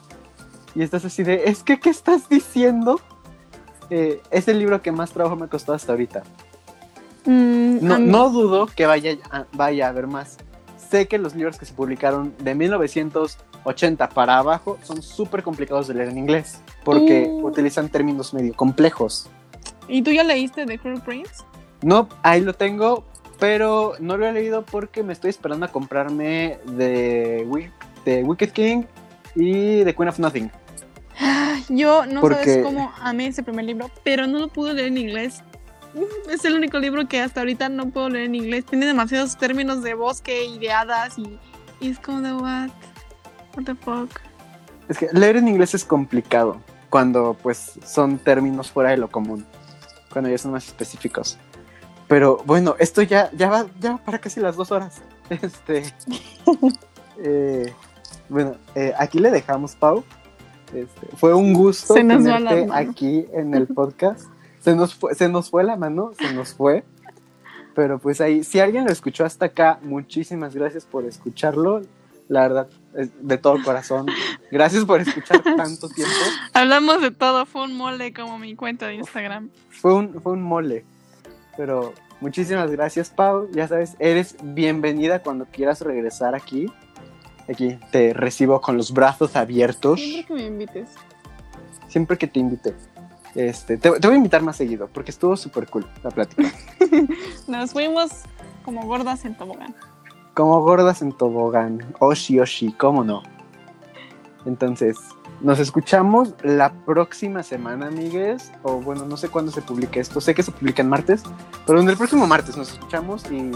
[0.74, 3.00] y estás así de, es que, ¿qué estás diciendo?
[3.94, 6.22] Eh, es el libro que más trabajo me costó hasta ahorita.
[7.26, 10.38] Mm, No, mí- no dudo que vaya a, vaya a haber más.
[10.90, 15.94] Sé que los libros que se publicaron de 1980 para abajo son súper complicados de
[15.94, 17.46] leer en inglés porque Uh.
[17.46, 19.28] utilizan términos medio complejos.
[19.88, 21.44] ¿Y tú ya leíste The Cruel Prince?
[21.82, 23.04] No, ahí lo tengo,
[23.38, 27.46] pero no lo he leído porque me estoy esperando a comprarme de,
[28.06, 28.84] de Wicked King
[29.34, 30.50] y The Queen of Nothing.
[31.68, 34.98] Yo no Porque- sabes cómo amé ese primer libro, pero no lo pude leer en
[34.98, 35.42] inglés.
[35.94, 38.64] Mm, Es el único libro que hasta ahorita no puedo leer en inglés.
[38.66, 41.38] Tiene demasiados términos de bosque y de hadas y,
[41.80, 42.70] y es como de what?
[43.56, 44.10] What the fuck?
[44.88, 49.46] Es que leer en inglés es complicado cuando pues son términos fuera de lo común,
[50.12, 51.38] cuando ya son más específicos.
[52.08, 55.00] Pero bueno, esto ya, ya, va, ya va para casi las dos horas.
[55.30, 55.84] Este,
[57.18, 57.72] eh,
[58.28, 60.04] bueno, eh, aquí le dejamos, Pau.
[60.74, 64.26] Este, fue un gusto tenerte aquí en el podcast.
[64.60, 66.84] Se nos, fue, se nos fue la mano, se nos fue.
[67.74, 71.82] Pero pues ahí, si alguien lo escuchó hasta acá, muchísimas gracias por escucharlo.
[72.28, 72.68] La verdad,
[73.20, 74.06] de todo corazón.
[74.50, 76.14] Gracias por escuchar tanto tiempo.
[76.54, 79.50] Hablamos de todo, fue un mole como mi cuenta de Instagram.
[79.70, 80.84] Fue un, fue un mole.
[81.56, 83.48] Pero muchísimas gracias, Pau.
[83.52, 86.66] Ya sabes, eres bienvenida cuando quieras regresar aquí.
[87.48, 90.00] Aquí te recibo con los brazos abiertos.
[90.00, 90.88] Siempre que me invites.
[91.88, 92.74] Siempre que te invite.
[93.34, 96.52] Este, te, te voy a invitar más seguido porque estuvo súper cool la plática.
[97.46, 98.10] Nos fuimos
[98.64, 99.74] como gordas en tobogán.
[100.34, 101.94] Como gordas en tobogán.
[101.98, 103.22] Oshi, oshi, cómo no.
[104.44, 104.98] Entonces,
[105.40, 108.52] nos escuchamos la próxima semana, amigues.
[108.62, 110.20] O bueno, no sé cuándo se publique esto.
[110.20, 111.22] Sé que se publica en martes.
[111.66, 113.50] Pero en el próximo martes nos escuchamos y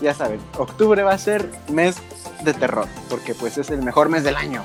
[0.00, 1.96] ya saben, octubre va a ser mes
[2.44, 2.86] de terror.
[3.08, 4.62] Porque pues es el mejor mes del año.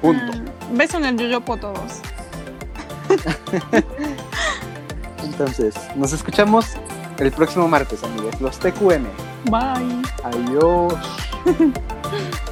[0.00, 0.32] Punto.
[0.32, 2.00] Ah, beso en el yoyopo todos.
[5.24, 6.66] Entonces, nos escuchamos
[7.18, 8.40] el próximo martes, amigos.
[8.40, 9.06] Los TQM.
[9.50, 10.02] Bye.
[10.22, 10.94] Adiós.